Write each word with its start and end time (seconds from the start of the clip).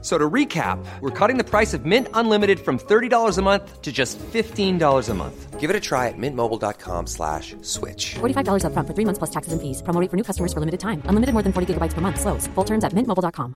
So 0.00 0.16
to 0.16 0.30
recap, 0.30 0.78
we're 1.00 1.10
cutting 1.10 1.38
the 1.38 1.44
price 1.44 1.74
of 1.74 1.84
Mint 1.84 2.06
Unlimited 2.14 2.60
from 2.60 2.78
$30 2.78 3.36
a 3.36 3.42
month 3.42 3.82
to 3.82 3.90
just 3.90 4.16
$15 4.18 5.08
a 5.08 5.14
month. 5.14 5.58
Give 5.58 5.70
it 5.70 5.74
a 5.74 5.80
try 5.80 6.06
at 6.06 6.14
mintmobile.com 6.16 7.08
slash 7.08 7.56
switch. 7.62 8.14
$45 8.20 8.62
upfront 8.62 8.86
for 8.86 8.94
three 8.94 9.04
months 9.04 9.18
plus 9.18 9.30
taxes 9.30 9.52
and 9.52 9.60
fees. 9.60 9.82
Promo 9.82 10.00
rate 10.00 10.08
for 10.08 10.16
new 10.16 10.22
customers 10.22 10.52
for 10.52 10.60
limited 10.60 10.78
time. 10.78 11.02
Unlimited 11.08 11.32
more 11.34 11.42
than 11.42 11.52
40 11.52 11.74
gigabytes 11.74 11.94
per 11.94 12.00
month. 12.00 12.20
Slows. 12.20 12.46
Full 12.54 12.64
terms 12.64 12.84
at 12.84 12.94
mintmobile.com. 12.94 13.54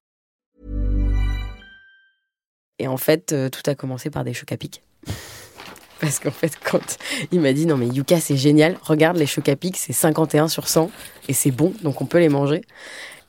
Et 2.81 2.89
en 2.89 2.97
fait, 2.97 3.33
euh, 3.33 3.49
tout 3.49 3.63
a 3.71 3.77
commencé 3.77 4.11
par 4.11 4.25
des 4.25 4.35
chocs 4.35 4.51
à 4.51 4.57
pic. 4.57 4.83
Parce 6.01 6.19
qu'en 6.19 6.33
fait, 6.33 6.59
quand 6.65 6.99
il 7.31 7.41
m'a 7.41 7.53
dit 7.53 7.65
non 7.65 7.77
mais 7.77 7.87
Yuka 7.87 8.19
c'est 8.19 8.37
génial, 8.37 8.77
regarde 8.83 9.17
les 9.17 9.27
chocs 9.27 9.49
à 9.49 9.55
pic, 9.55 9.77
c'est 9.77 9.93
51 9.93 10.49
sur 10.49 10.67
100 10.67 10.91
et 11.29 11.33
c'est 11.33 11.53
bon, 11.53 11.73
donc 11.83 12.01
on 12.03 12.07
peut 12.07 12.19
les 12.19 12.29
manger. 12.29 12.63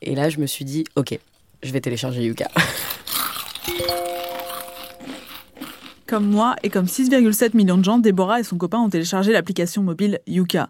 Et 0.02 0.16
là, 0.16 0.30
je 0.30 0.40
me 0.40 0.48
suis 0.48 0.66
dit 0.66 0.84
ok, 0.96 1.20
je 1.64 1.72
vais 1.72 1.82
télécharger 1.82 2.24
Yuka. 2.24 2.48
Comme 6.06 6.26
moi 6.26 6.56
et 6.62 6.70
comme 6.70 6.86
6,7 6.86 7.56
millions 7.56 7.78
de 7.78 7.84
gens, 7.84 7.98
Déborah 7.98 8.40
et 8.40 8.44
son 8.44 8.58
copain 8.58 8.78
ont 8.78 8.90
téléchargé 8.90 9.32
l'application 9.32 9.82
mobile 9.82 10.20
Yuka. 10.28 10.70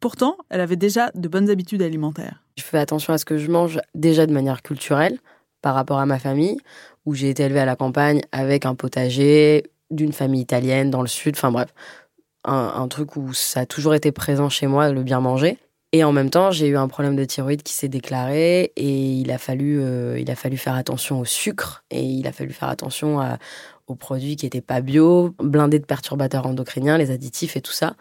Pourtant, 0.00 0.36
elle 0.50 0.60
avait 0.60 0.76
déjà 0.76 1.10
de 1.14 1.28
bonnes 1.28 1.48
habitudes 1.48 1.82
alimentaires. 1.82 2.42
Je 2.58 2.62
fais 2.62 2.78
attention 2.78 3.12
à 3.14 3.18
ce 3.18 3.24
que 3.24 3.38
je 3.38 3.50
mange 3.50 3.80
déjà 3.94 4.26
de 4.26 4.32
manière 4.32 4.60
culturelle 4.60 5.18
par 5.62 5.74
rapport 5.74 5.98
à 5.98 6.06
ma 6.06 6.18
famille, 6.18 6.58
où 7.06 7.14
j'ai 7.14 7.30
été 7.30 7.44
élevée 7.44 7.60
à 7.60 7.64
la 7.64 7.76
campagne 7.76 8.20
avec 8.32 8.66
un 8.66 8.74
potager 8.74 9.62
d'une 9.90 10.12
famille 10.12 10.42
italienne 10.42 10.90
dans 10.90 11.00
le 11.00 11.08
sud, 11.08 11.36
enfin 11.36 11.52
bref, 11.52 11.72
un, 12.44 12.72
un 12.76 12.88
truc 12.88 13.16
où 13.16 13.32
ça 13.32 13.60
a 13.60 13.66
toujours 13.66 13.94
été 13.94 14.10
présent 14.10 14.48
chez 14.48 14.66
moi, 14.66 14.90
le 14.90 15.02
bien 15.02 15.20
manger. 15.20 15.58
Et 15.94 16.04
en 16.04 16.12
même 16.12 16.30
temps, 16.30 16.50
j'ai 16.50 16.68
eu 16.68 16.76
un 16.76 16.88
problème 16.88 17.16
de 17.16 17.24
thyroïde 17.24 17.62
qui 17.62 17.74
s'est 17.74 17.88
déclaré 17.88 18.72
et 18.76 19.12
il 19.12 19.30
a 19.30 19.36
fallu, 19.36 19.78
euh, 19.82 20.18
il 20.18 20.30
a 20.30 20.34
fallu 20.34 20.56
faire 20.56 20.74
attention 20.74 21.20
au 21.20 21.26
sucre 21.26 21.84
et 21.90 22.02
il 22.02 22.26
a 22.26 22.32
fallu 22.32 22.52
faire 22.54 22.70
attention 22.70 23.20
aux 23.86 23.94
produits 23.94 24.36
qui 24.36 24.46
étaient 24.46 24.62
pas 24.62 24.80
bio, 24.80 25.34
blindés 25.38 25.78
de 25.78 25.84
perturbateurs 25.84 26.46
endocriniens, 26.46 26.96
les 26.96 27.10
additifs 27.10 27.56
et 27.56 27.60
tout 27.60 27.72
ça. 27.72 27.94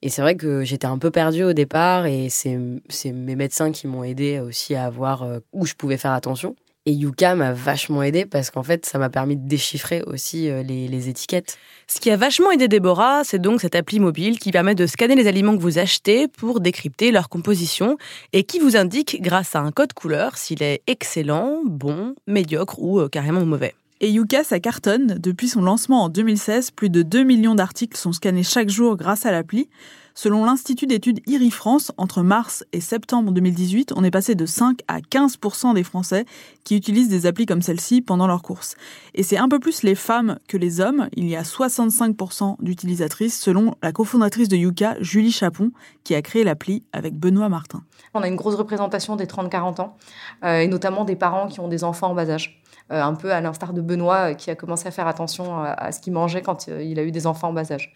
Et 0.00 0.08
c'est 0.08 0.22
vrai 0.22 0.36
que 0.36 0.64
j'étais 0.64 0.86
un 0.86 0.96
peu 0.96 1.10
perdue 1.10 1.44
au 1.44 1.52
départ 1.52 2.06
et 2.06 2.30
c'est 2.30 2.58
c'est 2.88 3.12
mes 3.12 3.36
médecins 3.36 3.72
qui 3.72 3.86
m'ont 3.86 4.04
aidé 4.04 4.40
aussi 4.40 4.74
à 4.74 4.88
voir 4.88 5.22
euh, 5.22 5.40
où 5.52 5.66
je 5.66 5.74
pouvais 5.74 5.98
faire 5.98 6.12
attention. 6.12 6.56
Et 6.86 6.92
Yuka 6.92 7.34
m'a 7.34 7.54
vachement 7.54 8.02
aidé 8.02 8.26
parce 8.26 8.50
qu'en 8.50 8.62
fait, 8.62 8.84
ça 8.84 8.98
m'a 8.98 9.08
permis 9.08 9.36
de 9.38 9.48
déchiffrer 9.48 10.02
aussi 10.02 10.50
euh, 10.50 10.62
les, 10.62 10.86
les 10.86 11.08
étiquettes. 11.08 11.56
Ce 11.86 11.98
qui 11.98 12.10
a 12.10 12.16
vachement 12.18 12.50
aidé 12.50 12.68
Déborah, 12.68 13.24
c'est 13.24 13.38
donc 13.38 13.62
cette 13.62 13.74
appli 13.74 14.00
mobile 14.00 14.38
qui 14.38 14.52
permet 14.52 14.74
de 14.74 14.86
scanner 14.86 15.14
les 15.14 15.26
aliments 15.26 15.56
que 15.56 15.62
vous 15.62 15.78
achetez 15.78 16.28
pour 16.28 16.60
décrypter 16.60 17.10
leur 17.10 17.30
composition 17.30 17.96
et 18.34 18.44
qui 18.44 18.58
vous 18.58 18.76
indique, 18.76 19.22
grâce 19.22 19.56
à 19.56 19.60
un 19.60 19.72
code 19.72 19.94
couleur, 19.94 20.36
s'il 20.36 20.62
est 20.62 20.82
excellent, 20.86 21.62
bon, 21.64 22.14
médiocre 22.26 22.78
ou 22.78 23.00
euh, 23.00 23.08
carrément 23.08 23.46
mauvais. 23.46 23.74
Et 24.02 24.10
Yuka, 24.10 24.44
ça 24.44 24.60
cartonne. 24.60 25.18
Depuis 25.18 25.48
son 25.48 25.62
lancement 25.62 26.04
en 26.04 26.08
2016, 26.10 26.72
plus 26.72 26.90
de 26.90 27.00
2 27.00 27.22
millions 27.22 27.54
d'articles 27.54 27.96
sont 27.96 28.12
scannés 28.12 28.42
chaque 28.42 28.68
jour 28.68 28.98
grâce 28.98 29.24
à 29.24 29.32
l'appli. 29.32 29.70
Selon 30.16 30.44
l'Institut 30.44 30.86
d'études 30.86 31.20
IRI 31.26 31.50
France, 31.50 31.90
entre 31.96 32.22
mars 32.22 32.64
et 32.72 32.80
septembre 32.80 33.32
2018, 33.32 33.92
on 33.96 34.04
est 34.04 34.12
passé 34.12 34.36
de 34.36 34.46
5 34.46 34.78
à 34.86 35.00
15% 35.00 35.74
des 35.74 35.82
Français 35.82 36.24
qui 36.62 36.76
utilisent 36.76 37.08
des 37.08 37.26
applis 37.26 37.46
comme 37.46 37.62
celle-ci 37.62 38.00
pendant 38.00 38.28
leurs 38.28 38.42
courses. 38.42 38.76
Et 39.14 39.24
c'est 39.24 39.38
un 39.38 39.48
peu 39.48 39.58
plus 39.58 39.82
les 39.82 39.96
femmes 39.96 40.38
que 40.46 40.56
les 40.56 40.80
hommes. 40.80 41.08
Il 41.14 41.28
y 41.28 41.34
a 41.34 41.42
65 41.42 42.14
d'utilisatrices 42.60 43.40
selon 43.40 43.74
la 43.82 43.90
cofondatrice 43.90 44.48
de 44.48 44.56
Yuka, 44.56 44.94
Julie 45.00 45.32
Chapon, 45.32 45.72
qui 46.04 46.14
a 46.14 46.22
créé 46.22 46.44
l'appli 46.44 46.84
avec 46.92 47.18
Benoît 47.18 47.48
Martin. 47.48 47.82
On 48.14 48.22
a 48.22 48.28
une 48.28 48.36
grosse 48.36 48.54
représentation 48.54 49.16
des 49.16 49.26
30-40 49.26 49.80
ans, 49.80 49.96
euh, 50.44 50.60
et 50.60 50.68
notamment 50.68 51.04
des 51.04 51.16
parents 51.16 51.48
qui 51.48 51.58
ont 51.58 51.68
des 51.68 51.82
enfants 51.82 52.10
en 52.10 52.14
bas 52.14 52.30
âge. 52.30 52.62
Euh, 52.92 53.02
un 53.02 53.14
peu 53.14 53.32
à 53.32 53.40
l'instar 53.40 53.72
de 53.72 53.80
Benoît, 53.80 54.30
euh, 54.30 54.34
qui 54.34 54.50
a 54.50 54.54
commencé 54.54 54.86
à 54.86 54.92
faire 54.92 55.08
attention 55.08 55.58
à, 55.64 55.90
ce 55.90 55.98
qu'il 56.00 56.12
mangeait 56.12 56.42
quand 56.42 56.68
il 56.68 56.98
a 57.00 57.02
eu 57.02 57.10
des 57.10 57.26
enfants 57.26 57.48
en 57.48 57.52
bas 57.52 57.72
âge. 57.72 57.92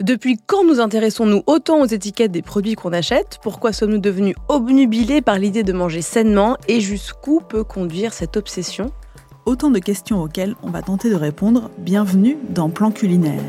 Depuis 0.00 0.38
quand 0.46 0.64
nous 0.64 0.78
intéressons-nous 0.78 1.42
autant 1.48 1.80
aux 1.80 1.86
étiquettes 1.86 2.30
des 2.30 2.40
produits 2.40 2.76
qu'on 2.76 2.92
achète? 2.92 3.40
Pourquoi 3.42 3.72
sommes-nous 3.72 3.98
devenus 3.98 4.36
obnubilés 4.46 5.22
par 5.22 5.40
l'idée 5.40 5.64
de 5.64 5.72
manger 5.72 6.02
sainement? 6.02 6.56
Et 6.68 6.80
jusqu'où 6.80 7.40
peut 7.40 7.64
conduire 7.64 8.12
cette 8.12 8.36
obsession? 8.36 8.92
Autant 9.44 9.72
de 9.72 9.80
questions 9.80 10.22
auxquelles 10.22 10.54
on 10.62 10.70
va 10.70 10.82
tenter 10.82 11.10
de 11.10 11.16
répondre. 11.16 11.68
Bienvenue 11.78 12.38
dans 12.48 12.70
Plan 12.70 12.92
culinaire. 12.92 13.42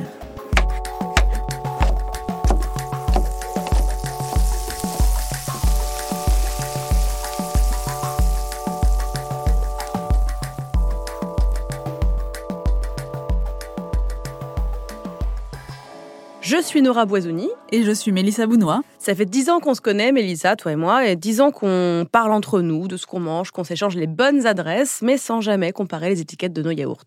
Je 16.60 16.66
suis 16.66 16.82
Nora 16.82 17.06
Boisoni. 17.06 17.48
Et 17.72 17.84
je 17.84 17.92
suis 17.92 18.12
Mélissa 18.12 18.46
Bounois. 18.46 18.82
Ça 18.98 19.16
fait 19.16 19.24
dix 19.24 19.50
ans 19.50 19.62
qu'on 19.62 19.74
se 19.74 19.80
connaît, 19.80 20.12
Mélissa, 20.12 20.58
toi 20.58 20.74
et 20.74 20.76
moi, 20.76 21.08
et 21.08 21.16
dix 21.16 21.40
ans 21.40 21.52
qu'on 21.52 22.06
parle 22.12 22.34
entre 22.34 22.60
nous 22.60 22.90
de 22.90 22.98
ce 22.98 23.06
qu'on 23.06 23.22
mange, 23.22 23.52
qu'on 23.52 23.64
s'échange 23.64 23.96
les 23.96 24.08
bonnes 24.08 24.46
adresses, 24.46 25.02
mais 25.02 25.18
sans 25.18 25.40
jamais 25.40 25.72
comparer 25.72 26.10
les 26.10 26.20
étiquettes 26.20 26.52
de 26.52 26.62
nos 26.62 26.72
yaourts. 26.72 27.06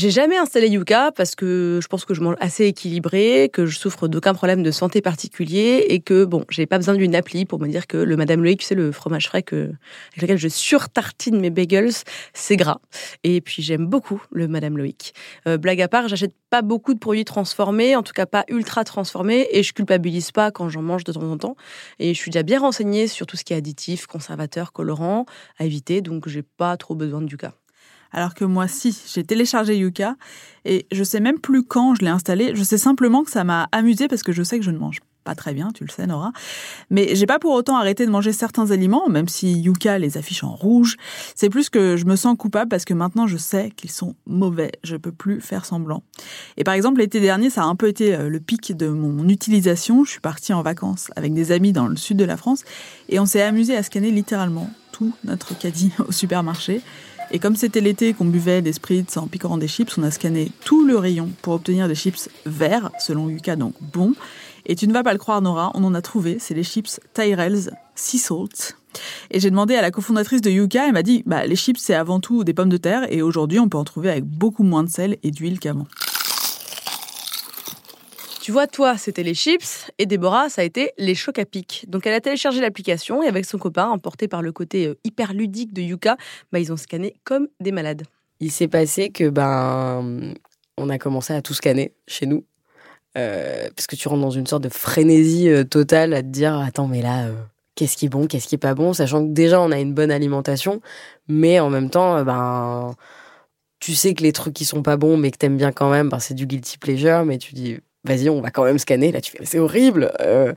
J'ai 0.00 0.10
jamais 0.10 0.38
installé 0.38 0.68
Yuka 0.68 1.12
parce 1.12 1.34
que 1.34 1.78
je 1.82 1.86
pense 1.86 2.06
que 2.06 2.14
je 2.14 2.22
mange 2.22 2.34
assez 2.40 2.64
équilibré, 2.64 3.50
que 3.52 3.66
je 3.66 3.76
souffre 3.76 4.08
d'aucun 4.08 4.32
problème 4.32 4.62
de 4.62 4.70
santé 4.70 5.02
particulier 5.02 5.84
et 5.90 6.00
que 6.00 6.24
bon, 6.24 6.46
j'ai 6.48 6.64
pas 6.64 6.78
besoin 6.78 6.94
d'une 6.94 7.14
appli 7.14 7.44
pour 7.44 7.60
me 7.60 7.68
dire 7.68 7.86
que 7.86 7.98
le 7.98 8.16
Madame 8.16 8.42
Loïc, 8.42 8.62
sais, 8.62 8.74
le 8.74 8.92
fromage 8.92 9.26
frais 9.26 9.42
que, 9.42 9.74
avec 10.12 10.22
lequel 10.22 10.38
je 10.38 10.48
surtartine 10.48 11.38
mes 11.38 11.50
bagels, 11.50 11.92
c'est 12.32 12.56
gras. 12.56 12.80
Et 13.24 13.42
puis 13.42 13.60
j'aime 13.62 13.84
beaucoup 13.84 14.22
le 14.30 14.48
Madame 14.48 14.78
Loïc. 14.78 15.12
Euh, 15.46 15.58
blague 15.58 15.82
à 15.82 15.88
part, 15.88 16.08
j'achète 16.08 16.32
pas 16.48 16.62
beaucoup 16.62 16.94
de 16.94 16.98
produits 16.98 17.26
transformés, 17.26 17.94
en 17.94 18.02
tout 18.02 18.14
cas 18.14 18.24
pas 18.24 18.46
ultra 18.48 18.84
transformés, 18.84 19.48
et 19.52 19.62
je 19.62 19.74
culpabilise 19.74 20.32
pas 20.32 20.50
quand 20.50 20.70
j'en 20.70 20.80
mange 20.80 21.04
de 21.04 21.12
temps 21.12 21.30
en 21.30 21.36
temps. 21.36 21.56
Et 21.98 22.14
je 22.14 22.18
suis 22.18 22.30
déjà 22.30 22.42
bien 22.42 22.60
renseignée 22.60 23.06
sur 23.06 23.26
tout 23.26 23.36
ce 23.36 23.44
qui 23.44 23.52
est 23.52 23.56
additif, 23.56 24.06
conservateur, 24.06 24.72
colorant, 24.72 25.26
à 25.58 25.66
éviter, 25.66 26.00
donc 26.00 26.26
j'ai 26.26 26.42
pas 26.42 26.78
trop 26.78 26.94
besoin 26.94 27.20
de 27.20 27.30
Yuka. 27.30 27.52
Alors 28.12 28.34
que 28.34 28.44
moi, 28.44 28.68
si, 28.68 28.96
j'ai 29.12 29.24
téléchargé 29.24 29.76
Yuka 29.76 30.16
et 30.64 30.86
je 30.92 31.04
sais 31.04 31.20
même 31.20 31.38
plus 31.38 31.62
quand 31.62 31.94
je 31.94 32.02
l'ai 32.02 32.10
installé. 32.10 32.52
Je 32.54 32.62
sais 32.62 32.78
simplement 32.78 33.24
que 33.24 33.30
ça 33.30 33.44
m'a 33.44 33.68
amusé 33.72 34.08
parce 34.08 34.22
que 34.22 34.32
je 34.32 34.42
sais 34.42 34.58
que 34.58 34.64
je 34.64 34.70
ne 34.70 34.78
mange 34.78 35.00
pas 35.24 35.34
très 35.34 35.52
bien, 35.52 35.68
tu 35.72 35.84
le 35.84 35.90
sais, 35.90 36.06
Nora. 36.06 36.32
Mais 36.88 37.14
j'ai 37.14 37.26
pas 37.26 37.38
pour 37.38 37.52
autant 37.52 37.76
arrêté 37.76 38.06
de 38.06 38.10
manger 38.10 38.32
certains 38.32 38.70
aliments, 38.70 39.08
même 39.08 39.28
si 39.28 39.52
Yuka 39.52 39.98
les 39.98 40.16
affiche 40.16 40.42
en 40.44 40.54
rouge. 40.54 40.96
C'est 41.34 41.50
plus 41.50 41.68
que 41.68 41.96
je 41.96 42.06
me 42.06 42.16
sens 42.16 42.36
coupable 42.38 42.68
parce 42.68 42.84
que 42.84 42.94
maintenant 42.94 43.26
je 43.26 43.36
sais 43.36 43.70
qu'ils 43.76 43.90
sont 43.90 44.16
mauvais. 44.26 44.72
Je 44.82 44.96
peux 44.96 45.12
plus 45.12 45.40
faire 45.40 45.66
semblant. 45.66 46.02
Et 46.56 46.64
par 46.64 46.74
exemple, 46.74 47.00
l'été 47.00 47.20
dernier, 47.20 47.50
ça 47.50 47.62
a 47.62 47.66
un 47.66 47.76
peu 47.76 47.88
été 47.88 48.14
euh, 48.14 48.28
le 48.28 48.40
pic 48.40 48.76
de 48.76 48.88
mon 48.88 49.28
utilisation. 49.28 50.04
Je 50.04 50.12
suis 50.12 50.20
partie 50.20 50.52
en 50.54 50.62
vacances 50.62 51.10
avec 51.16 51.34
des 51.34 51.52
amis 51.52 51.72
dans 51.72 51.86
le 51.86 51.96
sud 51.96 52.16
de 52.16 52.24
la 52.24 52.36
France 52.36 52.64
et 53.08 53.20
on 53.20 53.26
s'est 53.26 53.42
amusé 53.42 53.76
à 53.76 53.82
scanner 53.82 54.10
littéralement 54.10 54.70
tout 54.92 55.12
notre 55.24 55.56
caddie 55.56 55.92
au 56.08 56.12
supermarché. 56.12 56.80
Et 57.32 57.38
comme 57.38 57.54
c'était 57.54 57.80
l'été 57.80 58.12
qu'on 58.12 58.24
buvait 58.24 58.60
des 58.60 58.72
spritz 58.72 59.16
en 59.16 59.28
picorant 59.28 59.56
des 59.56 59.68
chips, 59.68 59.96
on 59.96 60.02
a 60.02 60.10
scanné 60.10 60.50
tout 60.64 60.84
le 60.84 60.96
rayon 60.96 61.30
pour 61.42 61.54
obtenir 61.54 61.86
des 61.86 61.94
chips 61.94 62.28
verts, 62.44 62.90
selon 62.98 63.28
Yuka, 63.28 63.54
donc 63.54 63.74
bon. 63.80 64.14
Et 64.66 64.74
tu 64.74 64.88
ne 64.88 64.92
vas 64.92 65.04
pas 65.04 65.12
le 65.12 65.18
croire, 65.18 65.40
Nora, 65.40 65.70
on 65.74 65.84
en 65.84 65.94
a 65.94 66.02
trouvé, 66.02 66.38
c'est 66.40 66.54
les 66.54 66.64
chips 66.64 67.00
Tyrell's 67.14 67.70
Sea 67.94 68.18
Salt. 68.18 68.76
Et 69.30 69.38
j'ai 69.38 69.50
demandé 69.50 69.76
à 69.76 69.82
la 69.82 69.92
cofondatrice 69.92 70.40
de 70.40 70.50
Yuka, 70.50 70.88
elle 70.88 70.92
m'a 70.92 71.04
dit, 71.04 71.22
bah, 71.24 71.46
les 71.46 71.56
chips 71.56 71.78
c'est 71.78 71.94
avant 71.94 72.18
tout 72.18 72.42
des 72.42 72.52
pommes 72.52 72.68
de 72.68 72.76
terre 72.76 73.06
et 73.12 73.22
aujourd'hui 73.22 73.60
on 73.60 73.68
peut 73.68 73.78
en 73.78 73.84
trouver 73.84 74.10
avec 74.10 74.24
beaucoup 74.24 74.64
moins 74.64 74.82
de 74.82 74.90
sel 74.90 75.16
et 75.22 75.30
d'huile 75.30 75.60
qu'avant. 75.60 75.86
Tu 78.50 78.52
vois, 78.52 78.66
toi, 78.66 78.98
c'était 78.98 79.22
les 79.22 79.34
chips 79.34 79.92
et 79.98 80.06
Déborah, 80.06 80.48
ça 80.48 80.62
a 80.62 80.64
été 80.64 80.90
les 80.98 81.14
chocs 81.14 81.38
à 81.38 81.44
pic. 81.44 81.84
Donc, 81.86 82.04
elle 82.08 82.14
a 82.14 82.20
téléchargé 82.20 82.60
l'application 82.60 83.22
et 83.22 83.28
avec 83.28 83.44
son 83.44 83.58
copain, 83.58 83.86
emporté 83.86 84.26
par 84.26 84.42
le 84.42 84.50
côté 84.50 84.88
euh, 84.88 84.98
hyper 85.04 85.34
ludique 85.34 85.72
de 85.72 85.82
Yuka, 85.82 86.16
bah, 86.50 86.58
ils 86.58 86.72
ont 86.72 86.76
scanné 86.76 87.14
comme 87.22 87.46
des 87.60 87.70
malades. 87.70 88.02
Il 88.40 88.50
s'est 88.50 88.66
passé 88.66 89.10
que 89.10 89.28
ben 89.28 90.34
on 90.76 90.88
a 90.88 90.98
commencé 90.98 91.32
à 91.32 91.42
tout 91.42 91.54
scanner 91.54 91.94
chez 92.08 92.26
nous. 92.26 92.44
Euh, 93.16 93.68
parce 93.76 93.86
que 93.86 93.94
tu 93.94 94.08
rentres 94.08 94.22
dans 94.22 94.30
une 94.30 94.48
sorte 94.48 94.64
de 94.64 94.68
frénésie 94.68 95.48
euh, 95.48 95.62
totale 95.62 96.12
à 96.12 96.20
te 96.20 96.26
dire 96.26 96.58
attends 96.58 96.88
mais 96.88 97.02
là 97.02 97.28
qu'est-ce 97.76 97.96
qui 97.96 98.06
est 98.06 98.08
bon 98.08 98.26
qu'est-ce 98.26 98.48
qui 98.48 98.56
est 98.56 98.58
pas 98.58 98.74
bon 98.74 98.92
sachant 98.92 99.24
que 99.24 99.32
déjà 99.32 99.60
on 99.60 99.70
a 99.70 99.78
une 99.78 99.94
bonne 99.94 100.10
alimentation 100.10 100.80
mais 101.26 101.60
en 101.60 101.70
même 101.70 101.90
temps 101.90 102.22
ben 102.24 102.94
tu 103.80 103.94
sais 103.94 104.14
que 104.14 104.22
les 104.22 104.32
trucs 104.32 104.54
qui 104.54 104.64
sont 104.64 104.82
pas 104.82 104.96
bons 104.96 105.16
mais 105.16 105.32
que 105.32 105.38
t'aimes 105.38 105.56
bien 105.56 105.72
quand 105.72 105.90
même 105.90 106.08
ben, 106.08 106.20
c'est 106.20 106.34
du 106.34 106.46
guilty 106.46 106.78
pleasure 106.78 107.24
mais 107.24 107.38
tu 107.38 107.54
dis 107.54 107.78
vas-y, 108.04 108.28
on 108.28 108.40
va 108.40 108.50
quand 108.50 108.64
même 108.64 108.78
scanner. 108.78 109.12
Là, 109.12 109.20
tu 109.20 109.32
fais, 109.32 109.44
c'est 109.44 109.58
horrible. 109.58 110.12
Euh, 110.20 110.52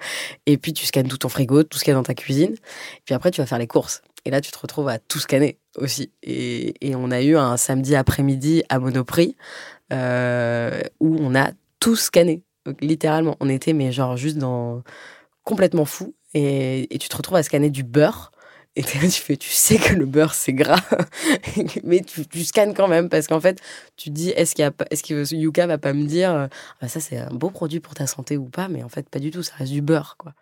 et 0.46 0.58
puis, 0.58 0.74
tu 0.74 0.86
scannes 0.86 1.08
tout 1.08 1.18
ton 1.18 1.30
frigo, 1.30 1.64
tout 1.64 1.78
ce 1.78 1.84
qu'il 1.84 1.92
y 1.92 1.96
a 1.96 1.98
dans 1.98 2.04
ta 2.04 2.14
cuisine. 2.14 2.54
Et 2.54 3.02
puis 3.06 3.16
après, 3.16 3.32
tu 3.32 3.42
vas 3.42 3.48
faire 3.48 3.60
les 3.60 3.68
courses. 3.68 4.02
Et 4.26 4.32
là, 4.32 4.42
tu 4.42 4.52
te 4.52 4.60
retrouves 4.60 4.88
à 4.88 5.00
tout 5.00 5.20
scanner 5.20 5.58
aussi. 5.78 6.12
Et, 6.22 6.76
et 6.82 6.96
on 6.96 7.12
a 7.12 7.22
eu 7.22 7.36
un 7.38 7.58
samedi 7.58 7.96
après-midi 7.96 8.64
à 8.70 8.80
Monoprix 8.80 9.36
euh, 9.92 10.82
où 11.00 11.18
on 11.20 11.36
a 11.36 11.52
tout 11.80 11.96
scanné. 11.96 12.44
Donc, 12.66 12.78
littéralement, 12.82 13.36
on 13.40 13.50
était, 13.50 13.74
mais 13.74 13.92
genre, 13.92 14.16
juste 14.18 14.38
dans. 14.38 14.84
complètement 15.44 15.86
fou. 15.86 16.16
Et, 16.34 16.94
et 16.94 16.98
tu 16.98 17.10
te 17.10 17.16
retrouves 17.16 17.38
à 17.38 17.44
scanner 17.44 17.70
du 17.70 17.84
beurre. 17.84 18.33
Et 18.76 18.82
tu 18.82 18.98
fais, 18.98 19.38
tu 19.38 19.52
sais 19.52 19.78
que 19.78 19.94
le 19.94 20.08
beurre 20.08 20.34
c'est 20.34 20.52
gras, 20.52 20.82
mais 21.84 22.02
tu, 22.02 22.26
tu, 22.26 22.44
scannes 22.44 22.74
quand 22.74 22.88
même 22.88 23.08
parce 23.08 23.28
qu'en 23.28 23.40
fait, 23.40 23.62
tu 23.98 24.10
dis, 24.10 24.32
est-ce 24.32 24.56
qu'il 24.56 24.64
y 24.64 24.68
a, 24.68 24.72
est-ce 24.90 25.04
que 25.04 25.36
Yuka 25.36 25.68
va 25.68 25.78
pas 25.78 25.94
me 25.94 26.06
dire, 26.06 26.50
ah, 26.82 26.88
ça 26.88 27.00
c'est 27.00 27.20
un 27.20 27.30
beau 27.30 27.52
produit 27.52 27.80
pour 27.80 27.94
ta 27.94 28.08
santé 28.08 28.36
ou 28.36 28.46
pas, 28.46 28.70
mais 28.70 28.82
en 28.82 28.90
fait 28.90 29.08
pas 29.10 29.20
du 29.20 29.30
tout, 29.30 29.44
ça 29.44 29.54
reste 29.58 29.72
du 29.72 29.84
beurre 29.84 30.16
quoi. 30.18 30.34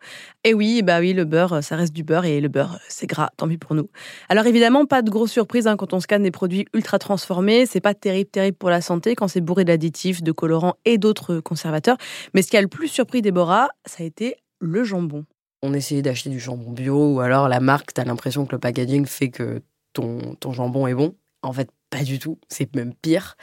Et 0.46 0.54
oui, 0.54 0.82
bah 0.82 1.02
oui, 1.02 1.12
le 1.12 1.26
beurre, 1.26 1.62
ça 1.62 1.76
reste 1.76 1.92
du 1.92 2.04
beurre 2.04 2.24
et 2.24 2.40
le 2.40 2.48
beurre 2.48 2.80
c'est 2.88 3.06
gras, 3.06 3.32
tant 3.36 3.50
pis 3.50 3.58
pour 3.58 3.76
nous. 3.76 3.90
Alors 4.30 4.46
évidemment, 4.46 4.86
pas 4.86 5.02
de 5.02 5.10
grosse 5.10 5.32
surprise 5.32 5.68
hein, 5.68 5.76
quand 5.76 5.92
on 5.92 6.00
scanne 6.00 6.24
des 6.24 6.32
produits 6.32 6.66
ultra 6.74 7.00
transformés, 7.00 7.66
c'est 7.66 7.82
pas 7.82 7.94
terrible, 7.94 8.30
terrible 8.30 8.56
pour 8.56 8.70
la 8.70 8.80
santé 8.80 9.14
quand 9.14 9.28
c'est 9.28 9.42
bourré 9.42 9.66
d'additifs, 9.66 10.24
de 10.24 10.32
colorants 10.32 10.76
et 10.86 10.98
d'autres 10.98 11.42
conservateurs. 11.42 11.98
Mais 12.34 12.44
ce 12.44 12.50
qui 12.50 12.56
a 12.56 12.62
le 12.62 12.70
plus 12.70 12.88
surpris 12.88 13.22
Déborah, 13.22 13.68
ça 13.86 14.04
a 14.04 14.06
été 14.06 14.38
le 14.60 14.86
jambon 14.86 15.26
on 15.64 15.74
essayait 15.74 16.02
d'acheter 16.02 16.30
du 16.30 16.40
jambon 16.40 16.72
bio 16.72 17.16
ou 17.16 17.20
alors 17.20 17.48
la 17.48 17.60
marque, 17.60 17.94
tu 17.94 18.02
as 18.02 18.06
l'impression 18.06 18.46
que 18.46 18.54
le 18.54 18.60
packaging 18.60 19.06
fait 19.06 19.30
que 19.30 19.62
ton, 19.94 20.36
jambon 20.52 20.88
est 20.88 20.94
bon. 20.94 21.16
En 21.44 21.54
fait, 21.54 21.70
pas 21.90 22.04
du 22.04 22.20
tout, 22.20 22.40
c'est 22.50 22.74
même 22.76 22.94
pire. 22.94 23.36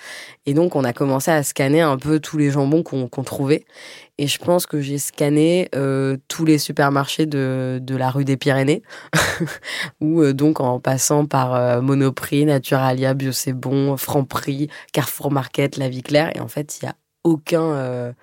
Et 0.47 0.55
donc, 0.55 0.77
on 0.77 0.85
a 0.85 0.93
commencé 0.93 1.33
à 1.33 1.43
scanner 1.43 1.81
un 1.81 1.99
peu 1.99 2.21
tous 2.21 2.39
les 2.39 2.51
jambons 2.51 2.85
qu'on 2.85 3.25
trouvait. 3.25 3.65
Et 4.19 4.29
je 4.29 4.39
pense 4.39 4.67
que 4.67 4.81
j'ai 4.81 4.99
scanné 4.99 5.69
euh, 5.75 6.17
tous 6.29 6.45
les 6.45 6.59
supermarchés 6.59 7.27
de, 7.27 7.81
de 7.83 7.97
la 7.97 8.11
rue 8.11 8.25
des 8.25 8.37
Pyrénées, 8.37 8.83
ou 10.01 10.23
euh, 10.23 10.33
donc 10.33 10.61
en 10.61 10.79
passant 10.79 11.27
par 11.27 11.55
euh, 11.55 11.81
Monoprix, 11.81 12.45
Naturalia, 12.45 13.15
Bio 13.15 13.33
C'est 13.33 13.53
Bon, 13.53 13.97
Franprix, 13.97 14.69
Carrefour 14.93 15.33
Market, 15.33 15.77
La 15.77 15.89
Vie 15.89 16.03
Claire. 16.03 16.35
Et 16.37 16.41
en 16.41 16.49
fait, 16.49 16.79
il 16.81 16.85
n'y 16.85 16.89
a 16.89 16.95
aucun 17.25 18.15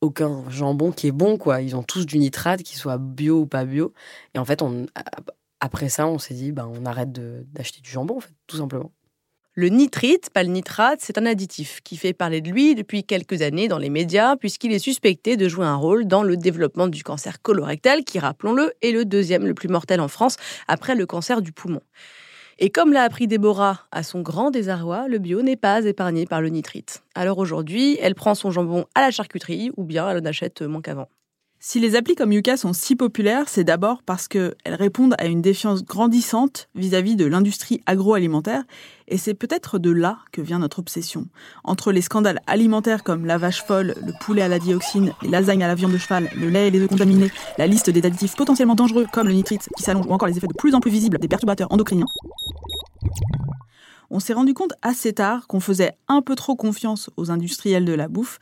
aucun 0.00 0.48
jambon 0.50 0.92
qui 0.92 1.06
est 1.08 1.12
bon, 1.12 1.38
quoi. 1.38 1.62
Ils 1.62 1.76
ont 1.76 1.82
tous 1.82 2.06
du 2.06 2.18
nitrate, 2.18 2.62
qu'il 2.62 2.76
soit 2.76 2.98
bio 2.98 3.40
ou 3.40 3.46
pas 3.46 3.64
bio. 3.64 3.92
Et 4.34 4.38
en 4.38 4.44
fait, 4.44 4.62
après 5.60 5.88
ça, 5.88 6.06
on 6.06 6.18
s'est 6.18 6.34
dit, 6.34 6.52
ben, 6.52 6.70
on 6.72 6.84
arrête 6.86 7.12
d'acheter 7.12 7.80
du 7.80 7.90
jambon, 7.90 8.18
tout 8.46 8.58
simplement. 8.58 8.92
Le 9.58 9.70
nitrite, 9.70 10.28
pas 10.28 10.42
le 10.42 10.50
nitrate, 10.50 10.98
c'est 11.00 11.16
un 11.16 11.24
additif 11.24 11.80
qui 11.82 11.96
fait 11.96 12.12
parler 12.12 12.42
de 12.42 12.50
lui 12.50 12.74
depuis 12.74 13.04
quelques 13.04 13.40
années 13.40 13.68
dans 13.68 13.78
les 13.78 13.88
médias, 13.88 14.36
puisqu'il 14.36 14.70
est 14.72 14.78
suspecté 14.78 15.38
de 15.38 15.48
jouer 15.48 15.64
un 15.64 15.76
rôle 15.76 16.06
dans 16.06 16.22
le 16.22 16.36
développement 16.36 16.88
du 16.88 17.02
cancer 17.02 17.40
colorectal, 17.40 18.04
qui, 18.04 18.18
rappelons-le, 18.18 18.74
est 18.82 18.92
le 18.92 19.06
deuxième 19.06 19.46
le 19.46 19.54
plus 19.54 19.68
mortel 19.68 20.02
en 20.02 20.08
France 20.08 20.36
après 20.68 20.94
le 20.94 21.06
cancer 21.06 21.40
du 21.40 21.52
poumon. 21.52 21.80
Et 22.58 22.70
comme 22.70 22.94
l'a 22.94 23.02
appris 23.02 23.26
Déborah 23.26 23.80
à 23.92 24.02
son 24.02 24.22
grand 24.22 24.50
désarroi, 24.50 25.08
le 25.08 25.18
bio 25.18 25.42
n'est 25.42 25.56
pas 25.56 25.84
épargné 25.84 26.24
par 26.24 26.40
le 26.40 26.48
nitrite. 26.48 27.02
Alors 27.14 27.36
aujourd'hui, 27.36 27.98
elle 28.00 28.14
prend 28.14 28.34
son 28.34 28.50
jambon 28.50 28.86
à 28.94 29.02
la 29.02 29.10
charcuterie 29.10 29.70
ou 29.76 29.84
bien 29.84 30.08
elle 30.08 30.22
en 30.22 30.24
achète 30.24 30.62
moins 30.62 30.80
qu'avant. 30.80 31.08
Si 31.58 31.80
les 31.80 31.96
applis 31.96 32.14
comme 32.14 32.32
Yuka 32.32 32.56
sont 32.56 32.72
si 32.72 32.96
populaires, 32.96 33.48
c'est 33.48 33.64
d'abord 33.64 34.02
parce 34.02 34.28
qu'elles 34.28 34.54
répondent 34.66 35.14
à 35.18 35.26
une 35.26 35.42
défiance 35.42 35.84
grandissante 35.84 36.68
vis-à-vis 36.74 37.16
de 37.16 37.24
l'industrie 37.24 37.80
agroalimentaire, 37.86 38.62
et 39.08 39.16
c'est 39.16 39.34
peut-être 39.34 39.78
de 39.78 39.90
là 39.90 40.18
que 40.32 40.42
vient 40.42 40.58
notre 40.58 40.78
obsession. 40.78 41.26
Entre 41.64 41.92
les 41.92 42.02
scandales 42.02 42.40
alimentaires 42.46 43.02
comme 43.02 43.24
la 43.24 43.38
vache 43.38 43.64
folle, 43.64 43.94
le 44.04 44.12
poulet 44.20 44.42
à 44.42 44.48
la 44.48 44.58
dioxine, 44.58 45.12
les 45.22 45.28
lasagnes 45.28 45.64
à 45.64 45.68
la 45.68 45.74
viande 45.74 45.92
de 45.92 45.98
cheval, 45.98 46.30
le 46.36 46.50
lait 46.50 46.68
et 46.68 46.70
les 46.70 46.80
œufs 46.80 46.88
contaminés, 46.88 47.30
la 47.58 47.66
liste 47.66 47.90
des 47.90 48.04
additifs 48.04 48.36
potentiellement 48.36 48.74
dangereux 48.74 49.06
comme 49.10 49.26
le 49.26 49.34
nitrite 49.34 49.68
qui 49.76 49.82
s'allonge 49.82 50.06
ou 50.06 50.12
encore 50.12 50.28
les 50.28 50.36
effets 50.36 50.46
de 50.46 50.54
plus 50.54 50.74
en 50.74 50.80
plus 50.80 50.90
visibles 50.90 51.18
des 51.18 51.28
perturbateurs 51.28 51.72
endocriniens, 51.72 52.06
on 54.10 54.20
s'est 54.20 54.32
rendu 54.32 54.54
compte 54.54 54.74
assez 54.82 55.12
tard 55.12 55.46
qu'on 55.46 55.60
faisait 55.60 55.92
un 56.08 56.22
peu 56.22 56.34
trop 56.34 56.56
confiance 56.56 57.10
aux 57.16 57.30
industriels 57.30 57.84
de 57.84 57.92
la 57.92 58.08
bouffe, 58.08 58.38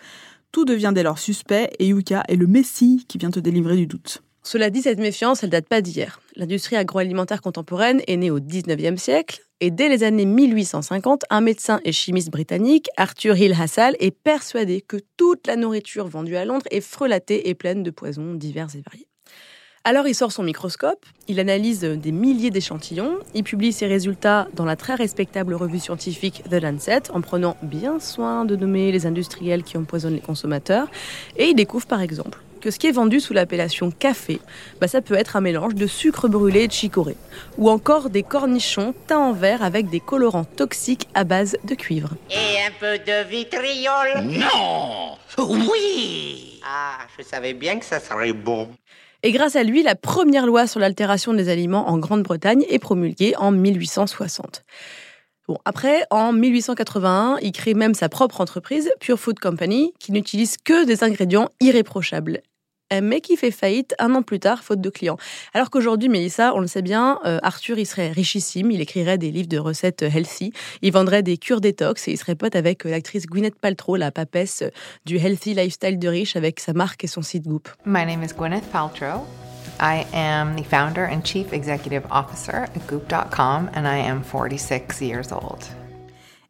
tout 0.52 0.64
devient 0.64 0.92
dès 0.94 1.02
lors 1.02 1.18
suspect 1.18 1.70
et 1.78 1.86
Yuka 1.88 2.22
est 2.28 2.36
le 2.36 2.46
messie 2.46 3.04
qui 3.08 3.18
vient 3.18 3.30
te 3.30 3.40
délivrer 3.40 3.76
du 3.76 3.86
doute. 3.86 4.22
Cela 4.46 4.68
dit, 4.68 4.82
cette 4.82 4.98
méfiance, 4.98 5.42
elle 5.42 5.50
date 5.50 5.68
pas 5.68 5.80
d'hier. 5.80 6.20
L'industrie 6.36 6.76
agroalimentaire 6.76 7.40
contemporaine 7.40 8.02
est 8.06 8.16
née 8.16 8.30
au 8.30 8.40
19e 8.40 8.98
siècle 8.98 9.40
et 9.60 9.70
dès 9.70 9.88
les 9.88 10.02
années 10.02 10.26
1850, 10.26 11.24
un 11.30 11.40
médecin 11.40 11.80
et 11.84 11.92
chimiste 11.92 12.30
britannique, 12.30 12.88
Arthur 12.98 13.38
Hill 13.38 13.56
Hassall, 13.58 13.96
est 14.00 14.10
persuadé 14.10 14.82
que 14.82 14.98
toute 15.16 15.46
la 15.46 15.56
nourriture 15.56 16.06
vendue 16.06 16.36
à 16.36 16.44
Londres 16.44 16.66
est 16.70 16.82
frelatée 16.82 17.48
et 17.48 17.54
pleine 17.54 17.82
de 17.82 17.90
poisons 17.90 18.34
divers 18.34 18.68
et 18.76 18.82
variés. 18.82 19.08
Alors 19.86 20.08
il 20.08 20.14
sort 20.14 20.32
son 20.32 20.42
microscope, 20.42 21.04
il 21.28 21.38
analyse 21.38 21.80
des 21.80 22.10
milliers 22.10 22.50
d'échantillons, 22.50 23.18
il 23.34 23.44
publie 23.44 23.70
ses 23.70 23.86
résultats 23.86 24.48
dans 24.54 24.64
la 24.64 24.76
très 24.76 24.94
respectable 24.94 25.52
revue 25.52 25.78
scientifique 25.78 26.42
The 26.50 26.54
Lancet 26.54 27.10
en 27.12 27.20
prenant 27.20 27.58
bien 27.60 28.00
soin 28.00 28.46
de 28.46 28.56
nommer 28.56 28.92
les 28.92 29.04
industriels 29.04 29.62
qui 29.62 29.76
empoisonnent 29.76 30.14
les 30.14 30.20
consommateurs, 30.20 30.88
et 31.36 31.48
il 31.48 31.54
découvre 31.54 31.84
par 31.84 32.00
exemple 32.00 32.40
que 32.62 32.70
ce 32.70 32.78
qui 32.78 32.86
est 32.86 32.92
vendu 32.92 33.20
sous 33.20 33.34
l'appellation 33.34 33.90
café, 33.90 34.40
bah 34.80 34.88
ça 34.88 35.02
peut 35.02 35.16
être 35.16 35.36
un 35.36 35.42
mélange 35.42 35.74
de 35.74 35.86
sucre 35.86 36.28
brûlé 36.28 36.62
et 36.62 36.66
de 36.66 36.72
chicorée, 36.72 37.18
ou 37.58 37.68
encore 37.68 38.08
des 38.08 38.22
cornichons 38.22 38.94
teints 39.06 39.18
en 39.18 39.34
vert 39.34 39.62
avec 39.62 39.90
des 39.90 40.00
colorants 40.00 40.46
toxiques 40.46 41.08
à 41.12 41.24
base 41.24 41.58
de 41.62 41.74
cuivre. 41.74 42.08
Et 42.30 42.62
un 42.66 42.72
peu 42.80 42.96
de 43.04 43.28
vitriol 43.28 44.24
Non 44.24 45.18
Oui 45.46 46.58
Ah, 46.64 47.00
je 47.18 47.22
savais 47.22 47.52
bien 47.52 47.78
que 47.78 47.84
ça 47.84 48.00
serait 48.00 48.32
bon. 48.32 48.70
Et 49.26 49.32
grâce 49.32 49.56
à 49.56 49.62
lui, 49.62 49.82
la 49.82 49.94
première 49.94 50.46
loi 50.46 50.66
sur 50.66 50.80
l'altération 50.80 51.32
des 51.32 51.48
aliments 51.48 51.88
en 51.88 51.96
Grande-Bretagne 51.96 52.66
est 52.68 52.78
promulguée 52.78 53.34
en 53.38 53.52
1860. 53.52 54.62
Bon, 55.48 55.56
après, 55.64 56.04
en 56.10 56.34
1881, 56.34 57.38
il 57.40 57.52
crée 57.52 57.72
même 57.72 57.94
sa 57.94 58.10
propre 58.10 58.42
entreprise, 58.42 58.90
Pure 59.00 59.18
Food 59.18 59.38
Company, 59.38 59.94
qui 59.98 60.12
n'utilise 60.12 60.58
que 60.62 60.84
des 60.84 61.04
ingrédients 61.04 61.48
irréprochables 61.60 62.42
mais 63.00 63.20
qui 63.20 63.36
fait 63.36 63.50
faillite 63.50 63.94
un 63.98 64.14
an 64.14 64.22
plus 64.22 64.40
tard, 64.40 64.62
faute 64.62 64.80
de 64.80 64.90
clients. 64.90 65.16
Alors 65.52 65.70
qu'aujourd'hui, 65.70 66.08
Mélissa, 66.08 66.54
on 66.54 66.60
le 66.60 66.66
sait 66.66 66.82
bien, 66.82 67.18
euh, 67.24 67.38
Arthur, 67.42 67.78
il 67.78 67.86
serait 67.86 68.10
richissime, 68.10 68.70
il 68.70 68.80
écrirait 68.80 69.18
des 69.18 69.30
livres 69.30 69.48
de 69.48 69.58
recettes 69.58 70.02
healthy, 70.02 70.52
il 70.82 70.92
vendrait 70.92 71.22
des 71.22 71.36
cures 71.36 71.60
détox 71.60 72.08
et 72.08 72.12
il 72.12 72.18
serait 72.18 72.34
pote 72.34 72.56
avec 72.56 72.86
euh, 72.86 72.90
l'actrice 72.90 73.26
Gwyneth 73.26 73.56
Paltrow, 73.56 73.96
la 73.96 74.10
papesse 74.10 74.62
euh, 74.62 74.70
du 75.04 75.16
healthy 75.16 75.54
lifestyle 75.54 75.98
de 75.98 76.08
riche 76.08 76.36
avec 76.36 76.60
sa 76.60 76.72
marque 76.72 77.04
et 77.04 77.08
son 77.08 77.22
site 77.22 77.46
Goop. 77.46 77.68
My 77.86 78.04
name 78.04 78.22
is 78.22 78.32
Gwyneth 78.32 78.70
Paltrow. 78.72 79.26
I 79.80 80.06
am 80.12 80.56
the 80.56 80.64
founder 80.64 81.04
and 81.04 81.22
chief 81.24 81.52
executive 81.52 82.04
officer 82.10 82.68
at 82.74 82.86
Goop.com 82.86 83.70
and 83.74 83.86
I 83.86 83.98
am 83.98 84.22
46 84.22 85.00
years 85.02 85.32
old. 85.32 85.83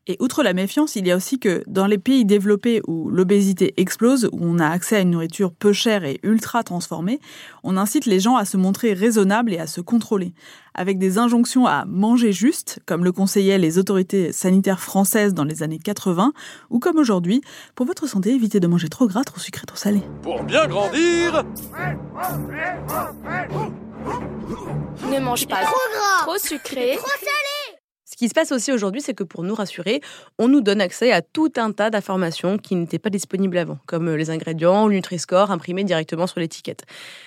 Et 0.06 0.18
outre 0.20 0.42
la 0.42 0.52
méfiance, 0.52 0.96
il 0.96 1.06
y 1.06 1.10
a 1.10 1.16
aussi 1.16 1.38
que 1.38 1.64
dans 1.66 1.86
les 1.86 1.96
pays 1.96 2.26
développés 2.26 2.82
où 2.86 3.08
l'obésité 3.08 3.72
explose, 3.78 4.28
où 4.32 4.38
on 4.42 4.58
a 4.58 4.68
accès 4.68 4.96
à 4.96 5.00
une 5.00 5.12
nourriture 5.12 5.50
peu 5.50 5.72
chère 5.72 6.04
et 6.04 6.20
ultra 6.22 6.62
transformée, 6.62 7.20
on 7.62 7.78
incite 7.78 8.04
les 8.04 8.20
gens 8.20 8.36
à 8.36 8.44
se 8.44 8.58
montrer 8.58 8.92
raisonnables 8.92 9.54
et 9.54 9.58
à 9.58 9.66
se 9.66 9.80
contrôler, 9.80 10.34
avec 10.74 10.98
des 10.98 11.16
injonctions 11.16 11.66
à 11.66 11.86
manger 11.86 12.32
juste, 12.32 12.80
comme 12.84 13.02
le 13.02 13.12
conseillaient 13.12 13.56
les 13.56 13.78
autorités 13.78 14.30
sanitaires 14.30 14.80
françaises 14.80 15.32
dans 15.32 15.44
les 15.44 15.62
années 15.62 15.78
80, 15.78 16.34
ou 16.68 16.80
comme 16.80 16.98
aujourd'hui, 16.98 17.40
pour 17.74 17.86
votre 17.86 18.06
santé, 18.06 18.34
évitez 18.34 18.60
de 18.60 18.66
manger 18.66 18.90
trop 18.90 19.06
gras, 19.06 19.24
trop 19.24 19.40
sucré, 19.40 19.64
trop 19.64 19.78
salé. 19.78 20.02
Pour 20.22 20.42
bien 20.42 20.66
grandir. 20.66 21.44
Ne 25.10 25.18
mange 25.20 25.46
pas 25.46 25.62
trop 25.62 25.90
gras, 25.94 26.24
trop 26.24 26.38
sucré, 26.38 26.96
trop 26.98 27.08
salé 27.08 27.63
ce 28.14 28.16
qui 28.16 28.28
se 28.28 28.32
passe 28.32 28.52
aussi 28.52 28.70
aujourd'hui, 28.70 29.00
c'est 29.00 29.12
que 29.12 29.24
pour 29.24 29.42
nous 29.42 29.56
rassurer, 29.56 30.00
on 30.38 30.46
nous 30.46 30.60
donne 30.60 30.80
accès 30.80 31.10
à 31.10 31.20
tout 31.20 31.50
un 31.56 31.72
tas 31.72 31.90
d'informations 31.90 32.58
qui 32.58 32.76
n'étaient 32.76 33.00
pas 33.00 33.10
disponibles 33.10 33.58
avant, 33.58 33.76
comme 33.86 34.08
les 34.08 34.30
ingrédients, 34.30 34.86
le 34.86 34.94
Nutri-Score 34.94 35.50
imprimé 35.50 35.82
directement 35.82 36.28
sur 36.28 36.38
l'étiquette. 36.38 36.84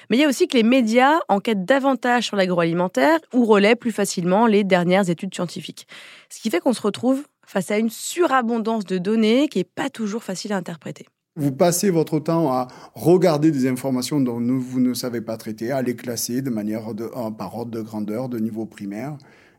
Mais 0.10 0.16
il 0.16 0.22
y 0.22 0.24
a 0.24 0.30
aussi 0.30 0.48
que 0.48 0.56
les 0.56 0.64
médias 0.64 1.20
enquêtent 1.28 1.66
davantage 1.66 2.28
sur 2.28 2.38
l'agroalimentaire 2.38 3.20
ou 3.34 3.44
relaient 3.44 3.76
plus 3.76 3.92
facilement 3.92 4.48
les 4.48 4.64
dernières 4.64 5.10
études 5.10 5.36
scientifiques. 5.36 5.90
Ce 6.30 6.40
qui 6.40 6.50
fait 6.50 6.62
qu'on 6.62 6.72
se 6.72 6.82
retrouve 6.82 7.22
face 7.46 7.70
à 7.70 7.78
une 7.78 7.90
surabondance 7.90 8.86
de 8.86 8.98
données 8.98 9.50
qui 9.50 9.58
n'est 9.58 9.66
pas 9.66 9.90
toujours 9.90 10.24
facile 10.24 10.54
à 10.54 10.56
interpréter. 10.56 11.06
Vous 11.36 11.52
passez 11.52 11.90
votre 11.90 12.20
temps 12.20 12.54
à 12.54 12.70
regarder 12.96 13.52
des 13.52 13.68
informations 13.68 14.22
dont 14.22 14.40
vous 14.40 14.80
ne 14.80 14.94
savez 14.94 15.20
pas 15.20 15.36
traiter, 15.36 15.70
à 15.70 15.82
les 15.82 15.98
classer 15.98 16.42
de 16.42 16.50
manière 16.50 16.84
par 17.38 17.58
ordre 17.58 17.72
de 17.72 17.82
grandeur, 17.82 18.30
de 18.30 18.40
niveau 18.40 18.66
primaire 18.66 19.18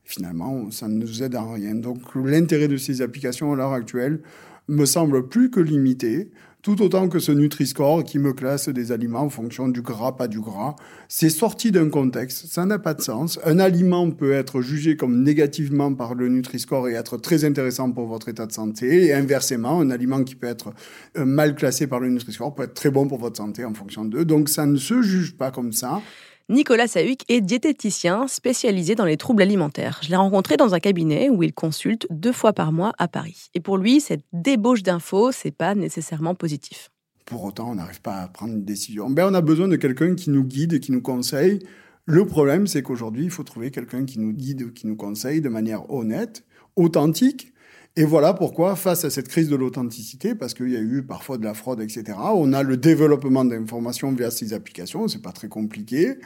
finalement, 0.08 0.70
ça 0.70 0.88
ne 0.88 0.94
nous 0.94 1.22
aide 1.22 1.34
à 1.34 1.42
rien. 1.42 1.74
Donc 1.74 2.00
l'intérêt 2.14 2.66
de 2.66 2.78
ces 2.78 3.02
applications 3.02 3.52
à 3.52 3.56
l'heure 3.56 3.74
actuelle 3.74 4.20
me 4.66 4.86
semble 4.86 5.28
plus 5.28 5.50
que 5.50 5.60
limité. 5.60 6.30
tout 6.60 6.82
autant 6.82 7.08
que 7.08 7.20
ce 7.20 7.30
Nutri-Score 7.30 8.02
qui 8.02 8.18
me 8.18 8.32
classe 8.32 8.68
des 8.68 8.90
aliments 8.90 9.20
en 9.20 9.30
fonction 9.30 9.68
du 9.68 9.80
gras, 9.80 10.16
pas 10.16 10.26
du 10.28 10.40
gras. 10.40 10.74
C'est 11.08 11.30
sorti 11.30 11.70
d'un 11.70 11.88
contexte, 11.88 12.46
ça 12.46 12.66
n'a 12.66 12.78
pas 12.78 12.94
de 12.94 13.00
sens. 13.00 13.38
Un 13.44 13.58
aliment 13.58 14.10
peut 14.10 14.32
être 14.32 14.60
jugé 14.60 14.96
comme 14.96 15.22
négativement 15.22 15.94
par 15.94 16.14
le 16.14 16.28
Nutri-Score 16.28 16.88
et 16.88 16.94
être 16.94 17.16
très 17.16 17.44
intéressant 17.44 17.92
pour 17.92 18.06
votre 18.06 18.28
état 18.28 18.46
de 18.46 18.52
santé. 18.52 19.06
Et 19.06 19.14
inversement, 19.14 19.80
un 19.80 19.90
aliment 19.90 20.24
qui 20.24 20.34
peut 20.34 20.48
être 20.48 20.72
euh, 21.16 21.24
mal 21.24 21.54
classé 21.54 21.86
par 21.86 22.00
le 22.00 22.08
Nutri-Score 22.08 22.54
peut 22.54 22.64
être 22.64 22.74
très 22.74 22.90
bon 22.90 23.06
pour 23.06 23.18
votre 23.18 23.36
santé 23.36 23.64
en 23.64 23.72
fonction 23.72 24.04
d'eux. 24.04 24.24
Donc 24.24 24.48
ça 24.48 24.66
ne 24.66 24.76
se 24.76 25.00
juge 25.00 25.36
pas 25.36 25.50
comme 25.50 25.72
ça. 25.72 26.02
Nicolas 26.50 26.86
Sahuc 26.86 27.24
est 27.28 27.42
diététicien 27.42 28.26
spécialisé 28.26 28.94
dans 28.94 29.04
les 29.04 29.18
troubles 29.18 29.42
alimentaires. 29.42 30.00
Je 30.02 30.08
l'ai 30.08 30.16
rencontré 30.16 30.56
dans 30.56 30.72
un 30.72 30.80
cabinet 30.80 31.28
où 31.28 31.42
il 31.42 31.52
consulte 31.52 32.06
deux 32.08 32.32
fois 32.32 32.54
par 32.54 32.72
mois 32.72 32.94
à 32.96 33.06
Paris. 33.06 33.50
Et 33.52 33.60
pour 33.60 33.76
lui, 33.76 34.00
cette 34.00 34.24
débauche 34.32 34.82
d'infos, 34.82 35.30
c'est 35.30 35.50
pas 35.50 35.74
nécessairement 35.74 36.34
positif. 36.34 36.88
Pour 37.26 37.44
autant, 37.44 37.72
on 37.72 37.74
n'arrive 37.74 38.00
pas 38.00 38.22
à 38.22 38.28
prendre 38.28 38.54
une 38.54 38.64
décision. 38.64 39.10
Ben, 39.10 39.30
on 39.30 39.34
a 39.34 39.42
besoin 39.42 39.68
de 39.68 39.76
quelqu'un 39.76 40.14
qui 40.14 40.30
nous 40.30 40.42
guide 40.42 40.72
et 40.72 40.80
qui 40.80 40.90
nous 40.90 41.02
conseille. 41.02 41.58
Le 42.06 42.26
problème, 42.26 42.66
c'est 42.66 42.82
qu'aujourd'hui, 42.82 43.24
il 43.24 43.30
faut 43.30 43.44
trouver 43.44 43.70
quelqu'un 43.70 44.06
qui 44.06 44.18
nous 44.18 44.32
guide, 44.32 44.72
qui 44.72 44.86
nous 44.86 44.96
conseille 44.96 45.42
de 45.42 45.50
manière 45.50 45.90
honnête, 45.92 46.46
authentique, 46.76 47.52
et 47.96 48.04
voilà 48.04 48.32
pourquoi, 48.32 48.76
face 48.76 49.04
à 49.04 49.10
cette 49.10 49.26
crise 49.26 49.48
de 49.48 49.56
l'authenticité, 49.56 50.36
parce 50.36 50.54
qu'il 50.54 50.70
y 50.70 50.76
a 50.76 50.80
eu 50.80 51.02
parfois 51.02 51.36
de 51.36 51.44
la 51.44 51.52
fraude, 51.52 51.80
etc., 51.80 52.16
on 52.34 52.52
a 52.52 52.62
le 52.62 52.76
développement 52.76 53.44
d'informations 53.44 54.12
via 54.12 54.30
ces 54.30 54.52
applications. 54.52 55.08
C'est 55.08 55.20
pas 55.20 55.32
très 55.32 55.48
compliqué, 55.48 56.18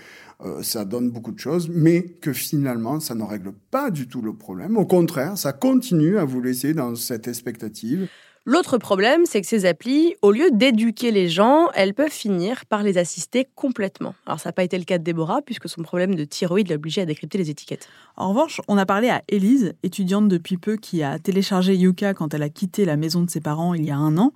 euh, 0.45 0.63
ça 0.63 0.85
donne 0.85 1.11
beaucoup 1.11 1.33
de 1.33 1.39
choses, 1.39 1.71
mais 1.71 2.03
que 2.03 2.35
finalement, 2.35 3.01
ça 3.01 3.15
ne 3.15 3.23
règle 3.23 3.53
pas 3.71 3.91
du 3.91 4.07
tout 4.07 4.21
le 4.21 4.35
problème. 4.35 4.77
Au 4.77 4.85
contraire, 4.85 5.39
ça 5.39 5.53
continue 5.53 6.19
à 6.19 6.25
vous 6.25 6.43
laisser 6.43 6.75
dans 6.75 6.95
cette 6.95 7.27
expectative. 7.27 8.09
L'autre 8.45 8.77
problème, 8.77 9.25
c'est 9.25 9.41
que 9.41 9.47
ces 9.47 9.67
applis, 9.67 10.17
au 10.21 10.33
lieu 10.33 10.51
d'éduquer 10.51 11.13
les 11.13 11.29
gens, 11.29 11.69
elles 11.75 11.95
peuvent 11.95 12.11
finir 12.11 12.67
par 12.67 12.83
les 12.83 12.99
assister 12.99 13.47
complètement. 13.55 14.17
Alors 14.27 14.41
ça 14.41 14.49
n'a 14.49 14.53
pas 14.53 14.65
été 14.65 14.77
le 14.77 14.83
cas 14.83 14.99
de 14.99 15.05
Déborah, 15.05 15.43
puisque 15.43 15.69
son 15.69 15.83
problème 15.83 16.17
de 16.17 16.25
thyroïde 16.25 16.69
l'a 16.69 16.75
obligé 16.75 17.03
à 17.03 17.07
décrypter 17.07 17.39
les 17.39 17.51
étiquettes. 17.51 17.89
En 18.17 18.31
revanche, 18.31 18.61
on 18.67 18.79
a 18.79 18.85
parlé 18.85 19.11
à 19.11 19.23
Élise, 19.29 19.75
étudiante 19.85 20.27
depuis 20.27 20.57
peu 20.57 20.77
qui 20.77 21.05
a 21.05 21.21
téléchargé 21.21 21.77
Yuka 21.77 22.15
quand 22.15 22.35
elle 22.35 22.43
a 22.43 22.49
quitté 22.49 22.85
la 22.85 22.97
maison 22.97 23.23
de 23.23 23.31
ses 23.31 23.41
parents 23.41 23.75
il 23.75 23.85
y 23.85 23.93
a 23.93 23.97
un 23.97 24.19
an. 24.19 24.33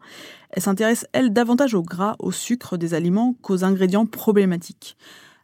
Elle 0.51 0.63
s'intéresse, 0.63 1.05
elle, 1.13 1.33
davantage 1.33 1.75
au 1.75 1.83
gras, 1.83 2.15
au 2.21 2.31
sucre 2.31 2.77
des 2.77 2.95
aliments 2.95 3.35
qu'aux 3.43 3.65
ingrédients 3.65 4.07
problématiques. 4.07 4.97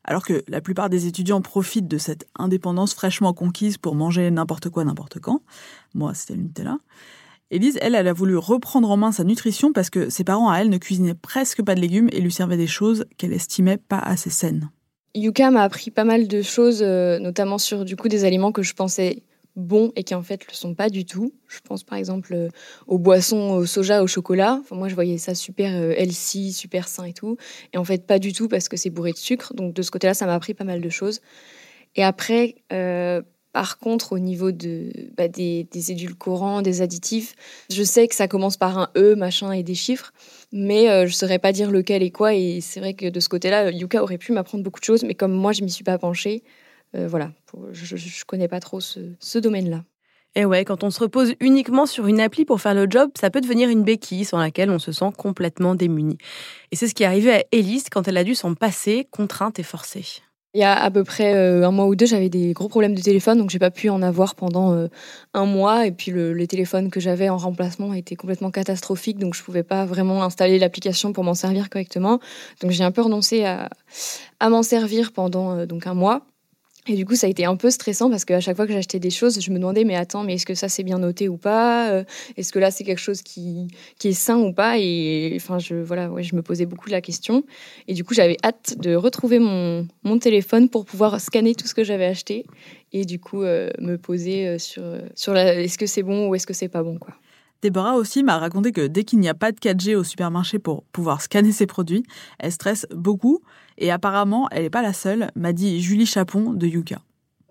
Alors 0.04 0.24
que 0.24 0.44
la 0.46 0.60
plupart 0.60 0.88
des 0.88 1.08
étudiants 1.08 1.40
profitent 1.40 1.88
de 1.88 1.98
cette 1.98 2.28
indépendance 2.38 2.94
fraîchement 2.94 3.32
conquise 3.32 3.76
pour 3.76 3.96
manger 3.96 4.30
n'importe 4.30 4.68
quoi, 4.68 4.84
n'importe 4.84 5.18
quand. 5.18 5.42
Moi, 5.94 6.14
c'était 6.14 6.34
le 6.34 6.42
Nutella. 6.42 6.78
Élise, 7.52 7.78
elle, 7.82 7.94
elle 7.94 8.08
a 8.08 8.14
voulu 8.14 8.38
reprendre 8.38 8.90
en 8.90 8.96
main 8.96 9.12
sa 9.12 9.24
nutrition 9.24 9.74
parce 9.74 9.90
que 9.90 10.08
ses 10.08 10.24
parents, 10.24 10.50
à 10.50 10.60
elle, 10.60 10.70
ne 10.70 10.78
cuisinaient 10.78 11.12
presque 11.12 11.62
pas 11.62 11.74
de 11.74 11.82
légumes 11.82 12.08
et 12.10 12.22
lui 12.22 12.32
servaient 12.32 12.56
des 12.56 12.66
choses 12.66 13.04
qu'elle 13.18 13.34
estimait 13.34 13.76
pas 13.76 13.98
assez 13.98 14.30
saines. 14.30 14.70
Yuka 15.14 15.50
m'a 15.50 15.62
appris 15.62 15.90
pas 15.90 16.04
mal 16.04 16.28
de 16.28 16.40
choses, 16.40 16.80
euh, 16.80 17.18
notamment 17.18 17.58
sur 17.58 17.84
du 17.84 17.94
coup 17.94 18.08
des 18.08 18.24
aliments 18.24 18.52
que 18.52 18.62
je 18.62 18.72
pensais 18.72 19.22
bons 19.54 19.92
et 19.96 20.02
qui 20.02 20.14
en 20.14 20.22
fait 20.22 20.46
le 20.48 20.54
sont 20.54 20.74
pas 20.74 20.88
du 20.88 21.04
tout. 21.04 21.34
Je 21.46 21.58
pense 21.60 21.84
par 21.84 21.98
exemple 21.98 22.32
euh, 22.32 22.48
aux 22.86 22.96
boissons 22.96 23.50
au 23.50 23.66
soja, 23.66 24.02
au 24.02 24.06
chocolat. 24.06 24.58
Enfin, 24.62 24.74
moi 24.74 24.88
je 24.88 24.94
voyais 24.94 25.18
ça 25.18 25.34
super 25.34 25.76
euh, 25.76 25.92
healthy, 25.94 26.54
super 26.54 26.88
sain 26.88 27.04
et 27.04 27.12
tout. 27.12 27.36
Et 27.74 27.76
en 27.76 27.84
fait 27.84 28.06
pas 28.06 28.18
du 28.18 28.32
tout 28.32 28.48
parce 28.48 28.70
que 28.70 28.78
c'est 28.78 28.88
bourré 28.88 29.12
de 29.12 29.18
sucre. 29.18 29.52
Donc 29.52 29.74
de 29.74 29.82
ce 29.82 29.90
côté-là, 29.90 30.14
ça 30.14 30.24
m'a 30.24 30.34
appris 30.34 30.54
pas 30.54 30.64
mal 30.64 30.80
de 30.80 30.88
choses. 30.88 31.20
Et 31.96 32.02
après, 32.02 32.54
par 33.52 33.78
contre, 33.78 34.12
au 34.12 34.18
niveau 34.18 34.50
de, 34.50 34.90
bah, 35.16 35.28
des, 35.28 35.66
édulcorants, 35.74 36.62
des 36.62 36.80
additifs, 36.80 37.34
je 37.70 37.82
sais 37.82 38.08
que 38.08 38.14
ça 38.14 38.26
commence 38.26 38.56
par 38.56 38.78
un 38.78 38.88
E, 38.96 39.14
machin, 39.14 39.52
et 39.52 39.62
des 39.62 39.74
chiffres, 39.74 40.12
mais 40.52 40.88
euh, 40.88 41.02
je 41.02 41.12
ne 41.12 41.16
saurais 41.16 41.38
pas 41.38 41.52
dire 41.52 41.70
lequel 41.70 42.02
et 42.02 42.10
quoi. 42.10 42.34
Et 42.34 42.60
c'est 42.62 42.80
vrai 42.80 42.94
que 42.94 43.08
de 43.08 43.20
ce 43.20 43.28
côté-là, 43.28 43.70
Yuka 43.70 44.02
aurait 44.02 44.18
pu 44.18 44.32
m'apprendre 44.32 44.64
beaucoup 44.64 44.80
de 44.80 44.84
choses, 44.84 45.04
mais 45.04 45.14
comme 45.14 45.32
moi, 45.32 45.52
je 45.52 45.62
m'y 45.62 45.70
suis 45.70 45.84
pas 45.84 45.98
penchée, 45.98 46.42
euh, 46.94 47.06
voilà, 47.08 47.32
je, 47.72 47.94
ne 47.94 48.24
connais 48.26 48.48
pas 48.48 48.60
trop 48.60 48.80
ce, 48.80 49.38
domaine-là. 49.38 49.84
Et 50.34 50.46
ouais, 50.46 50.64
quand 50.64 50.82
on 50.82 50.90
se 50.90 51.00
repose 51.00 51.34
uniquement 51.40 51.84
sur 51.84 52.06
une 52.06 52.20
appli 52.20 52.46
pour 52.46 52.58
faire 52.58 52.72
le 52.72 52.86
job, 52.88 53.10
ça 53.20 53.28
peut 53.28 53.42
devenir 53.42 53.68
une 53.68 53.82
béquille 53.82 54.24
sans 54.24 54.38
laquelle 54.38 54.70
on 54.70 54.78
se 54.78 54.90
sent 54.90 55.10
complètement 55.18 55.74
démuni. 55.74 56.16
Et 56.70 56.76
c'est 56.76 56.88
ce 56.88 56.94
qui 56.94 57.02
est 57.02 57.06
arrivé 57.06 57.34
à 57.34 57.44
Elise 57.52 57.90
quand 57.90 58.08
elle 58.08 58.16
a 58.16 58.24
dû 58.24 58.34
s'en 58.34 58.54
passer, 58.54 59.06
contrainte 59.10 59.58
et 59.58 59.62
forcée. 59.62 60.22
Il 60.54 60.60
y 60.60 60.64
a 60.64 60.78
à 60.78 60.90
peu 60.90 61.02
près 61.02 61.34
euh, 61.34 61.66
un 61.66 61.70
mois 61.70 61.86
ou 61.86 61.94
deux, 61.96 62.04
j'avais 62.04 62.28
des 62.28 62.52
gros 62.52 62.68
problèmes 62.68 62.94
de 62.94 63.00
téléphone, 63.00 63.38
donc 63.38 63.48
j'ai 63.48 63.58
pas 63.58 63.70
pu 63.70 63.88
en 63.88 64.02
avoir 64.02 64.34
pendant 64.34 64.74
euh, 64.74 64.88
un 65.32 65.46
mois. 65.46 65.86
Et 65.86 65.92
puis 65.92 66.10
le, 66.10 66.34
les 66.34 66.46
téléphones 66.46 66.90
que 66.90 67.00
j'avais 67.00 67.30
en 67.30 67.38
remplacement 67.38 67.94
étaient 67.94 68.16
complètement 68.16 68.50
catastrophiques, 68.50 69.18
donc 69.18 69.34
je 69.34 69.42
pouvais 69.42 69.62
pas 69.62 69.86
vraiment 69.86 70.22
installer 70.22 70.58
l'application 70.58 71.14
pour 71.14 71.24
m'en 71.24 71.32
servir 71.34 71.70
correctement. 71.70 72.20
Donc 72.60 72.70
j'ai 72.70 72.84
un 72.84 72.90
peu 72.90 73.00
renoncé 73.00 73.44
à, 73.44 73.70
à 74.40 74.50
m'en 74.50 74.62
servir 74.62 75.12
pendant 75.12 75.56
euh, 75.56 75.66
donc 75.66 75.86
un 75.86 75.94
mois. 75.94 76.26
Et 76.88 76.96
du 76.96 77.04
coup, 77.04 77.14
ça 77.14 77.28
a 77.28 77.30
été 77.30 77.44
un 77.44 77.54
peu 77.54 77.70
stressant 77.70 78.10
parce 78.10 78.24
qu'à 78.24 78.40
chaque 78.40 78.56
fois 78.56 78.66
que 78.66 78.72
j'achetais 78.72 78.98
des 78.98 79.10
choses, 79.10 79.40
je 79.40 79.50
me 79.52 79.58
demandais, 79.58 79.84
mais 79.84 79.94
attends, 79.94 80.24
mais 80.24 80.34
est-ce 80.34 80.44
que 80.46 80.54
ça 80.54 80.68
c'est 80.68 80.82
bien 80.82 80.98
noté 80.98 81.28
ou 81.28 81.36
pas? 81.36 81.90
Euh, 81.90 82.04
Est-ce 82.36 82.52
que 82.52 82.58
là 82.58 82.72
c'est 82.72 82.82
quelque 82.82 82.98
chose 82.98 83.22
qui, 83.22 83.68
qui 84.00 84.08
est 84.08 84.12
sain 84.12 84.38
ou 84.38 84.52
pas? 84.52 84.78
Et 84.78 85.32
enfin, 85.36 85.60
je, 85.60 85.76
voilà, 85.76 86.10
ouais, 86.10 86.24
je 86.24 86.34
me 86.34 86.42
posais 86.42 86.66
beaucoup 86.66 86.90
la 86.90 87.00
question. 87.00 87.44
Et 87.86 87.94
du 87.94 88.02
coup, 88.02 88.14
j'avais 88.14 88.36
hâte 88.42 88.74
de 88.80 88.96
retrouver 88.96 89.38
mon, 89.38 89.86
mon 90.02 90.18
téléphone 90.18 90.68
pour 90.68 90.84
pouvoir 90.84 91.20
scanner 91.20 91.54
tout 91.54 91.68
ce 91.68 91.74
que 91.74 91.84
j'avais 91.84 92.06
acheté 92.06 92.46
et 92.92 93.04
du 93.04 93.18
coup 93.18 93.42
euh, 93.42 93.70
me 93.78 93.96
poser 93.96 94.48
euh, 94.48 94.58
sur, 94.58 94.82
sur 95.14 95.36
est-ce 95.36 95.78
que 95.78 95.86
c'est 95.86 96.02
bon 96.02 96.28
ou 96.28 96.34
est-ce 96.34 96.48
que 96.48 96.52
c'est 96.52 96.68
pas 96.68 96.82
bon, 96.82 96.98
quoi. 96.98 97.14
Déborah 97.62 97.94
aussi 97.94 98.24
m'a 98.24 98.38
raconté 98.38 98.72
que 98.72 98.88
dès 98.88 99.04
qu'il 99.04 99.20
n'y 99.20 99.28
a 99.28 99.34
pas 99.34 99.52
de 99.52 99.58
4G 99.58 99.94
au 99.94 100.02
supermarché 100.02 100.58
pour 100.58 100.82
pouvoir 100.92 101.22
scanner 101.22 101.52
ses 101.52 101.66
produits, 101.66 102.02
elle 102.40 102.50
stresse 102.50 102.86
beaucoup. 102.90 103.40
Et 103.78 103.92
apparemment, 103.92 104.48
elle 104.50 104.64
n'est 104.64 104.70
pas 104.70 104.82
la 104.82 104.92
seule, 104.92 105.30
m'a 105.36 105.52
dit 105.52 105.80
Julie 105.80 106.06
Chapon 106.06 106.52
de 106.52 106.66
Yuka. 106.66 107.00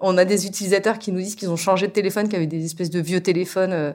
On 0.01 0.17
a 0.17 0.25
des 0.25 0.45
utilisateurs 0.47 0.99
qui 0.99 1.11
nous 1.11 1.19
disent 1.19 1.35
qu'ils 1.35 1.49
ont 1.49 1.55
changé 1.55 1.87
de 1.87 1.91
téléphone, 1.91 2.27
qui 2.27 2.35
avaient 2.35 2.47
des 2.47 2.65
espèces 2.65 2.89
de 2.89 2.99
vieux 2.99 3.21
téléphones 3.21 3.71
euh, 3.73 3.91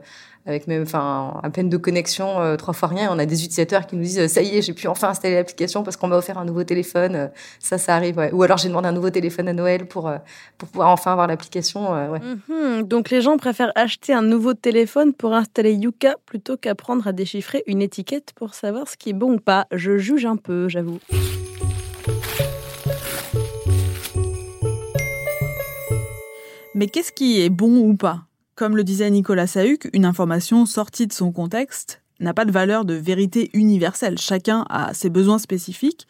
avec 0.47 0.69
même, 0.69 0.83
enfin, 0.83 1.41
à 1.43 1.51
peine 1.51 1.69
de 1.69 1.77
connexion, 1.77 2.41
euh, 2.41 2.55
trois 2.55 2.73
fois 2.73 2.89
rien. 2.89 3.09
On 3.11 3.19
a 3.19 3.27
des 3.27 3.43
utilisateurs 3.43 3.87
qui 3.87 3.97
nous 3.97 4.05
disent 4.05 4.29
ça 4.29 4.43
y 4.43 4.57
est, 4.57 4.63
j'ai 4.63 4.73
pu 4.73 4.87
enfin 4.87 5.09
installer 5.09 5.35
l'application 5.35 5.83
parce 5.83 5.97
qu'on 5.97 6.07
m'a 6.07 6.17
offert 6.17 6.39
un 6.39 6.45
nouveau 6.45 6.63
téléphone. 6.63 7.17
Euh, 7.17 7.27
ça, 7.59 7.79
ça 7.79 7.97
arrive. 7.97 8.31
Ou 8.33 8.43
alors 8.45 8.57
j'ai 8.57 8.69
demandé 8.69 8.89
un 8.89 8.93
nouveau 8.93 9.11
téléphone 9.11 9.49
à 9.49 9.53
Noël 9.53 9.87
pour 9.87 10.11
pour 10.59 10.69
pouvoir 10.69 10.91
enfin 10.91 11.13
avoir 11.13 11.27
l'application. 11.27 11.95
Mhm. 11.97 12.83
donc 12.85 13.11
les 13.11 13.21
gens 13.21 13.37
préfèrent 13.37 13.73
acheter 13.75 14.13
un 14.13 14.23
nouveau 14.23 14.55
téléphone 14.55 15.13
pour 15.13 15.33
installer 15.35 15.73
Yuka 15.73 16.17
plutôt 16.27 16.57
qu'apprendre 16.57 17.07
à 17.09 17.13
déchiffrer 17.13 17.65
une 17.67 17.83
étiquette 17.83 18.33
pour 18.37 18.55
savoir 18.55 18.89
ce 18.89 18.97
qui 18.97 19.11
est 19.11 19.15
bon 19.15 19.35
ou 19.35 19.41
pas. 19.41 19.67
Je 19.73 19.99
juge 19.99 20.27
un 20.27 20.37
peu, 20.37 20.69
j'avoue. 20.69 20.99
Mais 26.77 26.89
qu'est-ce 26.89 27.11
qui 27.11 27.41
est 27.41 27.49
bon 27.49 27.79
ou 27.79 27.97
pas? 27.97 28.27
Comme 28.55 28.77
le 28.77 28.85
disait 28.85 29.11
Nicolas 29.11 29.47
Sahuc, 29.47 29.89
une 29.95 30.05
information 30.05 30.67
sortie 30.67 31.07
de 31.07 31.13
son 31.15 31.33
contexte 31.33 32.03
n'a 32.21 32.35
pas 32.35 32.45
de 32.45 32.53
valeur 32.53 32.85
de 32.85 32.93
vérité 32.93 33.49
universelle. 33.55 34.19
Chacun 34.19 34.67
a 34.69 34.93
ses 34.93 35.09
besoins 35.09 35.39
spécifiques. 35.39 36.07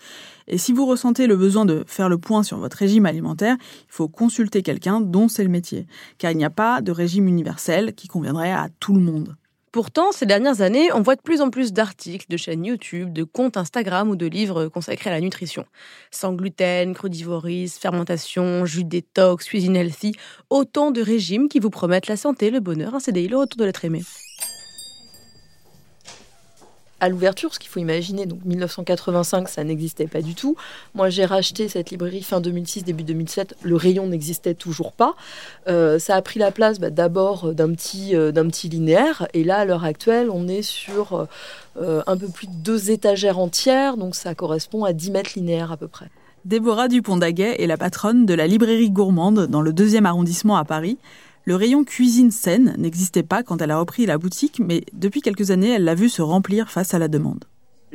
Et 0.48 0.58
si 0.58 0.72
vous 0.72 0.84
ressentez 0.84 1.28
le 1.28 1.36
besoin 1.36 1.66
de 1.66 1.84
faire 1.86 2.08
le 2.08 2.18
point 2.18 2.42
sur 2.42 2.58
votre 2.58 2.78
régime 2.78 3.06
alimentaire, 3.06 3.56
il 3.60 3.92
faut 3.92 4.08
consulter 4.08 4.62
quelqu'un 4.62 5.00
dont 5.00 5.28
c'est 5.28 5.44
le 5.44 5.50
métier. 5.50 5.86
Car 6.18 6.32
il 6.32 6.36
n'y 6.36 6.44
a 6.44 6.50
pas 6.50 6.80
de 6.80 6.90
régime 6.90 7.28
universel 7.28 7.94
qui 7.94 8.08
conviendrait 8.08 8.50
à 8.50 8.68
tout 8.80 8.94
le 8.94 9.00
monde. 9.00 9.36
Pourtant, 9.76 10.10
ces 10.10 10.24
dernières 10.24 10.62
années, 10.62 10.90
on 10.94 11.02
voit 11.02 11.16
de 11.16 11.20
plus 11.20 11.42
en 11.42 11.50
plus 11.50 11.74
d'articles, 11.74 12.24
de 12.30 12.38
chaînes 12.38 12.64
YouTube, 12.64 13.12
de 13.12 13.24
comptes 13.24 13.58
Instagram 13.58 14.08
ou 14.08 14.16
de 14.16 14.24
livres 14.24 14.68
consacrés 14.68 15.10
à 15.10 15.12
la 15.12 15.20
nutrition. 15.20 15.66
Sans 16.10 16.32
gluten, 16.32 16.94
crudivorisme, 16.94 17.78
fermentation, 17.78 18.64
jus 18.64 18.84
détox, 18.84 19.44
cuisine 19.44 19.76
healthy, 19.76 20.12
autant 20.48 20.92
de 20.92 21.02
régimes 21.02 21.50
qui 21.50 21.60
vous 21.60 21.68
promettent 21.68 22.06
la 22.06 22.16
santé, 22.16 22.48
le 22.48 22.60
bonheur, 22.60 22.94
un 22.94 23.00
CDI, 23.00 23.28
le 23.28 23.36
retour 23.36 23.58
de 23.58 23.66
l'être 23.66 23.84
aimé 23.84 24.02
à 27.00 27.08
l'ouverture, 27.08 27.52
ce 27.52 27.58
qu'il 27.58 27.68
faut 27.68 27.80
imaginer, 27.80 28.26
donc 28.26 28.40
1985, 28.44 29.48
ça 29.48 29.64
n'existait 29.64 30.06
pas 30.06 30.22
du 30.22 30.34
tout. 30.34 30.56
Moi, 30.94 31.10
j'ai 31.10 31.24
racheté 31.24 31.68
cette 31.68 31.90
librairie 31.90 32.22
fin 32.22 32.40
2006, 32.40 32.84
début 32.84 33.04
2007. 33.04 33.56
Le 33.62 33.76
rayon 33.76 34.06
n'existait 34.06 34.54
toujours 34.54 34.92
pas. 34.92 35.14
Euh, 35.68 35.98
ça 35.98 36.14
a 36.16 36.22
pris 36.22 36.38
la 36.38 36.50
place 36.50 36.80
bah, 36.80 36.90
d'abord 36.90 37.52
d'un 37.52 37.72
petit, 37.72 38.16
euh, 38.16 38.32
petit 38.32 38.68
linéaire. 38.68 39.28
Et 39.34 39.44
là, 39.44 39.58
à 39.58 39.64
l'heure 39.64 39.84
actuelle, 39.84 40.30
on 40.30 40.48
est 40.48 40.62
sur 40.62 41.26
euh, 41.80 42.02
un 42.06 42.16
peu 42.16 42.28
plus 42.28 42.46
de 42.46 42.54
deux 42.54 42.90
étagères 42.90 43.38
entières. 43.38 43.96
Donc, 43.96 44.14
ça 44.14 44.34
correspond 44.34 44.84
à 44.84 44.92
10 44.92 45.10
mètres 45.10 45.30
linéaires 45.36 45.72
à 45.72 45.76
peu 45.76 45.88
près. 45.88 46.06
Déborah 46.46 46.86
Dupont-Daguet 46.86 47.60
est 47.60 47.66
la 47.66 47.76
patronne 47.76 48.24
de 48.24 48.32
la 48.32 48.46
librairie 48.46 48.90
gourmande 48.90 49.48
dans 49.48 49.60
le 49.60 49.72
deuxième 49.72 50.06
arrondissement 50.06 50.56
à 50.56 50.64
Paris. 50.64 50.96
Le 51.48 51.54
rayon 51.54 51.84
cuisine 51.84 52.32
saine 52.32 52.74
n'existait 52.76 53.22
pas 53.22 53.44
quand 53.44 53.62
elle 53.62 53.70
a 53.70 53.78
repris 53.78 54.04
la 54.04 54.18
boutique, 54.18 54.58
mais 54.58 54.84
depuis 54.92 55.20
quelques 55.20 55.52
années, 55.52 55.70
elle 55.70 55.84
l'a 55.84 55.94
vu 55.94 56.08
se 56.08 56.20
remplir 56.20 56.72
face 56.72 56.92
à 56.92 56.98
la 56.98 57.06
demande. 57.06 57.44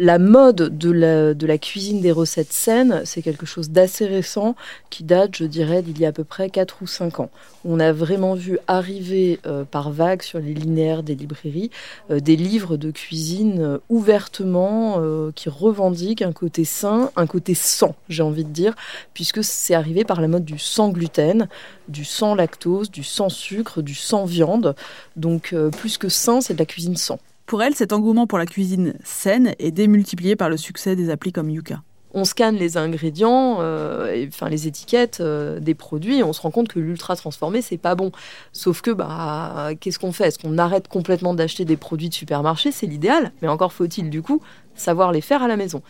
La 0.03 0.17
mode 0.17 0.79
de 0.79 0.89
la, 0.89 1.57
cuisine 1.59 2.01
des 2.01 2.11
recettes 2.11 2.53
saines, 2.53 3.03
c'est 3.05 3.21
quelque 3.21 3.45
chose 3.45 3.69
d'assez 3.69 4.07
récent 4.07 4.55
qui 4.89 5.03
date, 5.03 5.35
je 5.35 5.43
dirais, 5.43 5.83
d'il 5.83 5.99
y 5.99 6.05
a 6.05 6.07
à 6.07 6.11
peu 6.11 6.23
près 6.23 6.49
4 6.49 6.81
ou 6.81 6.87
5 6.87 7.19
ans. 7.19 7.29
On 7.65 7.79
a 7.79 7.91
vraiment 7.91 8.33
vu 8.33 8.57
arriver 8.65 9.39
euh, 9.45 9.63
par 9.63 9.91
vagues 9.91 10.23
sur 10.23 10.39
les 10.39 10.55
linéaires 10.55 11.03
des 11.03 11.13
librairies 11.13 11.69
euh, 12.09 12.19
des 12.19 12.35
livres 12.35 12.77
de 12.77 12.89
cuisine 12.89 13.61
euh, 13.61 13.77
ouvertement 13.89 14.99
qui 15.35 15.49
revendiquent 15.49 16.23
un 16.23 16.31
côté 16.31 16.65
sain, 16.65 17.11
un 17.15 17.27
côté 17.27 17.53
sans, 17.53 17.93
j'ai 18.09 18.23
envie 18.23 18.43
de 18.43 18.49
dire, 18.49 18.73
puisque 19.13 19.43
c'est 19.43 19.75
arrivé 19.75 20.03
par 20.03 20.19
la 20.19 20.27
mode 20.27 20.45
du 20.45 20.57
sans 20.57 20.89
gluten, 20.89 21.47
du 21.89 22.05
sans 22.05 22.33
lactose, 22.33 22.89
du 22.89 23.03
sans 23.03 23.29
sucre, 23.29 23.83
du 23.83 23.93
sans 23.93 24.25
viande. 24.25 24.73
Donc 25.15 25.53
plus 25.77 25.99
que 25.99 26.09
sain, 26.09 26.41
c'est 26.41 26.55
de 26.55 26.59
la 26.59 26.65
cuisine 26.65 26.97
sans. 26.97 27.19
Pour 27.51 27.61
elle, 27.63 27.75
cet 27.75 27.91
engouement 27.91 28.27
pour 28.27 28.37
la 28.37 28.45
cuisine 28.45 28.93
saine 29.03 29.55
est 29.59 29.71
démultiplié 29.71 30.37
par 30.37 30.49
le 30.49 30.55
succès 30.55 30.95
des 30.95 31.09
applis 31.09 31.33
comme 31.33 31.49
Yuka. 31.49 31.83
On 32.13 32.23
scanne 32.23 32.55
les 32.55 32.77
ingrédients, 32.77 33.57
euh, 33.59 34.25
enfin 34.29 34.47
les 34.47 34.67
étiquettes 34.67 35.19
euh, 35.19 35.59
des 35.59 35.75
produits, 35.75 36.19
et 36.19 36.23
on 36.23 36.31
se 36.31 36.39
rend 36.39 36.49
compte 36.49 36.69
que 36.69 36.79
l'ultra 36.79 37.17
transformé 37.17 37.61
c'est 37.61 37.75
pas 37.77 37.93
bon. 37.93 38.13
Sauf 38.53 38.79
que 38.79 38.91
bah 38.91 39.71
qu'est-ce 39.81 39.99
qu'on 39.99 40.13
fait? 40.13 40.27
Est-ce 40.27 40.39
qu'on 40.39 40.57
arrête 40.57 40.87
complètement 40.87 41.33
d'acheter 41.33 41.65
des 41.65 41.75
produits 41.75 42.07
de 42.07 42.13
supermarché? 42.13 42.71
C'est 42.71 42.87
l'idéal, 42.87 43.33
mais 43.41 43.49
encore 43.49 43.73
faut-il 43.73 44.09
du 44.09 44.21
coup 44.21 44.41
savoir 44.73 45.11
les 45.11 45.19
faire 45.19 45.43
à 45.43 45.49
la 45.49 45.57
maison. 45.57 45.81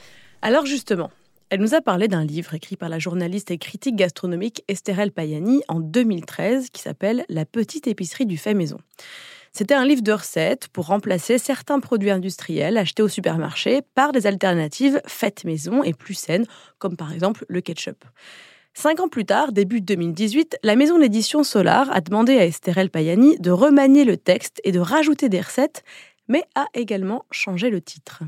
Alors 0.41 0.65
justement, 0.65 1.11
elle 1.51 1.59
nous 1.59 1.75
a 1.75 1.81
parlé 1.81 2.07
d'un 2.07 2.25
livre 2.25 2.55
écrit 2.55 2.75
par 2.75 2.89
la 2.89 2.97
journaliste 2.97 3.51
et 3.51 3.59
critique 3.59 3.97
gastronomique 3.97 4.63
Estherelle 4.67 5.11
Payani 5.11 5.61
en 5.67 5.79
2013 5.79 6.71
qui 6.71 6.81
s'appelle 6.81 7.23
La 7.29 7.45
petite 7.45 7.85
épicerie 7.85 8.25
du 8.25 8.37
fait 8.37 8.55
maison. 8.55 8.79
C'était 9.53 9.73
un 9.73 9.85
livre 9.85 10.01
de 10.01 10.13
recettes 10.13 10.69
pour 10.69 10.87
remplacer 10.87 11.37
certains 11.37 11.81
produits 11.81 12.09
industriels 12.09 12.77
achetés 12.77 13.03
au 13.03 13.09
supermarché 13.09 13.81
par 13.95 14.13
des 14.13 14.25
alternatives 14.25 15.01
faites 15.05 15.43
maison 15.43 15.83
et 15.83 15.93
plus 15.93 16.13
saines, 16.13 16.45
comme 16.79 16.95
par 16.95 17.11
exemple 17.11 17.45
le 17.49 17.59
ketchup. 17.59 18.05
Cinq 18.73 19.01
ans 19.01 19.09
plus 19.09 19.25
tard, 19.25 19.51
début 19.51 19.81
2018, 19.81 20.59
la 20.63 20.77
maison 20.77 20.97
d'édition 20.97 21.43
Solar 21.43 21.91
a 21.91 21.99
demandé 21.99 22.37
à 22.37 22.45
Estherelle 22.45 22.89
Payani 22.89 23.37
de 23.39 23.51
remanier 23.51 24.05
le 24.05 24.15
texte 24.15 24.61
et 24.63 24.71
de 24.71 24.79
rajouter 24.79 25.27
des 25.27 25.41
recettes, 25.41 25.83
mais 26.29 26.45
a 26.55 26.67
également 26.73 27.25
changé 27.31 27.69
le 27.69 27.81
titre. 27.81 28.23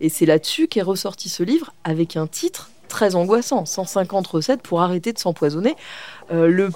Et 0.00 0.08
c'est 0.08 0.26
là-dessus 0.26 0.66
qu'est 0.66 0.82
ressorti 0.82 1.28
ce 1.28 1.44
livre 1.44 1.72
avec 1.84 2.16
un 2.16 2.26
titre 2.26 2.70
très 2.88 3.14
angoissant 3.14 3.64
150 3.64 4.26
recettes 4.26 4.62
pour 4.62 4.80
arrêter 4.82 5.12
de 5.12 5.18
s'empoisonner. 5.18 5.76
Euh, 6.32 6.70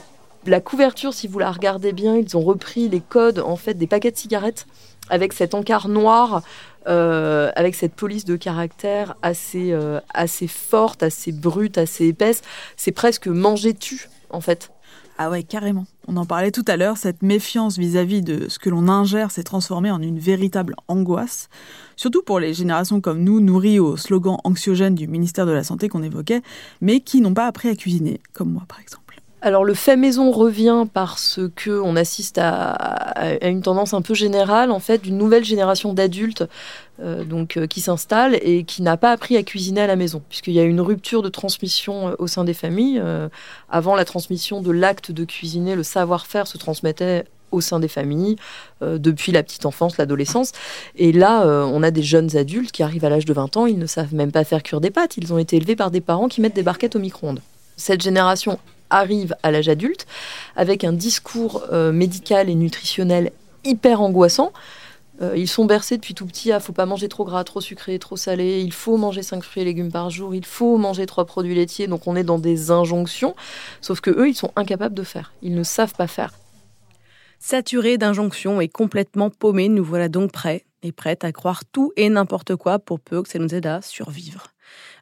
la 0.47 0.61
couverture, 0.61 1.13
si 1.13 1.29
vous 1.29 1.39
la 1.39 1.51
regardez 1.51 1.93
bien, 1.93 2.17
ils 2.17 2.37
ont 2.37 2.41
repris 2.41 2.89
les 2.89 3.01
codes 3.01 3.39
en 3.41 3.57
fait 3.57 3.75
des 3.75 3.87
paquets 3.87 4.11
de 4.11 4.17
cigarettes 4.17 4.67
avec 5.11 5.33
cet 5.33 5.55
encart 5.55 5.89
noir, 5.89 6.43
euh, 6.87 7.51
avec 7.57 7.75
cette 7.75 7.95
police 7.95 8.25
de 8.25 8.37
caractère 8.37 9.17
assez, 9.23 9.73
euh, 9.73 10.01
assez 10.15 10.47
forte, 10.47 11.03
assez 11.03 11.33
brute, 11.33 11.79
assez 11.79 12.07
épaisse. 12.07 12.43
C'est 12.77 12.93
presque 12.93 13.27
manger 13.27 13.75
tu 13.75 14.09
en 14.31 14.41
fait. 14.41 14.71
Ah 15.19 15.29
ouais, 15.29 15.43
carrément. 15.43 15.87
On 16.09 16.17
en 16.17 16.25
parlait 16.25 16.51
tout 16.51 16.65
à 16.67 16.79
l'heure, 16.79 16.97
cette 16.97 17.21
méfiance 17.21 17.77
vis-à-vis 17.77 18.23
de 18.23 18.49
ce 18.49 18.59
que 18.59 18.71
l'on 18.71 18.89
ingère 18.89 19.31
s'est 19.31 19.43
transformée 19.43 19.91
en 19.91 20.01
une 20.01 20.19
véritable 20.19 20.75
angoisse, 20.89 21.51
surtout 21.97 22.23
pour 22.23 22.41
les 22.41 22.55
générations 22.55 23.03
comme 23.03 23.23
nous, 23.23 23.41
nourries 23.41 23.79
au 23.79 23.99
slogan 23.99 24.39
anxiogène 24.45 24.95
du 24.95 25.07
ministère 25.07 25.45
de 25.45 25.53
la 25.53 25.63
Santé 25.63 25.91
qu'on 25.91 26.03
évoquait, 26.03 26.41
mais 26.81 27.01
qui 27.01 27.21
n'ont 27.21 27.35
pas 27.35 27.47
appris 27.47 27.69
à 27.69 27.77
cuisiner, 27.77 28.21
comme 28.33 28.51
moi 28.51 28.63
par 28.67 28.81
exemple. 28.81 29.10
Alors 29.43 29.65
le 29.65 29.73
fait 29.73 29.97
maison 29.97 30.31
revient 30.33 30.85
parce 30.93 31.41
que 31.57 31.81
on 31.81 31.97
assiste 31.97 32.39
à, 32.39 33.39
une 33.43 33.63
tendance 33.63 33.95
un 33.95 34.03
peu 34.03 34.13
générale 34.13 34.71
en 34.71 34.81
fait 34.81 35.03
d'une 35.03 35.17
nouvelle 35.17 35.45
génération 35.45 35.95
d'adultes 35.95 36.45
euh, 37.01 37.25
donc 37.25 37.57
euh, 37.57 37.67
qui 37.67 37.81
s'installe 37.81 38.39
et 38.43 38.65
qui 38.65 38.83
n'a 38.83 38.99
pas 38.99 39.13
appris 39.13 39.39
à 39.39 39.43
cuisiner 39.43 39.81
à 39.81 39.87
la 39.87 39.97
maison 39.97 40.21
puisqu'il 40.29 40.53
y 40.53 40.61
a 40.61 40.65
une 40.65 40.83
rupture 40.83 41.23
de 41.23 41.31
transmission 41.31 42.09
euh, 42.09 42.15
au 42.19 42.27
sein 42.27 42.45
des 42.45 42.53
familles. 42.53 43.03
avant 43.71 43.95
la 43.95 44.05
transmission 44.05 44.61
de 44.61 44.71
l'acte 44.71 45.11
de 45.11 45.25
cuisiner, 45.25 45.75
le 45.75 45.83
savoir-faire 45.83 46.47
se 46.47 46.59
transmettait 46.59 47.25
au 47.51 47.61
sein 47.61 47.81
des 47.81 47.89
familles, 47.89 48.37
depuis 48.81 49.33
la 49.33 49.43
petite 49.43 49.67
enfance, 49.67 49.97
l'adolescence. 49.99 50.53
Et 50.97 51.13
là, 51.13 51.45
on 51.47 51.83
a 51.83 51.91
des 51.91 52.03
jeunes 52.03 52.37
adultes 52.37 52.71
qui 52.71 52.83
arrivent 52.83 53.05
à 53.05 53.09
l'âge 53.09 53.25
de 53.25 53.33
20 53.33 53.57
ans, 53.57 53.67
ils 53.67 53.79
ne 53.79 53.87
savent 53.87 54.15
même 54.15 54.31
pas 54.31 54.45
faire 54.45 54.63
cuire 54.63 54.81
des 54.81 54.91
pâtes, 54.91 55.17
ils 55.17 55.33
ont 55.33 55.39
été 55.39 55.57
élevés 55.57 55.77
par 55.77 55.91
des 55.91 56.01
parents 56.01 56.29
qui 56.29 56.41
mettent 56.41 56.55
des 56.55 56.63
barquettes 56.63 56.97
au 56.97 57.01
micro-ondes. 57.01 57.41
Cette 57.77 58.03
génération 58.03 58.59
arrive 58.91 59.35
à 59.43 59.51
l'âge 59.51 59.69
adulte 59.69 60.07
avec 60.57 60.85
un 60.85 60.93
discours 60.93 61.65
euh, 61.73 61.93
médical 61.93 62.51
et 62.51 62.55
nutritionnel 62.55 63.33
hyper 63.65 64.01
angoissant. 64.01 64.53
Euh, 65.23 65.37
ils 65.37 65.49
sont 65.49 65.67
bercés 65.67 65.97
depuis 65.97 66.15
tout 66.15 66.27
petit 66.27 66.51
à 66.51 66.61
faut 66.61 66.73
pas 66.73 66.87
manger 66.87 67.09
trop 67.09 67.25
gras, 67.25 67.45
trop 67.45 67.61
sucré, 67.61 67.99
trop 67.99 68.17
salé, 68.17 68.61
il 68.61 68.73
faut 68.73 68.97
manger 68.97 69.23
5 69.23 69.45
fruits 69.45 69.63
et 69.63 69.65
légumes 69.67 69.93
par 69.93 70.09
jour, 70.09 70.35
il 70.35 70.47
faut 70.47 70.79
manger 70.79 71.05
3 71.05 71.27
produits 71.27 71.55
laitiers. 71.55 71.87
Donc 71.87 72.07
on 72.07 72.17
est 72.17 72.25
dans 72.25 72.39
des 72.39 72.71
injonctions, 72.71 73.35
sauf 73.81 74.01
que 74.01 74.11
eux, 74.11 74.29
ils 74.29 74.35
sont 74.35 74.53
incapables 74.57 74.95
de 74.95 75.03
faire. 75.03 75.33
Ils 75.43 75.55
ne 75.55 75.63
savent 75.63 75.95
pas 75.95 76.07
faire. 76.07 76.33
Saturés 77.39 77.99
d'injonctions 77.99 78.61
et 78.61 78.69
complètement 78.69 79.31
paumés, 79.31 79.69
nous 79.69 79.85
voilà 79.85 80.09
donc 80.09 80.33
prêts 80.33 80.65
et 80.83 80.93
prêtes 80.93 81.25
à 81.25 81.33
croire 81.33 81.65
tout 81.65 81.93
et 81.97 82.09
n'importe 82.09 82.57
quoi 82.57 82.79
pour 82.79 83.01
peu 83.01 83.23
que 83.23 83.29
ça 83.29 83.39
nous 83.39 83.55
aide 83.55 83.67
à 83.67 83.83
survivre. 83.83 84.49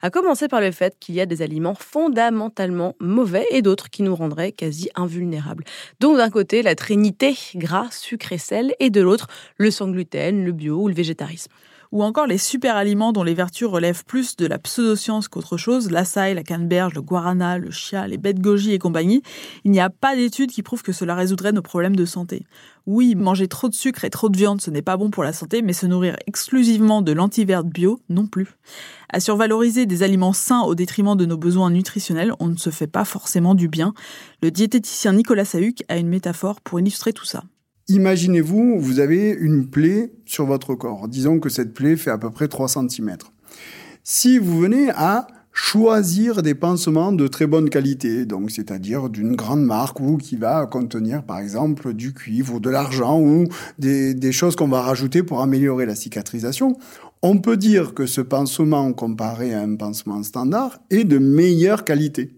À 0.02 0.10
commencer 0.10 0.48
par 0.48 0.60
le 0.60 0.70
fait 0.70 0.96
qu'il 0.98 1.14
y 1.14 1.20
a 1.20 1.26
des 1.26 1.42
aliments 1.42 1.74
fondamentalement 1.74 2.94
mauvais 3.00 3.46
et 3.50 3.62
d'autres 3.62 3.90
qui 3.90 4.02
nous 4.02 4.14
rendraient 4.14 4.52
quasi 4.52 4.90
invulnérables. 4.94 5.64
Donc 6.00 6.16
d'un 6.16 6.30
côté, 6.30 6.62
la 6.62 6.74
trinité 6.74 7.36
gras, 7.54 7.88
sucre 7.90 8.32
et 8.32 8.38
sel, 8.38 8.74
et 8.80 8.90
de 8.90 9.00
l'autre, 9.00 9.26
le 9.56 9.70
sans 9.70 9.88
gluten, 9.88 10.44
le 10.44 10.52
bio 10.52 10.76
ou 10.76 10.88
le 10.88 10.94
végétarisme 10.94 11.50
ou 11.92 12.02
encore 12.02 12.26
les 12.26 12.38
super 12.38 12.76
aliments 12.76 13.12
dont 13.12 13.22
les 13.22 13.34
vertus 13.34 13.66
relèvent 13.66 14.04
plus 14.04 14.36
de 14.36 14.46
la 14.46 14.58
pseudoscience 14.58 15.28
qu'autre 15.28 15.56
chose, 15.56 15.90
l'açaï, 15.90 16.34
la 16.34 16.42
canneberge, 16.42 16.94
le 16.94 17.02
guarana, 17.02 17.58
le 17.58 17.70
chia, 17.70 18.06
les 18.06 18.18
bêtes 18.18 18.40
goji 18.40 18.72
et 18.72 18.78
compagnie, 18.78 19.22
il 19.64 19.70
n'y 19.70 19.80
a 19.80 19.90
pas 19.90 20.16
d'études 20.16 20.50
qui 20.50 20.62
prouvent 20.62 20.82
que 20.82 20.92
cela 20.92 21.14
résoudrait 21.14 21.52
nos 21.52 21.62
problèmes 21.62 21.96
de 21.96 22.04
santé. 22.04 22.46
Oui, 22.86 23.14
manger 23.14 23.48
trop 23.48 23.68
de 23.68 23.74
sucre 23.74 24.04
et 24.04 24.10
trop 24.10 24.28
de 24.28 24.36
viande, 24.36 24.60
ce 24.60 24.70
n'est 24.70 24.82
pas 24.82 24.96
bon 24.96 25.10
pour 25.10 25.22
la 25.22 25.32
santé, 25.32 25.60
mais 25.62 25.72
se 25.72 25.86
nourrir 25.86 26.16
exclusivement 26.26 27.02
de 27.02 27.12
l'antiverte 27.12 27.66
bio, 27.66 28.00
non 28.08 28.26
plus. 28.26 28.56
À 29.10 29.20
survaloriser 29.20 29.86
des 29.86 30.02
aliments 30.02 30.32
sains 30.32 30.62
au 30.62 30.74
détriment 30.74 31.16
de 31.16 31.26
nos 31.26 31.36
besoins 31.36 31.70
nutritionnels, 31.70 32.32
on 32.40 32.48
ne 32.48 32.56
se 32.56 32.70
fait 32.70 32.86
pas 32.86 33.04
forcément 33.04 33.54
du 33.54 33.68
bien. 33.68 33.94
Le 34.42 34.50
diététicien 34.50 35.12
Nicolas 35.12 35.44
Sahuc 35.44 35.82
a 35.88 35.98
une 35.98 36.08
métaphore 36.08 36.60
pour 36.60 36.80
illustrer 36.80 37.12
tout 37.12 37.24
ça. 37.24 37.44
Imaginez-vous, 37.90 38.78
vous 38.78 39.00
avez 39.00 39.30
une 39.30 39.66
plaie 39.66 40.12
sur 40.26 40.44
votre 40.44 40.74
corps. 40.74 41.08
Disons 41.08 41.40
que 41.40 41.48
cette 41.48 41.72
plaie 41.72 41.96
fait 41.96 42.10
à 42.10 42.18
peu 42.18 42.30
près 42.30 42.46
3 42.46 42.68
cm. 42.68 43.16
Si 44.04 44.38
vous 44.38 44.58
venez 44.60 44.90
à 44.90 45.26
choisir 45.54 46.42
des 46.42 46.54
pansements 46.54 47.12
de 47.12 47.26
très 47.26 47.46
bonne 47.46 47.70
qualité, 47.70 48.26
donc 48.26 48.50
c'est-à-dire 48.50 49.08
d'une 49.08 49.34
grande 49.34 49.64
marque 49.64 50.00
ou 50.00 50.18
qui 50.18 50.36
va 50.36 50.66
contenir 50.66 51.24
par 51.24 51.38
exemple 51.38 51.94
du 51.94 52.12
cuivre 52.12 52.56
ou 52.56 52.60
de 52.60 52.68
l'argent 52.68 53.20
ou 53.20 53.46
des, 53.78 54.12
des 54.12 54.32
choses 54.32 54.54
qu'on 54.54 54.68
va 54.68 54.82
rajouter 54.82 55.22
pour 55.22 55.40
améliorer 55.40 55.86
la 55.86 55.94
cicatrisation, 55.94 56.76
on 57.22 57.38
peut 57.38 57.56
dire 57.56 57.94
que 57.94 58.04
ce 58.04 58.20
pansement 58.20 58.92
comparé 58.92 59.54
à 59.54 59.62
un 59.62 59.76
pansement 59.76 60.22
standard 60.22 60.78
est 60.90 61.04
de 61.04 61.18
meilleure 61.18 61.84
qualité. 61.84 62.34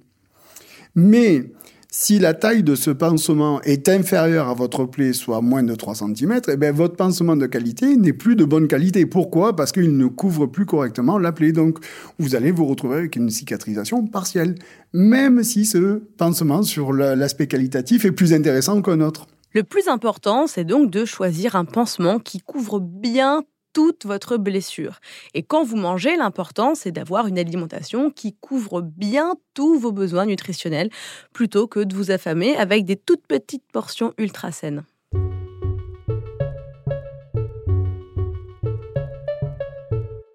Mais 0.95 1.51
si 1.92 2.18
la 2.20 2.35
taille 2.35 2.62
de 2.62 2.74
ce 2.76 2.90
pansement 2.90 3.61
est 3.62 3.88
inférieure 3.88 4.48
à 4.48 4.55
votre 4.55 4.85
plaie, 4.85 5.12
soit 5.12 5.40
moins 5.40 5.64
de 5.64 5.74
3 5.74 5.96
cm, 5.96 6.40
eh 6.48 6.57
bien, 6.57 6.70
votre 6.70 6.94
pansement 6.94 7.37
de 7.37 7.46
qualité 7.46 7.96
n'est 7.96 8.12
plus 8.12 8.37
de 8.37 8.44
bonne 8.44 8.68
qualité. 8.68 9.07
Pourquoi? 9.07 9.57
Parce 9.57 9.72
qu'il 9.72 9.96
ne 9.96 10.07
couvre 10.07 10.46
plus 10.46 10.66
correctement 10.66 11.18
la 11.18 11.33
plaie. 11.33 11.53
Donc, 11.53 11.79
vous 12.18 12.37
allez 12.37 12.53
vous 12.53 12.66
retrouver 12.66 12.96
avec 12.98 13.16
une 13.16 13.29
cicatrisation 13.29 14.07
partielle, 14.07 14.55
même 14.92 15.42
si 15.42 15.66
ce 15.66 16.03
pansement 16.16 16.62
sur 16.62 16.92
l'aspect 16.92 17.48
qualitatif 17.48 18.05
est 18.05 18.12
plus 18.12 18.33
intéressant 18.33 18.81
qu'un 18.83 19.00
autre. 19.00 19.26
Le 19.53 19.64
plus 19.64 19.88
important, 19.88 20.46
c'est 20.46 20.64
donc 20.64 20.92
de 20.92 21.05
choisir 21.05 21.57
un 21.57 21.64
pansement 21.64 22.20
qui 22.20 22.38
couvre 22.38 22.79
bien 22.79 23.42
toute 23.72 24.06
votre 24.06 24.37
blessure. 24.37 25.00
Et 25.35 25.42
quand 25.42 25.64
vous 25.64 25.76
mangez, 25.76 26.16
l'important, 26.16 26.74
c'est 26.74 26.92
d'avoir 26.92 27.26
une 27.26 27.38
alimentation 27.38 28.11
qui 28.11 28.35
couvre 28.35 28.80
bien 28.80 29.35
tous 29.54 29.78
vos 29.78 29.92
besoins 29.92 30.26
nutritionnels, 30.26 30.90
plutôt 31.33 31.66
que 31.66 31.80
de 31.80 31.94
vous 31.94 32.11
affamer 32.11 32.56
avec 32.56 32.85
des 32.85 32.96
toutes 32.96 33.26
petites 33.26 33.70
portions 33.72 34.12
ultra 34.18 34.52
saines. 34.52 34.85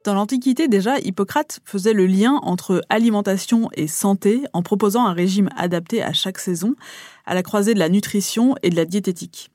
Dans 0.05 0.13
l'Antiquité 0.13 0.67
déjà, 0.67 0.99
Hippocrate 0.99 1.61
faisait 1.65 1.93
le 1.93 2.05
lien 2.05 2.39
entre 2.43 2.83
alimentation 2.89 3.69
et 3.73 3.87
santé 3.87 4.43
en 4.53 4.61
proposant 4.61 5.03
un 5.07 5.13
régime 5.13 5.49
adapté 5.57 6.03
à 6.03 6.13
chaque 6.13 6.37
saison, 6.37 6.75
à 7.25 7.33
la 7.33 7.41
croisée 7.41 7.73
de 7.73 7.79
la 7.79 7.89
nutrition 7.89 8.53
et 8.61 8.69
de 8.69 8.75
la 8.75 8.85
diététique. 8.85 9.49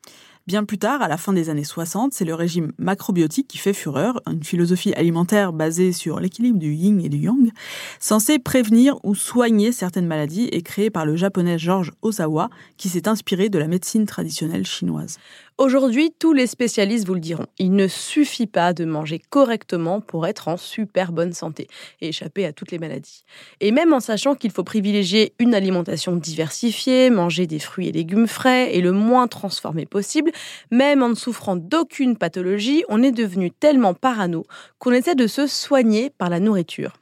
Bien 0.51 0.65
plus 0.65 0.79
tard, 0.79 1.01
à 1.01 1.07
la 1.07 1.17
fin 1.17 1.33
des 1.33 1.49
années 1.49 1.63
60, 1.63 2.13
c'est 2.13 2.25
le 2.25 2.35
régime 2.35 2.73
macrobiotique 2.77 3.47
qui 3.47 3.57
fait 3.57 3.73
fureur, 3.73 4.21
une 4.27 4.43
philosophie 4.43 4.93
alimentaire 4.95 5.53
basée 5.53 5.93
sur 5.93 6.19
l'équilibre 6.19 6.59
du 6.59 6.75
yin 6.75 7.01
et 7.01 7.09
du 7.09 7.19
yang, 7.19 7.53
censé 8.01 8.41
prévenir 8.41 8.97
ou 9.05 9.15
soigner 9.15 9.71
certaines 9.71 10.09
maladies 10.09 10.49
et 10.51 10.63
créé 10.63 10.91
par 10.91 11.07
le 11.07 11.15
japonais 11.15 11.57
George 11.57 11.93
Osawa, 12.03 12.51
qui 12.79 12.89
s'est 12.89 13.07
inspiré 13.07 13.49
de 13.49 13.61
la 13.61 13.69
médecine 13.69 14.07
traditionnelle 14.07 14.67
chinoise. 14.67 15.19
Aujourd'hui, 15.61 16.11
tous 16.19 16.33
les 16.33 16.47
spécialistes 16.47 17.07
vous 17.07 17.13
le 17.13 17.21
diront, 17.21 17.45
il 17.59 17.73
ne 17.73 17.87
suffit 17.87 18.47
pas 18.47 18.73
de 18.73 18.87
manger 18.87 19.21
correctement 19.29 20.01
pour 20.01 20.27
être 20.27 20.49
en 20.49 20.57
super 20.57 21.13
bonne 21.13 21.35
santé 21.35 21.69
et 22.01 22.09
échapper 22.09 22.47
à 22.47 22.55
toutes 22.55 22.71
les 22.71 22.79
maladies. 22.79 23.25
Et 23.61 23.71
même 23.71 23.93
en 23.93 24.01
sachant 24.01 24.35
qu'il 24.35 24.53
faut 24.53 24.65
privilégier 24.65 25.35
une 25.39 25.55
alimentation 25.55 26.17
diversifiée, 26.17 27.11
manger 27.11 27.47
des 27.47 27.59
fruits 27.59 27.89
et 27.89 27.93
légumes 27.93 28.27
frais 28.27 28.75
et 28.75 28.81
le 28.81 28.93
moins 28.93 29.29
transformé 29.29 29.85
possible, 29.85 30.33
même 30.71 31.03
en 31.03 31.11
ne 31.11 31.15
souffrant 31.15 31.57
d'aucune 31.57 32.17
pathologie, 32.17 32.83
on 32.89 33.03
est 33.03 33.13
devenu 33.13 33.51
tellement 33.51 33.93
parano 33.93 34.47
qu'on 34.79 34.93
essaie 34.93 35.15
de 35.15 35.27
se 35.27 35.47
soigner 35.47 36.09
par 36.09 36.31
la 36.31 36.41
nourriture. 36.41 37.00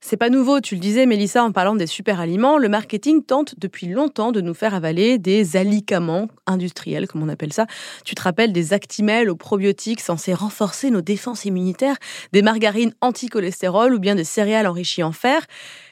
C'est 0.00 0.16
pas 0.16 0.30
nouveau, 0.30 0.60
tu 0.60 0.76
le 0.76 0.80
disais, 0.80 1.04
Mélissa, 1.04 1.42
en 1.42 1.50
parlant 1.50 1.74
des 1.74 1.86
super 1.86 2.20
aliments. 2.20 2.58
Le 2.58 2.68
marketing 2.68 3.24
tente 3.24 3.54
depuis 3.58 3.88
longtemps 3.88 4.30
de 4.30 4.40
nous 4.40 4.54
faire 4.54 4.74
avaler 4.74 5.18
des 5.18 5.56
alicaments 5.56 6.28
industriels, 6.46 7.08
comme 7.08 7.22
on 7.22 7.28
appelle 7.28 7.52
ça. 7.52 7.66
Tu 8.04 8.14
te 8.14 8.22
rappelles 8.22 8.52
des 8.52 8.72
actimels 8.72 9.28
aux 9.28 9.36
probiotiques 9.36 10.00
censés 10.00 10.34
renforcer 10.34 10.90
nos 10.90 11.00
défenses 11.00 11.44
immunitaires, 11.44 11.96
des 12.32 12.42
margarines 12.42 12.94
anti-cholestérol 13.00 13.94
ou 13.94 13.98
bien 13.98 14.14
des 14.14 14.24
céréales 14.24 14.68
enrichies 14.68 15.02
en 15.02 15.12
fer. 15.12 15.44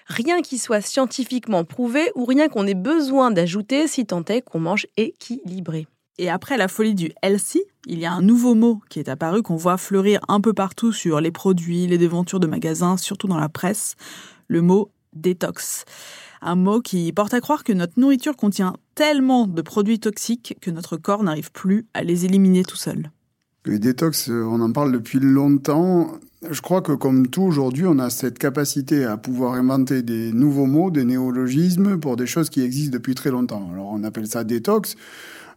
Rien 0.06 0.42
qui 0.42 0.58
soit 0.58 0.82
scientifiquement 0.82 1.64
prouvé 1.64 2.12
ou 2.14 2.24
rien 2.24 2.48
qu'on 2.48 2.66
ait 2.66 2.74
besoin 2.74 3.30
d'ajouter 3.30 3.88
si 3.88 4.06
tant 4.06 4.24
est 4.26 4.42
qu'on 4.42 4.60
mange 4.60 4.86
équilibré. 4.96 5.88
Et 6.16 6.30
après 6.30 6.56
la 6.56 6.68
folie 6.68 6.94
du 6.94 7.10
healthy, 7.22 7.62
il 7.86 7.98
y 7.98 8.06
a 8.06 8.12
un 8.12 8.22
nouveau 8.22 8.54
mot 8.54 8.80
qui 8.88 9.00
est 9.00 9.08
apparu 9.08 9.42
qu'on 9.42 9.56
voit 9.56 9.76
fleurir 9.76 10.20
un 10.28 10.40
peu 10.40 10.52
partout 10.52 10.92
sur 10.92 11.20
les 11.20 11.32
produits, 11.32 11.88
les 11.88 11.98
devantures 11.98 12.38
de 12.38 12.46
magasins, 12.46 12.96
surtout 12.96 13.26
dans 13.26 13.38
la 13.38 13.48
presse, 13.48 13.96
le 14.46 14.62
mot 14.62 14.90
détox. 15.12 15.84
Un 16.40 16.54
mot 16.54 16.80
qui 16.80 17.12
porte 17.12 17.34
à 17.34 17.40
croire 17.40 17.64
que 17.64 17.72
notre 17.72 17.98
nourriture 17.98 18.36
contient 18.36 18.74
tellement 18.94 19.48
de 19.48 19.60
produits 19.60 19.98
toxiques 19.98 20.56
que 20.60 20.70
notre 20.70 20.96
corps 20.96 21.24
n'arrive 21.24 21.50
plus 21.50 21.86
à 21.94 22.04
les 22.04 22.24
éliminer 22.24 22.62
tout 22.62 22.76
seul. 22.76 23.10
Le 23.64 23.78
détox, 23.78 24.28
on 24.28 24.60
en 24.60 24.70
parle 24.70 24.92
depuis 24.92 25.18
longtemps. 25.18 26.12
Je 26.48 26.60
crois 26.60 26.82
que 26.82 26.92
comme 26.92 27.28
tout 27.28 27.42
aujourd'hui, 27.42 27.86
on 27.86 27.98
a 27.98 28.10
cette 28.10 28.38
capacité 28.38 29.04
à 29.04 29.16
pouvoir 29.16 29.54
inventer 29.54 30.02
des 30.02 30.32
nouveaux 30.32 30.66
mots, 30.66 30.90
des 30.90 31.04
néologismes 31.04 31.98
pour 31.98 32.16
des 32.16 32.26
choses 32.26 32.50
qui 32.50 32.60
existent 32.60 32.92
depuis 32.92 33.14
très 33.14 33.30
longtemps. 33.30 33.70
Alors 33.72 33.88
on 33.90 34.04
appelle 34.04 34.28
ça 34.28 34.44
détox. 34.44 34.96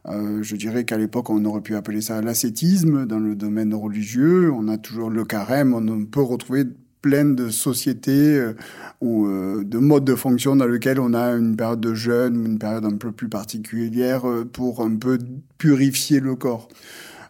Euh, 0.09 0.41
je 0.41 0.55
dirais 0.55 0.85
qu'à 0.85 0.97
l'époque, 0.97 1.29
on 1.29 1.43
aurait 1.45 1.61
pu 1.61 1.75
appeler 1.75 2.01
ça 2.01 2.21
l'ascétisme 2.21 3.05
dans 3.05 3.19
le 3.19 3.35
domaine 3.35 3.73
religieux. 3.73 4.51
On 4.51 4.67
a 4.67 4.77
toujours 4.77 5.09
le 5.09 5.25
carême. 5.25 5.73
On 5.73 6.05
peut 6.05 6.21
retrouver 6.21 6.65
plein 7.01 7.25
de 7.25 7.49
sociétés 7.49 8.37
euh, 8.37 8.53
ou 9.01 9.27
euh, 9.27 9.63
de 9.63 9.77
modes 9.77 10.05
de 10.05 10.15
fonction 10.15 10.55
dans 10.55 10.65
lesquels 10.65 10.99
on 10.99 11.13
a 11.13 11.31
une 11.31 11.55
période 11.55 11.81
de 11.81 11.93
jeûne, 11.93 12.45
une 12.45 12.59
période 12.59 12.85
un 12.85 12.97
peu 12.97 13.11
plus 13.11 13.29
particulière 13.29 14.23
pour 14.53 14.81
un 14.81 14.95
peu 14.95 15.19
purifier 15.57 16.19
le 16.19 16.35
corps. 16.35 16.69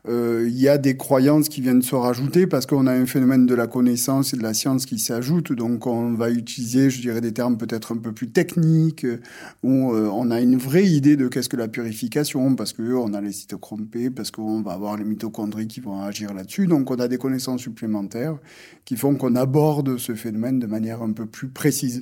Euh, 0.10 0.46
il 0.48 0.58
y 0.58 0.70
a 0.70 0.78
des 0.78 0.96
croyances 0.96 1.50
qui 1.50 1.62
viennent 1.62 1.82
se 1.82 1.96
rajouter 1.96 2.48
parce 2.48 2.66
qu'on 2.66 2.88
a 2.88 2.94
un 2.94 3.06
phénomène 3.06 3.46
de 3.46 3.56
la 3.56 3.68
connaissance 3.68 4.34
et 4.34 4.38
de 4.38 4.44
la 4.44 4.54
science 4.54 4.86
qui 4.86 5.00
s'ajoute. 5.00 5.52
Donc 5.52 5.86
on 5.86 6.14
va 6.14 6.30
utiliser, 6.30 6.90
je 6.90 7.02
dirais, 7.02 7.20
des 7.20 7.34
termes 7.34 7.58
peut-être 7.58 7.94
un 7.94 7.98
peu 7.98 8.14
plus 8.14 8.30
techniques 8.30 9.06
où 9.64 9.92
euh, 9.94 10.10
on 10.14 10.32
a 10.32 10.40
une 10.40 10.58
vraie 10.58 10.86
idée 10.86 11.18
de 11.18 11.28
qu'est-ce 11.28 11.50
que 11.50 11.58
la 11.58 11.68
purification 11.68 12.56
parce 12.56 12.74
que 12.74 12.94
on 12.94 13.14
a 13.14 13.22
les 13.22 13.32
cytochromes 13.32 13.88
P, 13.88 14.10
parce 14.10 14.32
qu'on 14.32 14.62
va 14.62 14.74
avoir 14.74 14.98
les 14.98 15.04
mitochondries 15.04 15.68
qui 15.68 15.82
vont 15.82 16.02
agir 16.02 16.34
là-dessus. 16.34 16.68
Donc 16.68 16.90
on 16.90 16.96
a 16.96 17.08
des 17.08 17.18
connaissances 17.18 17.62
supplémentaires 17.62 18.38
qui 18.86 18.96
font 18.96 19.16
qu'on 19.16 19.36
aborde 19.36 19.98
ce 19.98 20.16
phénomène 20.16 20.60
de 20.60 20.68
manière 20.68 21.02
un 21.02 21.12
peu 21.12 21.26
plus 21.26 21.50
précise. 21.50 22.02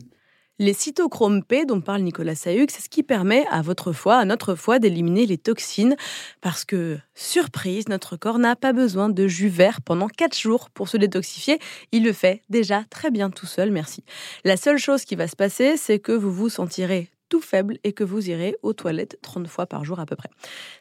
Les 0.58 0.74
cytochromes 0.74 1.44
P 1.44 1.66
dont 1.66 1.82
parle 1.82 2.02
Nicolas 2.02 2.34
Sahuc, 2.34 2.72
c'est 2.72 2.82
ce 2.82 2.88
qui 2.88 3.04
permet 3.04 3.46
à 3.52 3.62
votre 3.62 3.92
foie, 3.92 4.16
à 4.16 4.24
notre 4.24 4.56
foie, 4.56 4.80
d'éliminer 4.80 5.26
les 5.26 5.38
toxines. 5.38 5.98
Parce 6.40 6.64
que, 6.64 6.98
surprise, 7.14 7.90
notre 7.90 8.16
corps 8.16 8.40
n'a 8.40 8.56
pas 8.56 8.72
besoin 8.72 9.10
de 9.10 9.28
jus 9.28 9.50
vert 9.50 9.82
pendant 9.82 10.08
4 10.08 10.38
jours 10.40 10.70
pour 10.70 10.88
se 10.88 10.96
détoxifier. 10.96 11.60
Il 11.92 12.06
le 12.06 12.14
fait 12.14 12.42
déjà 12.50 12.86
très 12.90 13.12
bien 13.12 13.32
tout 13.32 13.48
seul, 13.48 13.70
merci. 13.70 14.06
La 14.46 14.56
seule 14.56 14.78
chose 14.78 15.04
qui 15.04 15.16
va 15.16 15.28
se 15.28 15.36
passer, 15.36 15.76
c'est 15.76 16.00
que 16.00 16.14
vous 16.14 16.32
vous 16.32 16.48
sentirez 16.48 17.10
tout 17.30 17.42
faible 17.42 17.78
et 17.84 17.94
que 17.94 18.04
vous 18.04 18.30
irez 18.30 18.56
aux 18.62 18.74
toilettes 18.74 19.18
30 19.22 19.48
fois 19.48 19.66
par 19.66 19.84
jour 19.86 20.00
à 20.00 20.06
peu 20.06 20.16
près. 20.16 20.30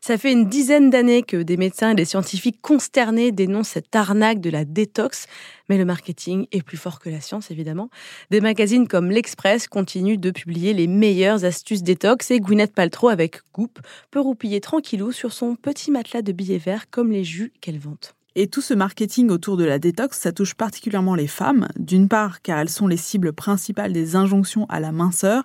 Ça 0.00 0.18
fait 0.18 0.32
une 0.32 0.48
dizaine 0.48 0.90
d'années 0.90 1.22
que 1.22 1.38
des 1.38 1.56
médecins 1.56 1.92
et 1.92 1.94
des 1.94 2.04
scientifiques 2.04 2.60
consternés 2.60 3.32
dénoncent 3.32 3.68
cette 3.68 3.94
arnaque 3.94 4.40
de 4.40 4.50
la 4.50 4.64
détox, 4.64 5.26
mais 5.68 5.78
le 5.78 5.84
marketing 5.84 6.46
est 6.52 6.62
plus 6.62 6.76
fort 6.76 7.00
que 7.00 7.08
la 7.08 7.20
science 7.20 7.50
évidemment. 7.50 7.90
Des 8.30 8.40
magazines 8.40 8.88
comme 8.88 9.10
l'Express 9.10 9.68
continuent 9.68 10.18
de 10.18 10.30
publier 10.30 10.72
les 10.74 10.86
meilleures 10.86 11.44
astuces 11.44 11.82
détox 11.82 12.30
et 12.30 12.40
Gwyneth 12.40 12.74
Paltrow 12.74 13.08
avec 13.08 13.40
Goop 13.52 13.78
peut 14.10 14.20
roupiller 14.20 14.60
tranquillou 14.60 15.12
sur 15.12 15.32
son 15.32 15.56
petit 15.56 15.90
matelas 15.90 16.22
de 16.22 16.32
billets 16.32 16.58
verts 16.58 16.90
comme 16.90 17.10
les 17.12 17.24
jus 17.24 17.52
qu'elle 17.60 17.78
vante. 17.78 18.14
Et 18.36 18.48
tout 18.48 18.60
ce 18.60 18.74
marketing 18.74 19.30
autour 19.30 19.56
de 19.56 19.62
la 19.62 19.78
détox, 19.78 20.18
ça 20.18 20.32
touche 20.32 20.54
particulièrement 20.54 21.14
les 21.14 21.28
femmes, 21.28 21.68
d'une 21.78 22.08
part 22.08 22.42
car 22.42 22.58
elles 22.58 22.68
sont 22.68 22.88
les 22.88 22.96
cibles 22.96 23.32
principales 23.32 23.92
des 23.92 24.16
injonctions 24.16 24.66
à 24.68 24.80
la 24.80 24.90
minceur, 24.90 25.44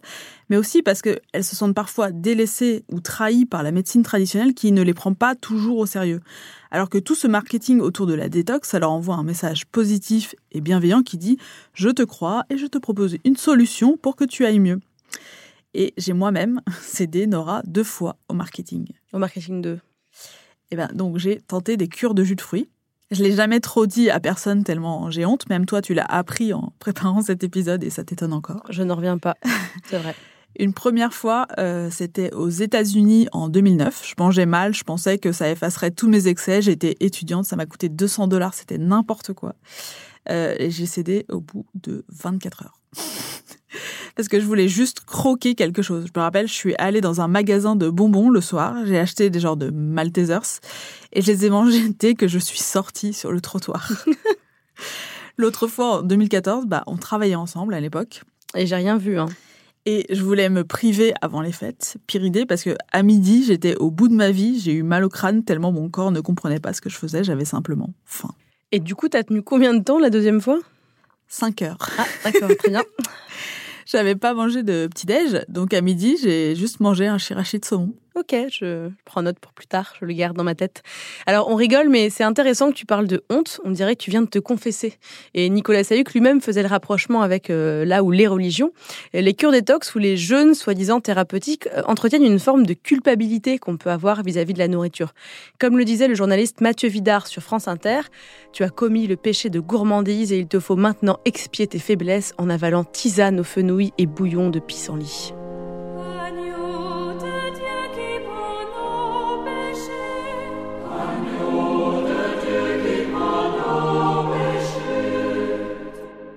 mais 0.50 0.58
aussi 0.58 0.82
parce 0.82 1.04
qu'elles 1.04 1.44
se 1.44 1.56
sentent 1.56 1.76
parfois 1.76 2.10
délaissées 2.10 2.84
ou 2.92 3.00
trahies 3.00 3.46
par 3.46 3.62
la 3.62 3.72
médecine 3.72 4.02
traditionnelle 4.02 4.56
qui 4.56 4.72
ne 4.72 4.82
les 4.82 4.96
prend 4.96 5.14
pas 5.14 5.36
toujours 5.36 5.78
au 5.78 5.86
sérieux. 5.86 6.22
Alors 6.72 6.90
que 6.90 6.98
tout 6.98 7.14
ce 7.14 7.28
marketing 7.28 7.80
autour 7.80 8.08
de 8.08 8.16
la 8.16 8.28
détox, 8.28 8.68
ça 8.68 8.80
leur 8.80 8.92
envoie 8.92 9.16
un 9.16 9.24
message 9.24 9.68
positif 9.68 10.34
et 10.52 10.60
bienveillant 10.60 11.04
qui 11.04 11.20
dit⁇ 11.20 11.36
Je 11.76 11.90
te 11.90 12.02
crois 12.02 12.46
et 12.50 12.58
je 12.58 12.66
te 12.66 12.80
propose 12.80 13.18
une 13.24 13.38
solution 13.38 13.98
pour 13.98 14.16
que 14.16 14.24
tu 14.24 14.46
ailles 14.46 14.60
mieux⁇ 14.60 14.78
Et 15.76 15.94
j'ai 15.98 16.14
moi-même 16.14 16.60
cédé 16.82 17.28
Nora 17.28 17.62
deux 17.68 17.84
fois 17.84 18.18
au 18.30 18.34
marketing. 18.34 18.88
Au 19.14 19.20
marketing 19.20 19.62
2 19.62 19.80
et 20.72 20.76
ben, 20.76 20.88
donc 20.94 21.18
j'ai 21.18 21.42
tenté 21.42 21.78
des 21.78 21.88
cures 21.88 22.14
de 22.14 22.24
jus 22.24 22.36
de 22.36 22.42
fruits 22.42 22.70
je 23.12 23.24
l'ai 23.24 23.32
jamais 23.32 23.60
trop 23.60 23.86
dit 23.86 24.10
à 24.10 24.20
personne 24.20 24.64
tellement 24.64 25.10
j'ai 25.10 25.26
honte. 25.26 25.50
Même 25.50 25.66
toi, 25.66 25.82
tu 25.82 25.94
l'as 25.94 26.06
appris 26.06 26.54
en 26.54 26.74
préparant 26.80 27.22
cet 27.22 27.44
épisode 27.44 27.84
et 27.84 27.90
ça 27.90 28.04
t'étonne 28.04 28.34
encore. 28.34 28.64
Je 28.70 28.84
n'en 28.84 28.96
reviens 28.96 29.18
pas. 29.18 29.36
C'est 29.90 29.98
vrai. 29.98 30.16
Une 30.58 30.74
première 30.74 31.14
fois, 31.14 31.48
euh, 31.60 31.90
c'était 31.92 32.34
aux 32.34 32.50
États-Unis 32.50 33.28
en 33.32 33.50
2009. 33.50 34.02
Je 34.04 34.16
mangeais 34.18 34.48
mal, 34.48 34.74
je 34.74 34.84
pensais 34.84 35.18
que 35.20 35.32
ça 35.32 35.50
effacerait 35.50 35.92
tous 35.92 36.10
mes 36.10 36.28
excès. 36.28 36.62
J'étais 36.62 36.98
étudiante, 37.00 37.46
ça 37.46 37.56
m'a 37.56 37.66
coûté 37.66 37.88
200 37.88 38.28
dollars, 38.28 38.54
c'était 38.56 38.80
n'importe 38.80 39.34
quoi. 39.34 39.56
Euh, 40.30 40.56
et 40.58 40.72
j'ai 40.72 40.86
cédé 40.86 41.26
au 41.30 41.40
bout 41.40 41.66
de 41.76 42.04
24 42.10 42.64
heures. 42.64 42.80
parce 44.16 44.28
que 44.28 44.40
je 44.40 44.46
voulais 44.46 44.68
juste 44.68 45.02
croquer 45.02 45.56
quelque 45.56 45.82
chose. 45.82 46.06
Je 46.08 46.20
me 46.20 46.22
rappelle, 46.22 46.48
je 46.48 46.54
suis 46.54 46.76
allée 46.78 47.00
dans 47.00 47.22
un 47.22 47.28
magasin 47.28 47.76
de 47.76 47.90
bonbons 47.90 48.30
le 48.30 48.42
soir, 48.42 48.76
j'ai 48.86 48.98
acheté 48.98 49.30
des 49.30 49.40
genres 49.40 49.56
de 49.56 49.70
Maltesers 49.70 50.60
et 51.14 51.22
je 51.22 51.32
les 51.32 51.46
ai 51.46 51.50
mangés 51.50 51.90
dès 52.00 52.16
que 52.16 52.28
je 52.28 52.40
suis 52.40 52.60
sortie 52.60 53.14
sur 53.14 53.32
le 53.32 53.42
trottoir. 53.42 53.92
L'autre 55.38 55.68
fois, 55.68 56.00
en 56.00 56.02
2014, 56.02 56.66
bah, 56.66 56.84
on 56.88 56.98
travaillait 56.98 57.36
ensemble 57.36 57.74
à 57.74 57.80
l'époque. 57.80 58.24
Et 58.56 58.68
j'ai 58.68 58.76
rien 58.76 58.98
vu, 58.98 59.18
hein. 59.20 59.28
Et 59.86 60.06
je 60.14 60.22
voulais 60.22 60.50
me 60.50 60.64
priver 60.66 61.14
avant 61.22 61.42
les 61.42 61.54
fêtes. 61.54 61.98
Pire 62.06 62.24
idée, 62.24 62.46
parce 62.46 62.64
que 62.64 62.76
à 62.92 63.02
midi, 63.02 63.46
j'étais 63.46 63.76
au 63.78 63.90
bout 63.90 64.10
de 64.10 64.14
ma 64.14 64.32
vie, 64.32 64.60
j'ai 64.60 64.74
eu 64.74 64.84
mal 64.84 65.06
au 65.06 65.10
crâne 65.10 65.44
tellement 65.44 65.72
mon 65.72 65.90
corps 65.90 66.12
ne 66.12 66.20
comprenait 66.20 66.60
pas 66.60 66.74
ce 66.74 66.82
que 66.82 66.90
je 66.90 66.98
faisais, 66.98 67.24
j'avais 67.24 67.46
simplement 67.46 67.94
faim. 68.06 68.34
Et 68.72 68.80
du 68.80 68.94
coup, 68.94 69.08
t'as 69.08 69.24
tenu 69.24 69.42
combien 69.42 69.74
de 69.74 69.84
temps 69.84 69.98
la 69.98 70.10
deuxième 70.10 70.42
fois? 70.42 70.60
5 71.30 71.62
heures. 71.62 71.78
Ah, 71.98 72.06
d'accord, 72.24 72.50
très 72.58 72.70
bien. 72.70 72.84
J'avais 73.86 74.16
pas 74.16 74.36
mangé 74.36 74.62
de 74.62 74.86
petit-déj, 74.86 75.46
donc 75.48 75.74
à 75.74 75.82
midi, 75.82 76.16
j'ai 76.22 76.56
juste 76.56 76.80
mangé 76.80 77.08
un 77.08 77.18
chirachi 77.18 77.58
de 77.58 77.66
saumon. 77.66 77.96
Ok, 78.16 78.36
je 78.52 78.90
prends 79.06 79.22
note 79.22 79.40
pour 79.40 79.54
plus 79.54 79.68
tard, 79.68 79.94
je 80.00 80.06
le 80.06 80.14
garde 80.14 80.36
dans 80.36 80.44
ma 80.44 80.56
tête. 80.56 80.82
Alors 81.28 81.48
on 81.50 81.56
rigole, 81.56 81.90
mais 81.90 82.10
c'est 82.10 82.24
intéressant 82.24 82.70
que 82.70 82.76
tu 82.76 82.88
parles 82.88 83.08
de 83.08 83.24
honte. 83.30 83.62
On 83.64 83.70
dirait 83.70 83.96
que 83.96 84.02
tu 84.02 84.10
viens 84.10 84.24
de 84.24 84.28
te 84.28 84.40
confesser. 84.40 84.96
Et 85.36 85.48
Nicolas 85.50 85.84
Sayuc 85.84 86.14
lui-même 86.14 86.42
faisait 86.42 86.64
le 86.64 86.68
rapprochement 86.68 87.22
avec 87.22 87.50
euh, 87.50 87.86
là 87.86 88.04
où 88.04 88.10
les 88.10 88.26
religions. 88.26 88.72
Les 89.14 89.34
cures 89.36 89.52
détox 89.52 89.94
ou 89.94 90.00
les 90.00 90.18
jeûnes 90.18 90.56
soi-disant 90.56 91.02
thérapeutiques 91.02 91.68
euh, 91.68 91.84
entretiennent 91.86 92.26
une 92.26 92.40
forme 92.40 92.66
de 92.66 92.74
culpabilité 92.74 93.60
qu'on 93.60 93.78
peut 93.78 93.92
avoir 93.92 94.24
vis-à-vis 94.24 94.54
de 94.54 94.60
la 94.60 94.68
nourriture. 94.68 95.14
Comme 95.60 95.78
le 95.78 95.86
disait 95.86 96.08
le 96.08 96.16
journaliste 96.16 96.62
Mathieu 96.62 96.90
Vidard 96.90 97.28
sur 97.28 97.44
France 97.44 97.68
Inter, 97.68 98.02
tu 98.54 98.64
as 98.64 98.70
commis 98.70 99.06
le 99.06 99.18
péché 99.18 99.50
de 99.50 99.60
gourmandise 99.60 100.34
et 100.34 100.40
il 100.40 100.48
te 100.48 100.60
faut 100.60 100.76
maintenant 100.76 101.20
expier 101.26 101.68
tes 101.68 101.80
faiblesses 101.80 102.34
en 102.40 102.50
avalant 102.50 102.84
tisane 102.84 103.40
aux 103.40 103.44
fenouilles 103.44 103.94
et 104.00 104.08
bouillon 104.08 104.50
de 104.50 104.60
pissenlit. 104.60 105.34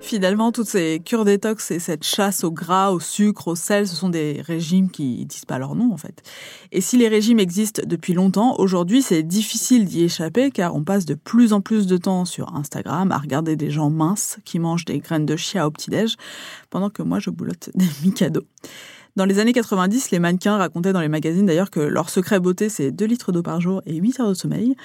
Finalement, 0.03 0.51
toutes 0.51 0.67
ces 0.67 1.01
cures 1.03 1.25
détox 1.25 1.71
et 1.71 1.79
cette 1.79 2.03
chasse 2.03 2.43
au 2.43 2.51
gras, 2.51 2.91
au 2.91 2.99
sucre, 2.99 3.47
au 3.47 3.55
sel, 3.55 3.87
ce 3.87 3.95
sont 3.95 4.09
des 4.09 4.41
régimes 4.41 4.91
qui 4.91 5.25
disent 5.25 5.45
pas 5.45 5.57
leur 5.57 5.75
nom, 5.75 5.91
en 5.91 5.97
fait. 5.97 6.21
Et 6.71 6.81
si 6.81 6.97
les 6.97 7.07
régimes 7.07 7.39
existent 7.39 7.81
depuis 7.85 8.13
longtemps, 8.13 8.55
aujourd'hui, 8.59 9.01
c'est 9.01 9.23
difficile 9.23 9.85
d'y 9.85 10.03
échapper 10.03 10.51
car 10.51 10.75
on 10.75 10.83
passe 10.83 11.05
de 11.05 11.15
plus 11.15 11.53
en 11.53 11.61
plus 11.61 11.87
de 11.87 11.97
temps 11.97 12.25
sur 12.25 12.53
Instagram 12.55 13.11
à 13.11 13.17
regarder 13.17 13.55
des 13.55 13.71
gens 13.71 13.89
minces 13.89 14.37
qui 14.45 14.59
mangent 14.59 14.85
des 14.85 14.99
graines 14.99 15.25
de 15.25 15.35
chia 15.35 15.65
au 15.65 15.71
petit-déj, 15.71 16.17
pendant 16.69 16.89
que 16.89 17.01
moi, 17.01 17.19
je 17.19 17.29
boulotte 17.29 17.69
des 17.75 17.87
micados. 18.03 18.45
Dans 19.15 19.25
les 19.25 19.37
années 19.37 19.53
90, 19.53 20.09
les 20.09 20.17
mannequins 20.17 20.57
racontaient 20.57 20.91
dans 20.91 20.99
les 20.99 21.07
magazines 21.07 21.45
d'ailleurs 21.45 21.69
que 21.69 21.79
leur 21.79 22.09
secret 22.09 22.39
beauté, 22.39 22.67
c'est 22.67 22.89
2 22.89 23.05
litres 23.05 23.31
d'eau 23.31 23.43
par 23.43 23.61
jour 23.61 23.83
et 23.85 23.95
8 23.97 24.19
heures 24.19 24.29
de 24.29 24.33
sommeil. 24.33 24.75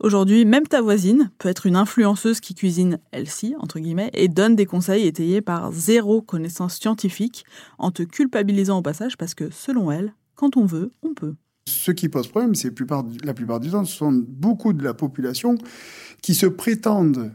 Aujourd'hui, 0.00 0.46
même 0.46 0.66
ta 0.66 0.80
voisine 0.80 1.30
peut 1.36 1.50
être 1.50 1.66
une 1.66 1.76
influenceuse 1.76 2.40
qui 2.40 2.54
cuisine 2.54 2.98
elle-ci, 3.10 3.54
entre 3.58 3.78
guillemets, 3.80 4.08
et 4.14 4.28
donne 4.28 4.56
des 4.56 4.64
conseils 4.64 5.06
étayés 5.06 5.42
par 5.42 5.70
zéro 5.70 6.22
connaissance 6.22 6.76
scientifique, 6.76 7.44
en 7.76 7.90
te 7.90 8.02
culpabilisant 8.02 8.78
au 8.78 8.82
passage 8.82 9.18
parce 9.18 9.34
que, 9.34 9.50
selon 9.50 9.92
elle, 9.92 10.14
quand 10.34 10.56
on 10.56 10.64
veut, 10.64 10.90
on 11.02 11.12
peut. 11.12 11.34
Ce 11.68 11.90
qui 11.90 12.08
pose 12.08 12.28
problème, 12.28 12.54
c'est 12.54 12.72
la 13.22 13.34
plupart 13.34 13.60
du 13.60 13.70
temps, 13.70 13.84
ce 13.84 13.94
sont 13.94 14.12
beaucoup 14.12 14.72
de 14.72 14.82
la 14.82 14.94
population 14.94 15.56
qui 16.22 16.34
se 16.34 16.46
prétendent 16.46 17.32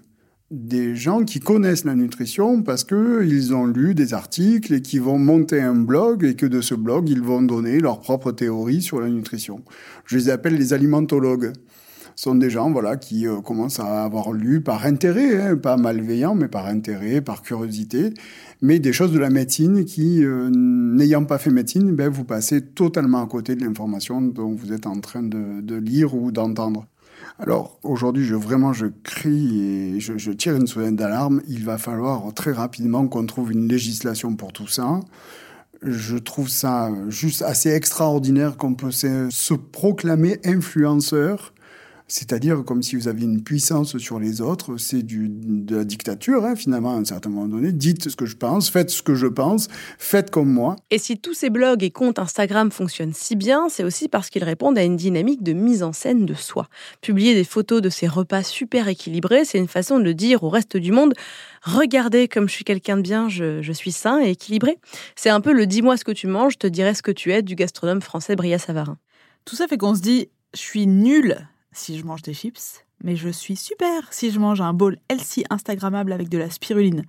des 0.52 0.96
gens 0.96 1.24
qui 1.24 1.40
connaissent 1.40 1.86
la 1.86 1.96
nutrition 1.96 2.64
parce 2.64 2.84
qu'ils 2.84 3.54
ont 3.54 3.68
lu 3.68 3.94
des 3.94 4.14
articles 4.14 4.74
et 4.74 4.82
qui 4.82 4.98
vont 4.98 5.20
monter 5.20 5.62
un 5.62 5.76
blog 5.76 6.24
et 6.24 6.36
que 6.36 6.48
de 6.48 6.62
ce 6.62 6.74
blog, 6.74 7.10
ils 7.10 7.22
vont 7.22 7.42
donner 7.42 7.80
leur 7.80 8.00
propre 8.00 8.32
théorie 8.32 8.82
sur 8.82 9.00
la 9.00 9.10
nutrition. 9.10 9.62
Je 10.06 10.18
les 10.18 10.30
appelle 10.30 10.56
les 10.56 10.74
alimentologues. 10.74 11.54
Ce 12.16 12.24
sont 12.24 12.36
des 12.36 12.50
gens 12.50 12.70
voilà, 12.72 12.98
qui 12.98 13.28
euh, 13.28 13.40
commencent 13.40 13.80
à 13.80 14.04
avoir 14.04 14.34
lu 14.34 14.60
par 14.60 14.86
intérêt, 14.86 15.40
hein, 15.42 15.56
pas 15.56 15.78
malveillant, 15.78 16.36
mais 16.36 16.50
par 16.50 16.66
intérêt, 16.66 17.22
par 17.22 17.44
curiosité, 17.44 18.14
mais 18.62 18.80
des 18.80 18.92
choses 18.92 19.14
de 19.14 19.20
la 19.20 19.30
médecine 19.30 19.86
qui, 19.86 20.26
euh, 20.26 20.50
n'ayant 20.52 21.24
pas 21.24 21.38
fait 21.38 21.52
médecine, 21.52 21.96
ben, 21.96 22.10
vous 22.10 22.26
passez 22.26 22.62
totalement 22.62 23.24
à 23.24 23.28
côté 23.28 23.56
de 23.56 23.64
l'information 23.64 24.20
dont 24.20 24.54
vous 24.54 24.74
êtes 24.74 24.86
en 24.86 25.00
train 25.00 25.24
de 25.24 25.76
lire 25.76 26.14
ou 26.14 26.34
d'entendre. 26.34 26.88
Alors 27.40 27.80
aujourd'hui, 27.84 28.26
je, 28.26 28.36
vraiment, 28.36 28.74
je 28.74 28.88
crie 29.04 29.96
et 29.96 30.00
je, 30.00 30.32
tire 30.32 30.56
une 30.56 30.68
sonnette 30.68 30.98
d'alarme. 30.98 31.42
Il 31.48 31.64
va 31.64 31.78
falloir 31.78 32.34
très 32.34 32.52
rapidement 32.52 33.08
qu'on 33.08 33.26
trouve 33.26 33.52
une 33.54 33.68
législation 33.68 34.36
pour 34.36 34.52
tout 34.52 34.68
ça. 34.68 35.00
Je 35.82 36.18
trouve 36.18 36.50
ça 36.50 36.92
juste 37.08 37.42
assez 37.42 37.70
extraordinaire 37.70 38.58
qu'on 38.58 38.74
peut 38.74 38.92
se 38.92 39.54
proclamer 39.54 40.40
influenceur 40.44 41.54
c'est-à-dire 42.10 42.64
comme 42.66 42.82
si 42.82 42.96
vous 42.96 43.08
aviez 43.08 43.26
une 43.26 43.44
puissance 43.44 43.98
sur 44.00 44.20
les 44.20 44.42
autres, 44.42 44.78
c'est 44.78 45.04
de 45.06 45.76
la 45.76 45.84
dictature, 45.84 46.44
hein, 46.44 46.56
finalement, 46.56 46.96
à 46.96 47.00
un 47.00 47.06
certain 47.06 47.30
moment 47.30 47.48
donné. 47.48 47.72
Dites 47.72 48.10
ce 48.10 48.16
que 48.16 48.26
je 48.26 48.36
pense, 48.36 48.70
faites 48.70 48.90
ce 48.90 49.04
que 49.04 49.14
je 49.14 49.28
pense, 49.28 49.68
faites 50.00 50.32
comme 50.32 50.52
moi. 50.52 50.76
Et 50.90 50.98
si 50.98 51.20
tous 51.20 51.36
ces 51.36 51.50
blogs 51.50 51.84
et 51.84 51.92
comptes 51.92 52.20
Instagram 52.20 52.72
fonctionnent 52.72 53.14
si 53.14 53.36
bien, 53.36 53.70
c'est 53.70 53.84
aussi 53.84 54.10
parce 54.10 54.30
qu'ils 54.30 54.44
répondent 54.44 54.78
à 54.78 54.84
une 54.84 54.98
dynamique 54.98 55.44
de 55.44 55.54
mise 55.54 55.84
en 55.84 55.94
scène 55.94 56.26
de 56.26 56.34
soi. 56.34 56.68
Publier 57.02 57.36
des 57.36 57.44
photos 57.44 57.82
de 57.82 57.90
ces 57.90 58.08
repas 58.08 58.44
super 58.44 58.88
équilibrés, 58.88 59.46
c'est 59.46 59.60
une 59.60 59.68
façon 59.68 60.00
de 60.00 60.12
dire 60.12 60.44
au 60.44 60.50
reste 60.50 60.78
du 60.78 60.92
monde 60.92 61.14
regardez 61.62 62.28
comme 62.28 62.48
je 62.48 62.54
suis 62.54 62.64
quelqu'un 62.64 62.98
de 62.98 63.02
bien, 63.02 63.30
je, 63.30 63.62
je, 63.62 63.74
suis 63.74 63.92
sain 63.92 64.22
et 64.22 64.32
équilibré. 64.32 64.80
C'est 65.16 65.30
un 65.30 65.42
peu 65.42 65.52
le 65.52 65.68
dis-moi 65.68 65.98
ce 65.98 66.04
que 66.04 66.12
tu 66.12 66.28
manges, 66.28 66.54
je 66.54 66.58
te 66.58 66.68
dirai 66.68 66.94
ce 66.94 67.02
que 67.02 67.12
tu 67.12 67.32
es 67.32 67.42
du 67.42 67.56
gastronome 67.56 68.02
français 68.02 68.36
Bria 68.36 68.58
Savarin. 68.58 68.98
Tout 69.46 69.56
ça 69.56 69.68
fait 69.68 69.78
qu'on 69.78 69.94
se 69.94 70.02
dit, 70.02 70.30
je 70.54 70.60
suis 70.60 70.88
nul 70.88 71.38
si 71.72 71.98
je 71.98 72.06
mange 72.06 72.22
des 72.22 72.34
chips, 72.34 72.84
mais 73.04 73.16
je 73.16 73.30
suis 73.30 73.56
super 73.56 74.12
si 74.12 74.32
je 74.32 74.40
mange 74.40 74.62
un 74.62 74.74
bol 74.74 74.98
healthy 75.10 75.44
instagrammable 75.50 76.12
avec 76.12 76.30
de 76.30 76.38
la 76.38 76.50
spiruline. 76.50 77.06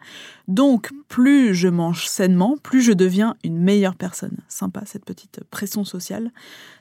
Donc, 0.49 0.90
plus 1.09 1.55
je 1.55 1.68
mange 1.68 2.07
sainement, 2.07 2.57
plus 2.62 2.83
je 2.83 2.92
deviens 2.92 3.37
une 3.44 3.59
meilleure 3.59 3.96
personne. 3.96 4.38
Sympa 4.49 4.83
cette 4.87 5.05
petite 5.05 5.40
pression 5.51 5.85
sociale. 5.85 6.31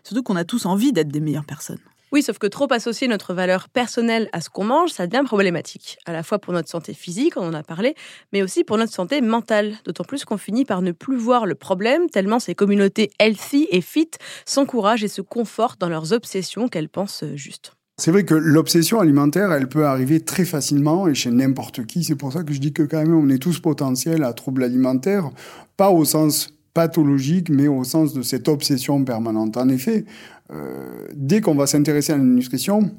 Surtout 0.04 0.24
qu'on 0.24 0.36
a 0.36 0.46
tous 0.46 0.66
envie 0.66 0.94
d'être 0.94 1.10
des 1.10 1.22
meilleures 1.22 1.46
personnes. 1.46 1.80
Oui, 2.12 2.24
sauf 2.24 2.40
que 2.40 2.48
trop 2.48 2.68
associer 2.72 3.08
notre 3.08 3.34
valeur 3.34 3.70
personnelle 3.70 4.30
à 4.34 4.42
ce 4.42 4.50
qu'on 4.50 4.64
mange, 4.64 4.92
ça 4.92 5.06
devient 5.06 5.24
problématique. 5.26 5.98
À 6.06 6.14
la 6.14 6.24
fois 6.24 6.40
pour 6.40 6.54
notre 6.54 6.70
santé 6.70 6.94
physique, 6.94 7.38
on 7.38 7.48
en 7.48 7.54
a 7.54 7.64
parlé, 7.64 7.96
mais 8.34 8.42
aussi 8.42 8.64
pour 8.64 8.78
notre 8.78 8.94
santé 8.94 9.22
mentale. 9.22 9.76
D'autant 9.86 10.04
plus 10.04 10.26
qu'on 10.26 10.38
finit 10.38 10.66
par 10.66 10.82
ne 10.82 10.92
plus 10.92 11.18
voir 11.18 11.46
le 11.46 11.56
problème, 11.56 12.10
tellement 12.10 12.40
ces 12.40 12.56
communautés 12.56 13.12
healthy 13.20 13.68
et 13.72 13.82
fit 13.82 14.10
s'encouragent 14.46 15.04
et 15.04 15.08
se 15.08 15.22
confortent 15.22 15.80
dans 15.80 15.90
leurs 15.90 16.14
obsessions 16.14 16.68
qu'elles 16.68 16.90
pensent 16.90 17.24
justes. 17.36 17.74
C'est 18.00 18.12
vrai 18.12 18.24
que 18.24 18.34
l'obsession 18.34 19.02
alimentaire, 19.02 19.52
elle 19.52 19.68
peut 19.68 19.86
arriver 19.86 20.22
très 20.22 20.46
facilement 20.46 21.10
et 21.10 21.14
chez 21.14 21.32
n'importe 21.32 21.86
qui. 21.86 22.06
C'est 22.06 22.16
pour 22.16 22.32
ça 22.32 22.44
que 22.44 22.54
je 22.54 22.60
dis 22.60 22.72
que 22.72 22.84
quand 22.84 23.00
même 23.00 23.14
on 23.14 23.30
est 23.30 23.40
tous 23.40 23.60
potentiels 23.60 24.24
à 24.24 24.32
troubles 24.32 24.64
alimentaires, 24.64 25.30
pas 25.76 25.90
au 25.90 26.06
sens 26.06 26.48
pathologique, 26.80 27.50
mais 27.50 27.68
au 27.68 27.84
sens 27.84 28.14
de 28.14 28.22
cette 28.22 28.48
obsession 28.48 29.04
permanente. 29.04 29.58
En 29.58 29.68
effet, 29.68 30.06
euh, 30.50 31.10
dès 31.14 31.42
qu'on 31.42 31.54
va 31.54 31.68
s'intéresser 31.68 32.14
à 32.14 32.18
la 32.18 32.24
nutrition, 32.24 32.92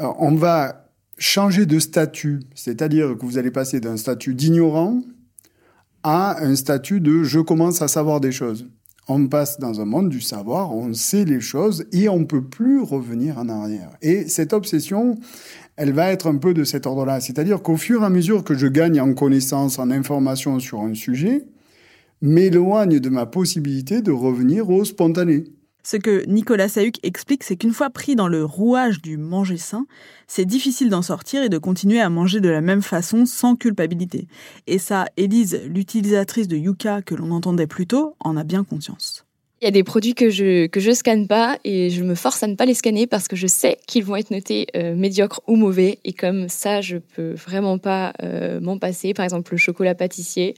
euh, 0.00 0.06
on 0.18 0.34
va 0.34 0.88
changer 1.18 1.66
de 1.66 1.78
statut, 1.78 2.40
c'est-à-dire 2.54 3.14
que 3.18 3.26
vous 3.26 3.36
allez 3.36 3.50
passer 3.50 3.80
d'un 3.80 3.98
statut 3.98 4.34
d'ignorant 4.34 5.02
à 6.02 6.42
un 6.42 6.56
statut 6.56 7.00
de 7.00 7.22
je 7.22 7.38
commence 7.40 7.82
à 7.82 7.88
savoir 7.88 8.18
des 8.18 8.32
choses 8.32 8.66
on 9.08 9.26
passe 9.26 9.58
dans 9.58 9.80
un 9.80 9.84
monde 9.84 10.08
du 10.08 10.20
savoir, 10.20 10.74
on 10.74 10.94
sait 10.94 11.24
les 11.24 11.40
choses 11.40 11.84
et 11.92 12.08
on 12.08 12.24
peut 12.24 12.44
plus 12.44 12.80
revenir 12.80 13.38
en 13.38 13.48
arrière. 13.48 13.90
Et 14.00 14.28
cette 14.28 14.52
obsession, 14.52 15.18
elle 15.76 15.92
va 15.92 16.12
être 16.12 16.28
un 16.28 16.36
peu 16.36 16.54
de 16.54 16.64
cet 16.64 16.86
ordre-là. 16.86 17.20
C'est-à-dire 17.20 17.62
qu'au 17.62 17.76
fur 17.76 18.02
et 18.02 18.06
à 18.06 18.10
mesure 18.10 18.44
que 18.44 18.54
je 18.54 18.68
gagne 18.68 19.00
en 19.00 19.12
connaissance, 19.14 19.78
en 19.78 19.90
information 19.90 20.60
sur 20.60 20.80
un 20.82 20.94
sujet, 20.94 21.44
m'éloigne 22.22 23.00
de 23.00 23.08
ma 23.08 23.26
possibilité 23.26 24.00
de 24.00 24.12
revenir 24.12 24.70
au 24.70 24.84
spontané. 24.84 25.44
Ce 25.84 25.96
que 25.96 26.24
Nicolas 26.28 26.68
Sahuc 26.68 26.94
explique, 27.02 27.42
c'est 27.42 27.56
qu'une 27.56 27.72
fois 27.72 27.90
pris 27.90 28.14
dans 28.14 28.28
le 28.28 28.44
rouage 28.44 29.02
du 29.02 29.16
manger 29.16 29.56
sain, 29.56 29.86
c'est 30.28 30.44
difficile 30.44 30.90
d'en 30.90 31.02
sortir 31.02 31.42
et 31.42 31.48
de 31.48 31.58
continuer 31.58 32.00
à 32.00 32.08
manger 32.08 32.38
de 32.38 32.48
la 32.48 32.60
même 32.60 32.82
façon 32.82 33.26
sans 33.26 33.56
culpabilité. 33.56 34.28
Et 34.68 34.78
ça, 34.78 35.06
Élise, 35.16 35.60
l'utilisatrice 35.66 36.46
de 36.46 36.56
Yuka 36.56 37.02
que 37.02 37.16
l'on 37.16 37.32
entendait 37.32 37.66
plus 37.66 37.88
tôt, 37.88 38.14
en 38.20 38.36
a 38.36 38.44
bien 38.44 38.62
conscience. 38.62 39.26
Il 39.60 39.64
y 39.64 39.68
a 39.68 39.72
des 39.72 39.84
produits 39.84 40.14
que 40.14 40.28
je 40.28 40.66
que 40.66 40.80
je 40.80 40.90
scanne 40.90 41.28
pas 41.28 41.56
et 41.62 41.88
je 41.90 42.02
me 42.02 42.16
force 42.16 42.42
à 42.42 42.48
ne 42.48 42.56
pas 42.56 42.64
les 42.64 42.74
scanner 42.74 43.06
parce 43.06 43.28
que 43.28 43.36
je 43.36 43.46
sais 43.46 43.78
qu'ils 43.86 44.04
vont 44.04 44.16
être 44.16 44.32
notés 44.32 44.66
euh, 44.74 44.96
médiocres 44.96 45.40
ou 45.46 45.54
mauvais 45.54 46.00
et 46.04 46.12
comme 46.12 46.48
ça 46.48 46.80
je 46.80 46.96
peux 46.96 47.34
vraiment 47.34 47.78
pas 47.78 48.12
euh, 48.24 48.60
m'en 48.60 48.78
passer. 48.78 49.14
Par 49.14 49.24
exemple 49.24 49.52
le 49.52 49.58
chocolat 49.58 49.94
pâtissier, 49.94 50.56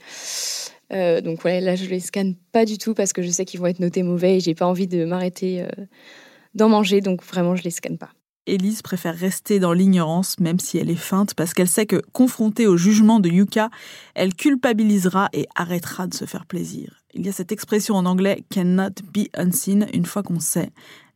euh, 0.93 1.21
donc 1.21 1.43
ouais, 1.43 1.61
là, 1.61 1.75
je 1.75 1.85
les 1.85 1.99
scanne 1.99 2.35
pas 2.51 2.65
du 2.65 2.77
tout 2.77 2.93
parce 2.93 3.13
que 3.13 3.21
je 3.21 3.29
sais 3.29 3.45
qu'ils 3.45 3.59
vont 3.59 3.67
être 3.67 3.79
notés 3.79 4.03
mauvais 4.03 4.37
et 4.37 4.39
j'ai 4.39 4.55
pas 4.55 4.65
envie 4.65 4.87
de 4.87 5.05
m'arrêter 5.05 5.61
euh, 5.61 5.85
d'en 6.53 6.69
manger. 6.69 7.01
Donc 7.01 7.23
vraiment, 7.23 7.55
je 7.55 7.63
les 7.63 7.71
scanne 7.71 7.97
pas. 7.97 8.11
Elise 8.47 8.83
préfère 8.83 9.15
rester 9.15 9.59
dans 9.59 9.73
l'ignorance, 9.73 10.39
même 10.39 10.59
si 10.59 10.77
elle 10.77 10.91
est 10.91 10.95
feinte, 10.95 11.33
parce 11.33 11.55
qu'elle 11.55 11.67
sait 11.67 11.87
que, 11.87 12.03
confrontée 12.11 12.67
au 12.67 12.77
jugement 12.77 13.19
de 13.19 13.27
Yuka, 13.27 13.71
elle 14.13 14.35
culpabilisera 14.35 15.29
et 15.33 15.47
arrêtera 15.55 16.05
de 16.05 16.13
se 16.13 16.25
faire 16.25 16.45
plaisir. 16.45 17.01
Il 17.15 17.25
y 17.25 17.29
a 17.29 17.31
cette 17.31 17.51
expression 17.51 17.95
en 17.95 18.05
anglais 18.05 18.43
cannot 18.51 19.01
be 19.11 19.29
unseen, 19.35 19.87
une 19.93 20.05
fois 20.05 20.21
qu'on 20.21 20.39
sait, 20.39 20.69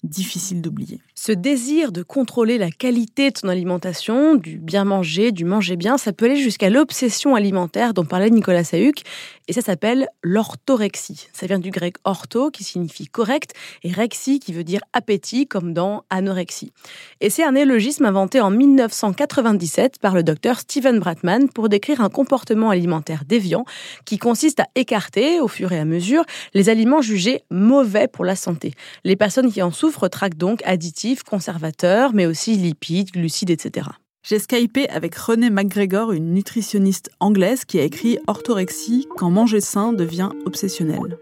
difficile 0.04 0.62
d'oublier. 0.62 1.02
Ce 1.16 1.32
désir 1.32 1.92
de 1.92 2.04
contrôler 2.04 2.58
la 2.58 2.72
qualité 2.72 3.32
de 3.32 3.38
son 3.38 3.50
alimentation, 3.50 4.36
du 4.36 4.58
bien 4.58 4.86
manger, 4.86 5.32
du 5.32 5.44
manger 5.44 5.76
bien, 5.76 5.98
ça 5.98 6.14
peut 6.14 6.26
aller 6.26 6.38
jusqu'à 6.38 6.70
l'obsession 6.70 7.36
alimentaire 7.36 7.94
dont 7.94 8.06
parlait 8.06 8.30
Nicolas 8.30 8.64
Sahuc, 8.64 9.04
et 9.48 9.54
ça 9.54 9.62
s'appelle 9.62 10.08
l'orthorexie. 10.24 11.28
Ça 11.34 11.48
vient 11.48 11.60
du 11.60 11.72
grec 11.72 11.96
ortho 12.04 12.52
qui 12.52 12.64
signifie 12.64 13.08
correct 13.08 13.54
et 13.84 13.92
rexie 13.92 14.40
qui 14.40 14.54
veut 14.54 14.64
dire 14.64 14.82
appétit 14.94 15.48
comme 15.48 15.74
dans 15.74 16.04
anorexie. 16.10 16.72
Et 17.20 17.30
c'est 17.30 17.44
un 17.44 17.56
élogisme 17.56 18.06
inventé 18.06 18.40
en 18.42 18.52
1997 18.52 20.00
par 20.00 20.14
le 20.14 20.24
docteur 20.24 20.60
Steven 20.60 21.00
Bratman 21.00 21.50
pour 21.50 21.68
décrire 21.68 22.02
un 22.02 22.10
comportement 22.10 22.70
alimentaire 22.70 23.24
déviant 23.28 23.66
qui 24.06 24.18
consiste 24.18 24.60
à 24.60 24.68
écarter 24.76 25.42
au 25.42 25.48
fur 25.48 25.72
et 25.72 25.80
à 25.80 25.86
mesure 25.86 26.24
les 26.54 26.70
aliments 26.70 27.02
jugés 27.02 27.42
mauvais 27.50 28.08
pour 28.08 28.26
la 28.26 28.36
santé. 28.36 28.74
Les 29.04 29.16
personnes 29.16 29.52
qui 29.52 29.62
en 29.62 29.72
souffrent 29.72 29.89
traquent 29.92 30.38
donc 30.38 30.62
additifs 30.66 31.24
conservateurs, 31.24 32.14
mais 32.14 32.26
aussi 32.26 32.56
lipides, 32.56 33.12
glucides, 33.12 33.50
etc. 33.50 33.88
J'ai 34.24 34.40
skypé 34.40 34.90
avec 34.90 35.16
Renée 35.16 35.50
McGregor, 35.50 36.12
une 36.12 36.34
nutritionniste 36.34 37.10
anglaise 37.20 37.66
qui 37.66 37.80
a 37.80 37.84
écrit 37.84 38.20
Orthorexie 38.28 39.08
quand 39.18 39.30
manger 39.30 39.62
sain 39.62 39.94
devient 39.94 40.30
obsessionnel. 40.46 41.18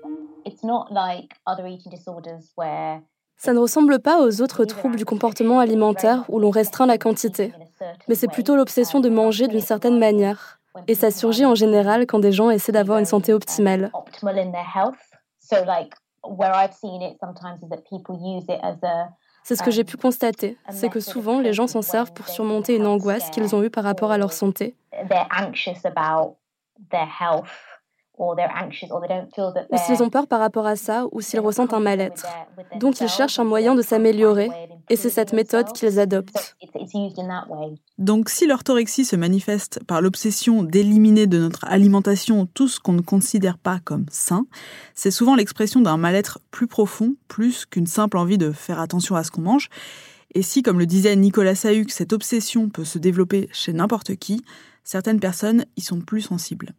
Ça 3.37 3.53
ne 3.53 3.59
ressemble 3.59 3.99
pas 3.99 4.25
aux 4.25 4.41
autres 4.41 4.65
troubles 4.65 4.95
du 4.95 5.05
comportement 5.05 5.59
alimentaire 5.59 6.25
où 6.27 6.39
l'on 6.39 6.49
restreint 6.49 6.87
la 6.87 6.97
quantité, 6.97 7.53
mais 8.07 8.15
c'est 8.15 8.27
plutôt 8.27 8.55
l'obsession 8.55 8.99
de 8.99 9.09
manger 9.09 9.47
d'une 9.47 9.61
certaine 9.61 9.99
manière. 9.99 10.59
Et 10.87 10.95
ça 10.95 11.11
surgit 11.11 11.45
en 11.45 11.55
général 11.55 12.07
quand 12.07 12.19
des 12.19 12.31
gens 12.31 12.49
essaient 12.49 12.71
d'avoir 12.71 12.97
une 12.99 13.05
santé 13.05 13.33
optimale. 13.33 13.91
C'est 19.43 19.55
ce 19.55 19.63
que 19.63 19.71
j'ai 19.71 19.85
pu 19.85 19.95
constater, 19.95 20.57
c'est 20.69 20.89
que 20.89 20.99
souvent 20.99 21.39
les 21.39 21.53
gens 21.53 21.67
s'en 21.67 21.81
servent 21.81 22.11
pour 22.11 22.27
surmonter 22.27 22.75
une 22.75 22.85
angoisse 22.85 23.29
qu'ils 23.29 23.55
ont 23.55 23.63
eue 23.63 23.69
par 23.69 23.85
rapport 23.85 24.11
à 24.11 24.17
leur 24.17 24.33
santé. 24.33 24.75
Ou 29.71 29.77
s'ils 29.77 30.03
ont 30.03 30.09
peur 30.09 30.27
par 30.27 30.39
rapport 30.39 30.65
à 30.65 30.75
ça, 30.75 31.05
ou 31.11 31.21
s'ils 31.21 31.39
ressentent 31.39 31.73
un 31.73 31.79
mal-être. 31.79 32.25
Donc 32.75 32.99
ils 32.99 33.07
cherchent 33.07 33.39
un 33.39 33.43
moyen 33.43 33.75
de 33.75 33.81
s'améliorer, 33.81 34.49
et 34.89 34.95
c'est 34.95 35.09
cette 35.09 35.33
méthode 35.33 35.71
qu'ils 35.73 35.99
adoptent. 35.99 36.55
Donc 37.97 38.29
si 38.29 38.47
l'orthorexie 38.47 39.05
se 39.05 39.15
manifeste 39.15 39.83
par 39.85 40.01
l'obsession 40.01 40.63
d'éliminer 40.63 41.27
de 41.27 41.37
notre 41.37 41.65
alimentation 41.65 42.45
tout 42.45 42.67
ce 42.67 42.79
qu'on 42.79 42.93
ne 42.93 43.01
considère 43.01 43.57
pas 43.57 43.79
comme 43.83 44.05
sain, 44.09 44.45
c'est 44.95 45.11
souvent 45.11 45.35
l'expression 45.35 45.81
d'un 45.81 45.97
mal-être 45.97 46.39
plus 46.51 46.67
profond, 46.67 47.15
plus 47.27 47.65
qu'une 47.65 47.87
simple 47.87 48.17
envie 48.17 48.37
de 48.37 48.51
faire 48.51 48.79
attention 48.79 49.15
à 49.15 49.23
ce 49.23 49.31
qu'on 49.31 49.41
mange. 49.41 49.69
Et 50.33 50.41
si, 50.41 50.61
comme 50.61 50.79
le 50.79 50.85
disait 50.85 51.15
Nicolas 51.15 51.55
Sahuc, 51.55 51.91
cette 51.91 52.13
obsession 52.13 52.69
peut 52.69 52.85
se 52.85 52.99
développer 52.99 53.49
chez 53.51 53.73
n'importe 53.73 54.15
qui, 54.15 54.43
certaines 54.83 55.19
personnes 55.19 55.65
y 55.77 55.81
sont 55.81 56.01
plus 56.01 56.21
sensibles. 56.21 56.73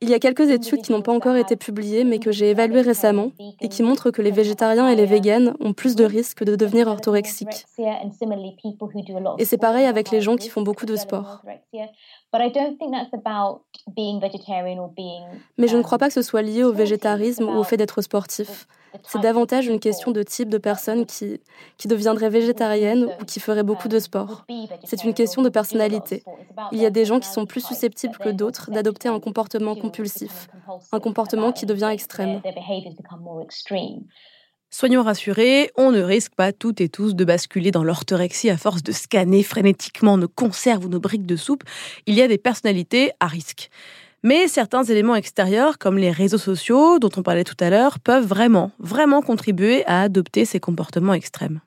Il 0.00 0.08
y 0.08 0.14
a 0.14 0.18
quelques 0.18 0.50
études 0.50 0.82
qui 0.82 0.92
n'ont 0.92 1.02
pas 1.02 1.12
encore 1.12 1.36
été 1.36 1.56
publiées 1.56 2.04
mais 2.04 2.18
que 2.18 2.30
j'ai 2.30 2.50
évaluées 2.50 2.82
récemment 2.82 3.30
et 3.60 3.68
qui 3.68 3.82
montrent 3.82 4.10
que 4.10 4.22
les 4.22 4.30
végétariens 4.30 4.88
et 4.88 4.94
les 4.94 5.06
véganes 5.06 5.54
ont 5.60 5.72
plus 5.72 5.96
de 5.96 6.04
risques 6.04 6.44
de 6.44 6.54
devenir 6.54 6.86
orthorexiques. 6.86 7.66
Et 9.38 9.44
c'est 9.44 9.58
pareil 9.58 9.86
avec 9.86 10.10
les 10.10 10.20
gens 10.20 10.36
qui 10.36 10.48
font 10.48 10.62
beaucoup 10.62 10.86
de 10.86 10.96
sport. 10.96 11.42
Mais 15.56 15.68
je 15.68 15.76
ne 15.76 15.82
crois 15.82 15.98
pas 15.98 16.08
que 16.08 16.14
ce 16.14 16.22
soit 16.22 16.42
lié 16.42 16.64
au 16.64 16.72
végétarisme 16.72 17.44
ou 17.44 17.58
au 17.58 17.62
fait 17.62 17.76
d'être 17.76 18.02
sportif. 18.02 18.66
C'est 19.02 19.20
davantage 19.20 19.66
une 19.66 19.80
question 19.80 20.10
de 20.12 20.22
type 20.22 20.48
de 20.48 20.58
personne 20.58 21.04
qui, 21.06 21.40
qui 21.76 21.88
deviendrait 21.88 22.30
végétarienne 22.30 23.04
ou 23.20 23.24
qui 23.24 23.40
ferait 23.40 23.62
beaucoup 23.62 23.88
de 23.88 23.98
sport. 23.98 24.44
C'est 24.84 25.04
une 25.04 25.14
question 25.14 25.42
de 25.42 25.48
personnalité. 25.48 26.22
Il 26.72 26.78
y 26.78 26.86
a 26.86 26.90
des 26.90 27.04
gens 27.04 27.20
qui 27.20 27.28
sont 27.28 27.46
plus 27.46 27.64
susceptibles 27.64 28.16
que 28.18 28.28
d'autres 28.28 28.70
d'adopter 28.70 29.08
un 29.08 29.20
comportement 29.20 29.74
compulsif, 29.74 30.48
un 30.92 31.00
comportement 31.00 31.52
qui 31.52 31.66
devient 31.66 31.90
extrême. 31.92 32.40
Soyons 34.76 35.04
rassurés, 35.04 35.70
on 35.76 35.92
ne 35.92 36.02
risque 36.02 36.34
pas 36.34 36.52
toutes 36.52 36.80
et 36.80 36.88
tous 36.88 37.14
de 37.14 37.24
basculer 37.24 37.70
dans 37.70 37.84
l'orthorexie 37.84 38.50
à 38.50 38.56
force 38.56 38.82
de 38.82 38.90
scanner 38.90 39.44
frénétiquement 39.44 40.18
nos 40.18 40.26
conserves 40.26 40.86
ou 40.86 40.88
nos 40.88 40.98
briques 40.98 41.26
de 41.26 41.36
soupe. 41.36 41.62
Il 42.06 42.16
y 42.16 42.22
a 42.22 42.26
des 42.26 42.38
personnalités 42.38 43.12
à 43.20 43.28
risque. 43.28 43.70
Mais 44.24 44.48
certains 44.48 44.82
éléments 44.82 45.14
extérieurs, 45.14 45.78
comme 45.78 45.96
les 45.96 46.10
réseaux 46.10 46.38
sociaux 46.38 46.98
dont 46.98 47.10
on 47.16 47.22
parlait 47.22 47.44
tout 47.44 47.54
à 47.60 47.70
l'heure, 47.70 48.00
peuvent 48.00 48.26
vraiment, 48.26 48.72
vraiment 48.80 49.22
contribuer 49.22 49.86
à 49.86 50.00
adopter 50.00 50.44
ces 50.44 50.58
comportements 50.58 51.14
extrêmes. 51.14 51.60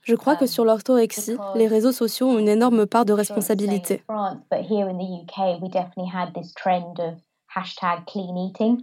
Je 0.00 0.14
crois 0.14 0.36
que 0.36 0.46
sur 0.46 0.64
l'orthorexie, 0.64 1.36
les 1.56 1.66
réseaux 1.66 1.92
sociaux 1.92 2.28
ont 2.28 2.38
une 2.38 2.48
énorme 2.48 2.86
part 2.86 3.04
de 3.04 3.12
responsabilité. 3.12 4.02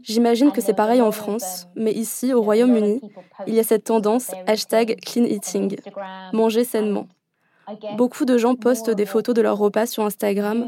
J'imagine 0.03 0.51
que 0.51 0.61
c'est 0.61 0.73
pareil 0.73 1.01
en 1.01 1.11
France, 1.11 1.67
mais 1.75 1.91
ici, 1.91 2.33
au 2.33 2.41
Royaume-Uni, 2.41 3.01
il 3.47 3.53
y 3.53 3.59
a 3.59 3.63
cette 3.63 3.85
tendance 3.85 4.31
hashtag 4.47 4.99
clean 5.01 5.25
eating, 5.25 5.77
manger 6.33 6.63
sainement. 6.63 7.07
Beaucoup 7.95 8.25
de 8.25 8.37
gens 8.37 8.55
postent 8.55 8.89
des 8.89 9.05
photos 9.05 9.35
de 9.35 9.41
leurs 9.41 9.57
repas 9.57 9.85
sur 9.85 10.03
Instagram 10.03 10.67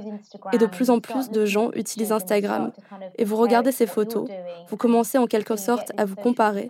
et 0.52 0.58
de 0.58 0.66
plus 0.66 0.90
en 0.90 1.00
plus 1.00 1.30
de 1.30 1.46
gens 1.46 1.72
utilisent 1.74 2.12
Instagram. 2.12 2.72
Et 3.18 3.26
vous 3.26 3.36
regardez 3.36 3.72
ces 3.72 3.88
photos, 3.88 4.30
vous 4.70 4.78
commencez 4.78 5.18
en 5.18 5.28
quelque 5.28 5.56
sorte 5.56 5.92
à 5.98 6.06
vous 6.06 6.16
comparer. 6.16 6.70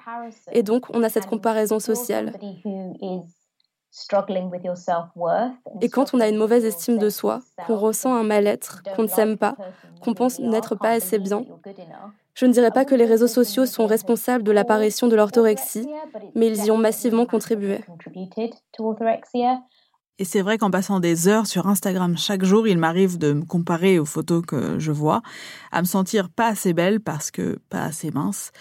Et 0.52 0.64
donc, 0.64 0.86
on 0.94 1.04
a 1.04 1.10
cette 1.10 1.28
comparaison 1.28 1.80
sociale. 1.80 2.34
Et 5.82 5.90
quand 5.90 6.14
on 6.14 6.20
a 6.20 6.28
une 6.28 6.38
mauvaise 6.38 6.66
estime 6.66 6.98
de 6.98 7.10
soi, 7.10 7.42
qu'on 7.66 7.78
ressent 7.78 8.14
un 8.14 8.24
mal-être, 8.24 8.82
qu'on 8.96 9.04
ne 9.04 9.08
s'aime 9.08 9.38
pas, 9.38 9.56
qu'on 10.02 10.14
pense 10.14 10.40
n'être 10.40 10.76
pas 10.76 10.92
assez 10.92 11.20
bien, 11.20 11.46
je 12.34 12.46
ne 12.46 12.52
dirais 12.54 12.72
pas 12.72 12.86
que 12.86 12.96
les 12.96 13.06
réseaux 13.06 13.28
sociaux 13.28 13.66
sont 13.66 13.86
responsables 13.86 14.44
de 14.44 14.52
l'apparition 14.52 15.08
de 15.08 15.16
l'orthorexie, 15.16 15.88
mais 16.36 16.48
ils 16.48 16.66
y 16.66 16.72
ont 16.72 16.78
massivement 16.78 17.26
contribué. 17.26 17.82
Et 20.20 20.26
c'est 20.26 20.42
vrai 20.42 20.58
qu'en 20.58 20.70
passant 20.70 21.00
des 21.00 21.28
heures 21.28 21.48
sur 21.48 21.68
Instagram 21.68 22.18
chaque 22.18 22.44
jour, 22.46 22.68
il 22.68 22.78
m'arrive 22.78 23.18
de 23.18 23.34
me 23.34 23.46
comparer 23.46 23.98
aux 23.98 24.06
photos 24.06 24.44
que 24.46 24.78
je 24.78 24.92
vois, 24.92 25.22
à 25.72 25.82
me 25.82 25.88
sentir 25.88 26.30
pas 26.30 26.48
assez 26.48 26.74
belle 26.74 27.00
parce 27.00 27.32
que 27.32 27.60
pas 27.70 27.84
assez 27.84 28.12
mince. 28.12 28.52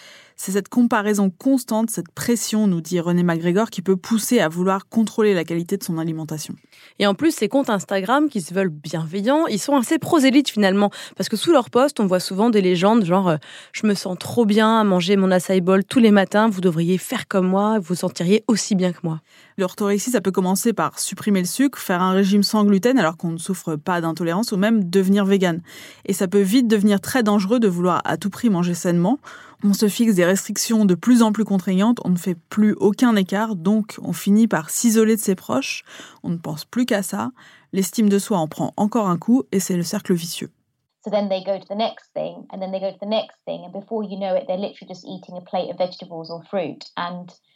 C'est 0.45 0.51
cette 0.51 0.67
comparaison 0.67 1.29
constante, 1.29 1.89
cette 1.89 2.11
pression, 2.11 2.67
nous 2.67 2.81
dit 2.81 2.99
René 2.99 3.23
McGregor, 3.23 3.69
qui 3.69 3.81
peut 3.81 3.95
pousser 3.95 4.41
à 4.41 4.49
vouloir 4.49 4.89
contrôler 4.89 5.33
la 5.33 5.45
qualité 5.45 5.77
de 5.77 5.83
son 5.85 5.97
alimentation. 5.97 6.53
Et 6.99 7.07
en 7.07 7.13
plus, 7.13 7.33
ces 7.33 7.47
comptes 7.47 7.69
Instagram 7.69 8.27
qui 8.27 8.41
se 8.41 8.53
veulent 8.53 8.67
bienveillants, 8.67 9.47
ils 9.47 9.57
sont 9.57 9.77
assez 9.77 9.99
prosélytes 9.99 10.49
finalement. 10.49 10.91
Parce 11.15 11.29
que 11.29 11.37
sous 11.37 11.53
leurs 11.53 11.69
posts, 11.69 12.01
on 12.01 12.07
voit 12.07 12.19
souvent 12.19 12.49
des 12.49 12.59
légendes 12.59 13.05
genre 13.05 13.29
euh, 13.29 13.37
Je 13.71 13.87
me 13.87 13.93
sens 13.93 14.17
trop 14.19 14.45
bien 14.45 14.81
à 14.81 14.83
manger 14.83 15.15
mon 15.15 15.31
acai 15.31 15.61
bol 15.61 15.85
tous 15.85 15.99
les 15.99 16.11
matins, 16.11 16.49
vous 16.49 16.59
devriez 16.59 16.97
faire 16.97 17.29
comme 17.29 17.47
moi, 17.47 17.79
vous 17.79 17.85
vous 17.85 17.95
sentiriez 17.95 18.43
aussi 18.49 18.75
bien 18.75 18.91
que 18.91 18.99
moi. 19.03 19.21
L'orthorexie, 19.57 20.11
ça 20.11 20.19
peut 20.19 20.31
commencer 20.31 20.73
par 20.73 20.99
supprimer 20.99 21.39
le 21.39 21.45
sucre, 21.45 21.79
faire 21.79 22.01
un 22.01 22.11
régime 22.11 22.43
sans 22.43 22.65
gluten 22.65 22.99
alors 22.99 23.15
qu'on 23.15 23.31
ne 23.31 23.37
souffre 23.37 23.77
pas 23.77 24.01
d'intolérance 24.01 24.51
ou 24.51 24.57
même 24.57 24.89
devenir 24.89 25.23
vegan. 25.23 25.61
Et 26.03 26.11
ça 26.11 26.27
peut 26.27 26.41
vite 26.41 26.67
devenir 26.67 26.99
très 26.99 27.23
dangereux 27.23 27.61
de 27.61 27.69
vouloir 27.69 28.01
à 28.03 28.17
tout 28.17 28.29
prix 28.29 28.49
manger 28.49 28.73
sainement 28.73 29.19
on 29.63 29.73
se 29.73 29.87
fixe 29.87 30.15
des 30.15 30.25
restrictions 30.25 30.85
de 30.85 30.95
plus 30.95 31.21
en 31.21 31.31
plus 31.31 31.45
contraignantes, 31.45 31.99
on 32.03 32.09
ne 32.09 32.17
fait 32.17 32.35
plus 32.35 32.73
aucun 32.73 33.15
écart, 33.15 33.55
donc 33.55 33.97
on 34.01 34.13
finit 34.13 34.47
par 34.47 34.69
s'isoler 34.69 35.15
de 35.15 35.21
ses 35.21 35.35
proches, 35.35 35.83
on 36.23 36.29
ne 36.29 36.37
pense 36.37 36.65
plus 36.65 36.85
qu'à 36.85 37.01
ça, 37.01 37.31
l'estime 37.71 38.09
de 38.09 38.19
soi 38.19 38.37
en 38.37 38.47
prend 38.47 38.73
encore 38.77 39.07
un 39.07 39.17
coup 39.17 39.43
et 39.51 39.59
c'est 39.59 39.77
le 39.77 39.83
cercle 39.83 40.13
vicieux. 40.13 40.51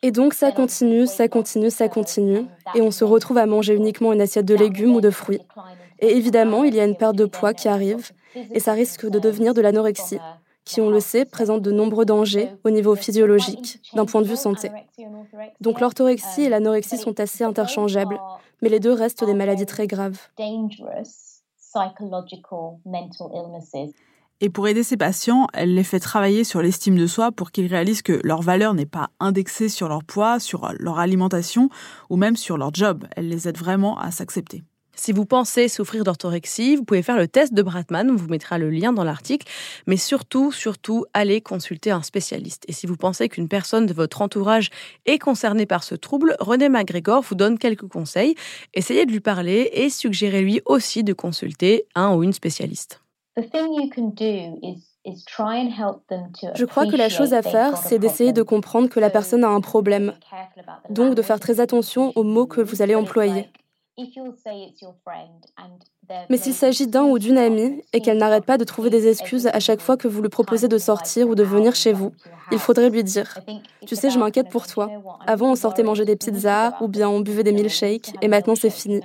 Et 0.01 0.11
donc 0.11 0.33
ça 0.33 0.51
continue, 0.51 1.07
ça 1.07 1.29
continue, 1.29 1.69
ça 1.69 1.87
continue, 1.87 2.45
et 2.75 2.81
on 2.81 2.91
se 2.91 3.05
retrouve 3.05 3.37
à 3.37 3.45
manger 3.45 3.73
uniquement 3.73 4.11
une 4.11 4.19
assiette 4.19 4.45
de 4.45 4.55
légumes 4.55 4.95
ou 4.95 5.01
de 5.01 5.11
fruits. 5.11 5.39
Et 5.99 6.17
évidemment, 6.17 6.65
il 6.65 6.75
y 6.75 6.79
a 6.81 6.85
une 6.85 6.97
perte 6.97 7.15
de 7.15 7.25
poids 7.25 7.53
qui 7.53 7.69
arrive, 7.69 8.11
et 8.35 8.59
ça 8.59 8.73
risque 8.73 9.09
de 9.09 9.17
devenir 9.17 9.53
de 9.53 9.61
l'anorexie 9.61 10.19
qui, 10.67 10.81
on 10.81 10.89
le 10.89 10.99
sait, 10.99 11.23
présente 11.23 11.61
de 11.61 11.71
nombreux 11.71 12.05
dangers 12.05 12.49
au 12.65 12.69
niveau 12.69 12.95
physiologique, 12.95 13.81
d'un 13.95 14.05
point 14.05 14.21
de 14.21 14.27
vue 14.27 14.35
santé. 14.35 14.69
Donc 15.61 15.79
l'orthorexie 15.79 16.43
et 16.43 16.49
l'anorexie 16.49 16.97
sont 16.97 17.19
assez 17.19 17.43
interchangeables, 17.43 18.19
mais 18.61 18.69
les 18.69 18.81
deux 18.81 18.91
restent 18.91 19.23
des 19.23 19.33
maladies 19.33 19.65
très 19.65 19.87
graves. 19.87 20.19
Et 24.39 24.49
pour 24.49 24.67
aider 24.67 24.83
ces 24.83 24.97
patients, 24.97 25.47
elle 25.53 25.73
les 25.73 25.83
fait 25.83 25.99
travailler 25.99 26.43
sur 26.43 26.61
l'estime 26.61 26.97
de 26.97 27.07
soi 27.07 27.31
pour 27.31 27.51
qu'ils 27.51 27.67
réalisent 27.67 28.03
que 28.03 28.19
leur 28.23 28.41
valeur 28.41 28.73
n'est 28.73 28.85
pas 28.85 29.09
indexée 29.19 29.69
sur 29.69 29.87
leur 29.87 30.03
poids, 30.03 30.39
sur 30.39 30.71
leur 30.77 30.99
alimentation 30.99 31.69
ou 32.09 32.17
même 32.17 32.35
sur 32.35 32.57
leur 32.57 32.73
job. 32.73 33.05
Elle 33.15 33.29
les 33.29 33.47
aide 33.47 33.57
vraiment 33.57 33.97
à 33.97 34.11
s'accepter. 34.11 34.63
Si 34.99 35.11
vous 35.11 35.25
pensez 35.25 35.67
souffrir 35.67 36.03
d'orthorexie, 36.03 36.75
vous 36.75 36.83
pouvez 36.83 37.03
faire 37.03 37.17
le 37.17 37.27
test 37.27 37.53
de 37.53 37.61
Bratman, 37.61 38.09
on 38.09 38.15
vous 38.15 38.27
mettra 38.27 38.57
le 38.57 38.71
lien 38.71 38.91
dans 38.91 39.03
l'article, 39.03 39.47
mais 39.85 39.95
surtout, 39.95 40.51
surtout, 40.51 41.05
allez 41.13 41.39
consulter 41.39 41.91
un 41.91 42.01
spécialiste. 42.01 42.65
Et 42.67 42.73
si 42.73 42.87
vous 42.87 42.97
pensez 42.97 43.29
qu'une 43.29 43.47
personne 43.47 43.85
de 43.85 43.93
votre 43.93 44.23
entourage 44.23 44.71
est 45.05 45.19
concernée 45.19 45.67
par 45.67 45.83
ce 45.83 45.93
trouble, 45.93 46.35
René 46.39 46.67
McGregor 46.67 47.21
vous 47.21 47.35
donne 47.35 47.59
quelques 47.59 47.87
conseils. 47.87 48.33
Essayez 48.73 49.05
de 49.05 49.11
lui 49.11 49.19
parler 49.19 49.69
et 49.71 49.91
suggérez-lui 49.91 50.61
aussi 50.65 51.03
de 51.03 51.13
consulter 51.13 51.85
un 51.93 52.15
ou 52.15 52.23
une 52.23 52.33
spécialiste. 52.33 53.01
Je 56.55 56.65
crois 56.65 56.87
que 56.87 56.95
la 56.95 57.09
chose 57.09 57.33
à 57.35 57.43
faire, 57.43 57.77
c'est 57.77 57.99
d'essayer 57.99 58.33
de 58.33 58.41
comprendre 58.41 58.89
que 58.89 58.99
la 58.99 59.11
personne 59.11 59.43
a 59.43 59.49
un 59.49 59.61
problème. 59.61 60.13
Donc 60.89 61.13
de 61.13 61.21
faire 61.21 61.39
très 61.39 61.59
attention 61.59 62.11
aux 62.15 62.23
mots 62.23 62.47
que 62.47 62.61
vous 62.61 62.81
allez 62.81 62.95
employer. 62.95 63.47
if 63.97 64.15
you'll 64.15 64.37
say 64.37 64.63
it's 64.63 64.81
your 64.81 64.95
friend 65.03 65.45
and 65.57 65.83
Mais 66.29 66.37
s'il 66.37 66.53
s'agit 66.53 66.87
d'un 66.87 67.03
ou 67.03 67.19
d'une 67.19 67.37
amie 67.37 67.83
et 67.93 68.01
qu'elle 68.01 68.17
n'arrête 68.17 68.45
pas 68.45 68.57
de 68.57 68.63
trouver 68.63 68.89
des 68.89 69.07
excuses 69.07 69.47
à 69.47 69.59
chaque 69.59 69.81
fois 69.81 69.97
que 69.97 70.07
vous 70.07 70.21
lui 70.21 70.29
proposez 70.29 70.67
de 70.67 70.77
sortir 70.77 71.27
ou 71.27 71.35
de 71.35 71.43
venir 71.43 71.75
chez 71.75 71.93
vous, 71.93 72.13
il 72.51 72.59
faudrait 72.59 72.89
lui 72.89 73.03
dire 73.03 73.37
Tu 73.85 73.95
sais, 73.95 74.09
je 74.09 74.17
m'inquiète 74.17 74.49
pour 74.49 74.67
toi. 74.67 74.89
Avant, 75.25 75.51
on 75.51 75.55
sortait 75.55 75.83
manger 75.83 76.05
des 76.05 76.15
pizzas 76.15 76.77
ou 76.81 76.87
bien 76.87 77.09
on 77.09 77.19
buvait 77.19 77.43
des 77.43 77.51
milkshakes 77.51 78.13
et 78.21 78.27
maintenant 78.27 78.55
c'est 78.55 78.69
fini. 78.69 79.01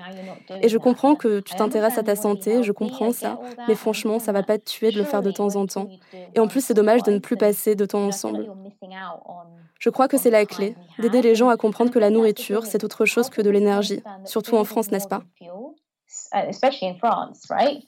Et 0.62 0.68
je 0.68 0.78
comprends 0.78 1.14
que 1.14 1.40
tu 1.40 1.54
t'intéresses 1.54 1.98
à 1.98 2.02
ta 2.02 2.16
santé, 2.16 2.62
je 2.62 2.72
comprends 2.72 3.12
ça, 3.12 3.38
mais 3.68 3.74
franchement, 3.74 4.18
ça 4.18 4.32
va 4.32 4.42
pas 4.42 4.58
te 4.58 4.64
tuer 4.64 4.90
de 4.92 4.98
le 4.98 5.04
faire 5.04 5.22
de 5.22 5.30
temps 5.30 5.56
en 5.56 5.66
temps. 5.66 5.88
Et 6.34 6.40
en 6.40 6.46
plus, 6.46 6.64
c'est 6.64 6.74
dommage 6.74 7.02
de 7.02 7.10
ne 7.10 7.18
plus 7.18 7.36
passer 7.36 7.74
de 7.74 7.84
temps 7.84 8.04
ensemble. 8.04 8.48
Je 9.78 9.90
crois 9.90 10.06
que 10.06 10.16
c'est 10.16 10.30
la 10.30 10.46
clé, 10.46 10.76
d'aider 11.00 11.22
les 11.22 11.34
gens 11.34 11.48
à 11.48 11.56
comprendre 11.56 11.90
que 11.90 11.98
la 11.98 12.10
nourriture, 12.10 12.66
c'est 12.66 12.84
autre 12.84 13.04
chose 13.04 13.30
que 13.30 13.42
de 13.42 13.50
l'énergie, 13.50 14.02
surtout 14.24 14.56
en 14.56 14.64
France, 14.64 14.92
n'est-ce 14.92 15.08
pas? 15.08 15.24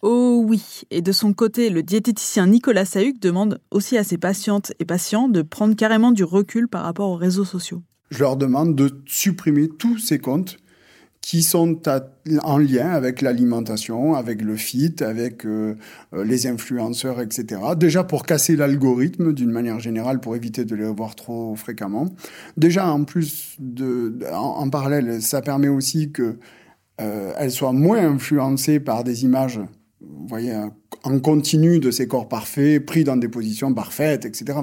Oh 0.03 0.43
oui, 0.47 0.83
et 0.91 1.03
de 1.03 1.13
son 1.13 1.33
côté, 1.33 1.71
le 1.71 1.83
diététicien 1.83 2.47
Nicolas 2.47 2.85
Sahuc 2.85 3.19
demande 3.19 3.61
aussi 3.71 3.97
à 3.97 4.05
ses 4.05 4.19
patientes 4.19 4.73
et 4.79 4.85
patients 4.85 5.29
de 5.29 5.43
prendre 5.43 5.75
carrément 5.75 6.13
du 6.13 6.25
recul 6.25 6.69
par 6.69 6.83
rapport 6.85 7.11
aux 7.11 7.17
réseaux 7.17 7.45
sociaux. 7.45 7.83
Je 8.11 8.21
leur 8.21 8.37
demande 8.37 8.77
de 8.77 9.03
supprimer 9.07 9.69
tous 9.69 9.99
ces 9.99 10.19
comptes 10.19 10.59
qui 11.25 11.43
sont 11.43 11.81
en 12.43 12.59
lien 12.59 12.91
avec 12.91 13.23
l'alimentation, 13.23 14.15
avec 14.15 14.43
le 14.43 14.57
fit, 14.57 14.95
avec 15.01 15.47
euh, 15.47 15.75
euh, 16.13 16.23
les 16.23 16.47
influenceurs, 16.47 17.19
etc. 17.23 17.63
Déjà 17.79 18.05
pour 18.05 18.27
casser 18.27 18.57
l'algorithme 18.57 19.33
d'une 19.33 19.51
manière 19.51 19.81
générale, 19.81 20.21
pour 20.21 20.37
éviter 20.37 20.67
de 20.67 20.77
les 20.77 20.85
voir 20.85 21.15
trop 21.15 21.57
fréquemment. 21.57 22.15
Déjà 22.59 22.93
en 22.93 23.05
plus 23.05 23.57
de, 23.59 24.19
en, 24.35 24.69
parallèle, 24.69 25.23
ça 25.23 25.41
permet 25.41 25.69
aussi 25.69 26.13
que 26.13 26.37
euh, 27.01 27.33
elles 27.39 27.51
soient 27.51 27.73
moins 27.73 27.99
influencées 27.99 28.81
par 28.81 29.05
des 29.05 29.25
images, 29.25 29.61
voyez, 30.01 30.55
en 31.03 31.19
continu 31.21 31.81
de 31.81 31.91
ces 31.91 32.09
corps 32.09 32.29
parfaits, 32.29 32.85
pris 32.85 33.05
dans 33.05 33.17
des 33.17 33.29
positions 33.29 33.75
parfaites, 33.75 34.25
etc. 34.25 34.61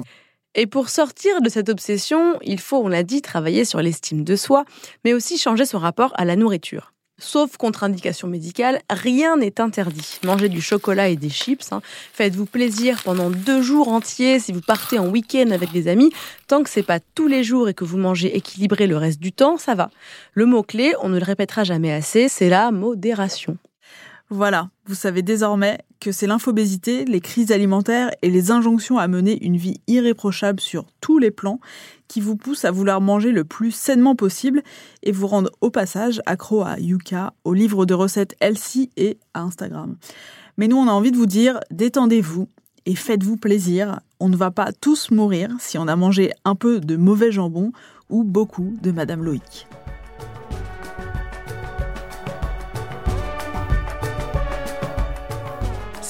Et 0.54 0.66
pour 0.66 0.90
sortir 0.90 1.40
de 1.40 1.48
cette 1.48 1.68
obsession, 1.68 2.38
il 2.42 2.60
faut, 2.60 2.78
on 2.78 2.88
l'a 2.88 3.02
dit, 3.02 3.22
travailler 3.22 3.64
sur 3.64 3.80
l'estime 3.80 4.24
de 4.24 4.36
soi, 4.36 4.64
mais 5.04 5.14
aussi 5.14 5.38
changer 5.38 5.64
son 5.64 5.78
rapport 5.78 6.12
à 6.16 6.24
la 6.24 6.36
nourriture. 6.36 6.92
Sauf 7.18 7.56
contre-indication 7.56 8.26
médicale, 8.26 8.80
rien 8.90 9.36
n'est 9.36 9.60
interdit. 9.60 10.18
Mangez 10.24 10.48
du 10.48 10.60
chocolat 10.60 11.08
et 11.08 11.16
des 11.16 11.30
chips. 11.30 11.72
Hein. 11.72 11.80
Faites-vous 12.12 12.46
plaisir 12.46 13.02
pendant 13.04 13.30
deux 13.30 13.62
jours 13.62 13.88
entiers 13.88 14.40
si 14.40 14.52
vous 14.52 14.60
partez 14.60 14.98
en 14.98 15.08
week-end 15.08 15.50
avec 15.50 15.72
des 15.72 15.88
amis. 15.88 16.10
Tant 16.48 16.62
que 16.62 16.70
c'est 16.70 16.82
pas 16.82 17.00
tous 17.14 17.28
les 17.28 17.44
jours 17.44 17.68
et 17.68 17.74
que 17.74 17.84
vous 17.84 17.98
mangez 17.98 18.36
équilibré 18.36 18.86
le 18.86 18.96
reste 18.96 19.20
du 19.20 19.32
temps, 19.32 19.56
ça 19.56 19.74
va. 19.74 19.90
Le 20.32 20.46
mot-clé, 20.46 20.94
on 21.02 21.10
ne 21.10 21.18
le 21.18 21.24
répétera 21.24 21.64
jamais 21.64 21.92
assez, 21.92 22.28
c'est 22.28 22.48
la 22.48 22.70
modération. 22.70 23.56
Voilà, 24.34 24.70
vous 24.86 24.94
savez 24.94 25.20
désormais 25.20 25.80
que 26.00 26.10
c'est 26.10 26.26
l'infobésité, 26.26 27.04
les 27.04 27.20
crises 27.20 27.52
alimentaires 27.52 28.10
et 28.22 28.30
les 28.30 28.50
injonctions 28.50 28.96
à 28.96 29.06
mener 29.06 29.44
une 29.44 29.58
vie 29.58 29.82
irréprochable 29.88 30.58
sur 30.58 30.86
tous 31.02 31.18
les 31.18 31.30
plans 31.30 31.60
qui 32.08 32.22
vous 32.22 32.34
poussent 32.34 32.64
à 32.64 32.70
vouloir 32.70 33.02
manger 33.02 33.30
le 33.30 33.44
plus 33.44 33.72
sainement 33.72 34.16
possible 34.16 34.62
et 35.02 35.12
vous 35.12 35.26
rendent 35.26 35.50
au 35.60 35.68
passage 35.68 36.22
accro 36.24 36.62
à 36.62 36.78
Yuka, 36.78 37.34
au 37.44 37.52
livre 37.52 37.84
de 37.84 37.92
recettes 37.92 38.34
Elsie 38.40 38.88
et 38.96 39.18
à 39.34 39.42
Instagram. 39.42 39.96
Mais 40.56 40.66
nous, 40.66 40.78
on 40.78 40.88
a 40.88 40.92
envie 40.92 41.12
de 41.12 41.18
vous 41.18 41.26
dire, 41.26 41.60
détendez-vous 41.70 42.48
et 42.86 42.94
faites-vous 42.94 43.36
plaisir. 43.36 44.00
On 44.18 44.30
ne 44.30 44.36
va 44.36 44.50
pas 44.50 44.72
tous 44.72 45.10
mourir 45.10 45.50
si 45.58 45.76
on 45.76 45.88
a 45.88 45.94
mangé 45.94 46.32
un 46.46 46.54
peu 46.54 46.80
de 46.80 46.96
mauvais 46.96 47.32
jambon 47.32 47.70
ou 48.08 48.24
beaucoup 48.24 48.78
de 48.80 48.92
Madame 48.92 49.24
Loïc. 49.24 49.66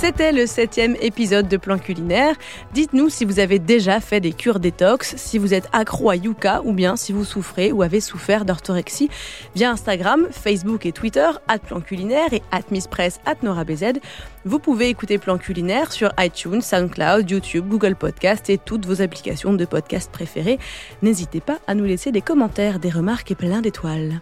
C'était 0.03 0.33
le 0.33 0.49
septième 0.49 0.97
épisode 1.01 1.47
de 1.47 1.57
Plan 1.57 1.79
Culinaire. 1.79 2.35
Dites-nous 2.75 3.09
si 3.09 3.25
vous 3.25 3.39
avez 3.39 3.61
déjà 3.61 4.01
fait 4.01 4.19
des 4.19 4.33
cures 4.33 4.59
détox, 4.59 5.15
si 5.17 5.39
vous 5.39 5.55
êtes 5.55 5.69
accro 5.73 6.11
à 6.11 6.17
Yuka 6.17 6.63
ou 6.65 6.73
bien 6.73 6.97
si 6.97 7.13
vous 7.13 7.25
souffrez 7.25 7.71
ou 7.71 7.83
avez 7.83 8.01
souffert 8.01 8.45
d'orthorexie 8.45 9.11
via 9.55 9.71
Instagram, 9.71 10.27
Facebook 10.33 10.87
et 10.87 10.91
Twitter, 10.91 11.29
at 11.47 11.61
Plan 11.61 11.81
Culinaire 11.81 12.33
et 12.33 12.43
at 12.51 12.63
Press, 12.91 13.21
at 13.27 13.37
NoraBZ. 13.45 14.01
Vous 14.45 14.59
pouvez 14.59 14.89
écouter 14.89 15.19
Plan 15.19 15.39
Culinaire 15.39 15.93
sur 15.93 16.13
iTunes, 16.19 16.63
SoundCloud, 16.63 17.31
YouTube, 17.31 17.69
Google 17.69 17.95
Podcast 17.95 18.51
et 18.51 18.59
toutes 18.59 18.87
vos 18.87 19.03
applications 19.03 19.53
de 19.53 19.65
podcast 19.65 20.11
préférées. 20.11 20.59
N'hésitez 21.03 21.41
pas 21.41 21.61
à 21.69 21.77
nous 21.77 21.85
laisser 21.85 22.11
des 22.11 22.23
commentaires, 22.23 22.81
des 22.81 22.91
remarques 22.91 23.31
et 23.31 23.37
plein 23.37 23.61
d'étoiles. 23.61 24.21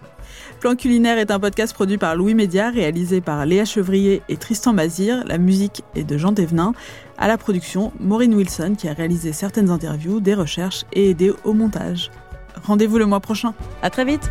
Plan 0.61 0.77
culinaire 0.77 1.19
est 1.19 1.31
un 1.31 1.41
podcast 1.41 1.73
produit 1.75 1.99
par 1.99 2.17
Louis 2.17 2.35
Média, 2.35 2.71
réalisé 2.71 3.21
par 3.21 3.47
Léa 3.47 3.65
Chevrier 3.65 4.23
et 4.29 4.37
Tristan 4.37 4.73
Mazir. 4.73 5.25
La 5.27 5.39
musique 5.39 5.83
est 5.95 6.05
de 6.05 6.19
Jean 6.19 6.35
Thévenin. 6.35 6.73
À 7.19 7.29
la 7.29 7.39
production, 7.39 7.93
Maureen 8.01 8.35
Wilson, 8.35 8.75
qui 8.77 8.89
a 8.89 8.93
réalisé 8.93 9.33
certaines 9.33 9.71
interviews, 9.71 10.21
des 10.21 10.35
recherches 10.35 10.85
et 10.93 11.11
aidé 11.11 11.33
au 11.45 11.53
montage. 11.53 12.11
Rendez-vous 12.63 12.99
le 12.99 13.07
mois 13.07 13.21
prochain. 13.21 13.55
À 13.83 13.91
très 13.91 14.05
vite! 14.05 14.31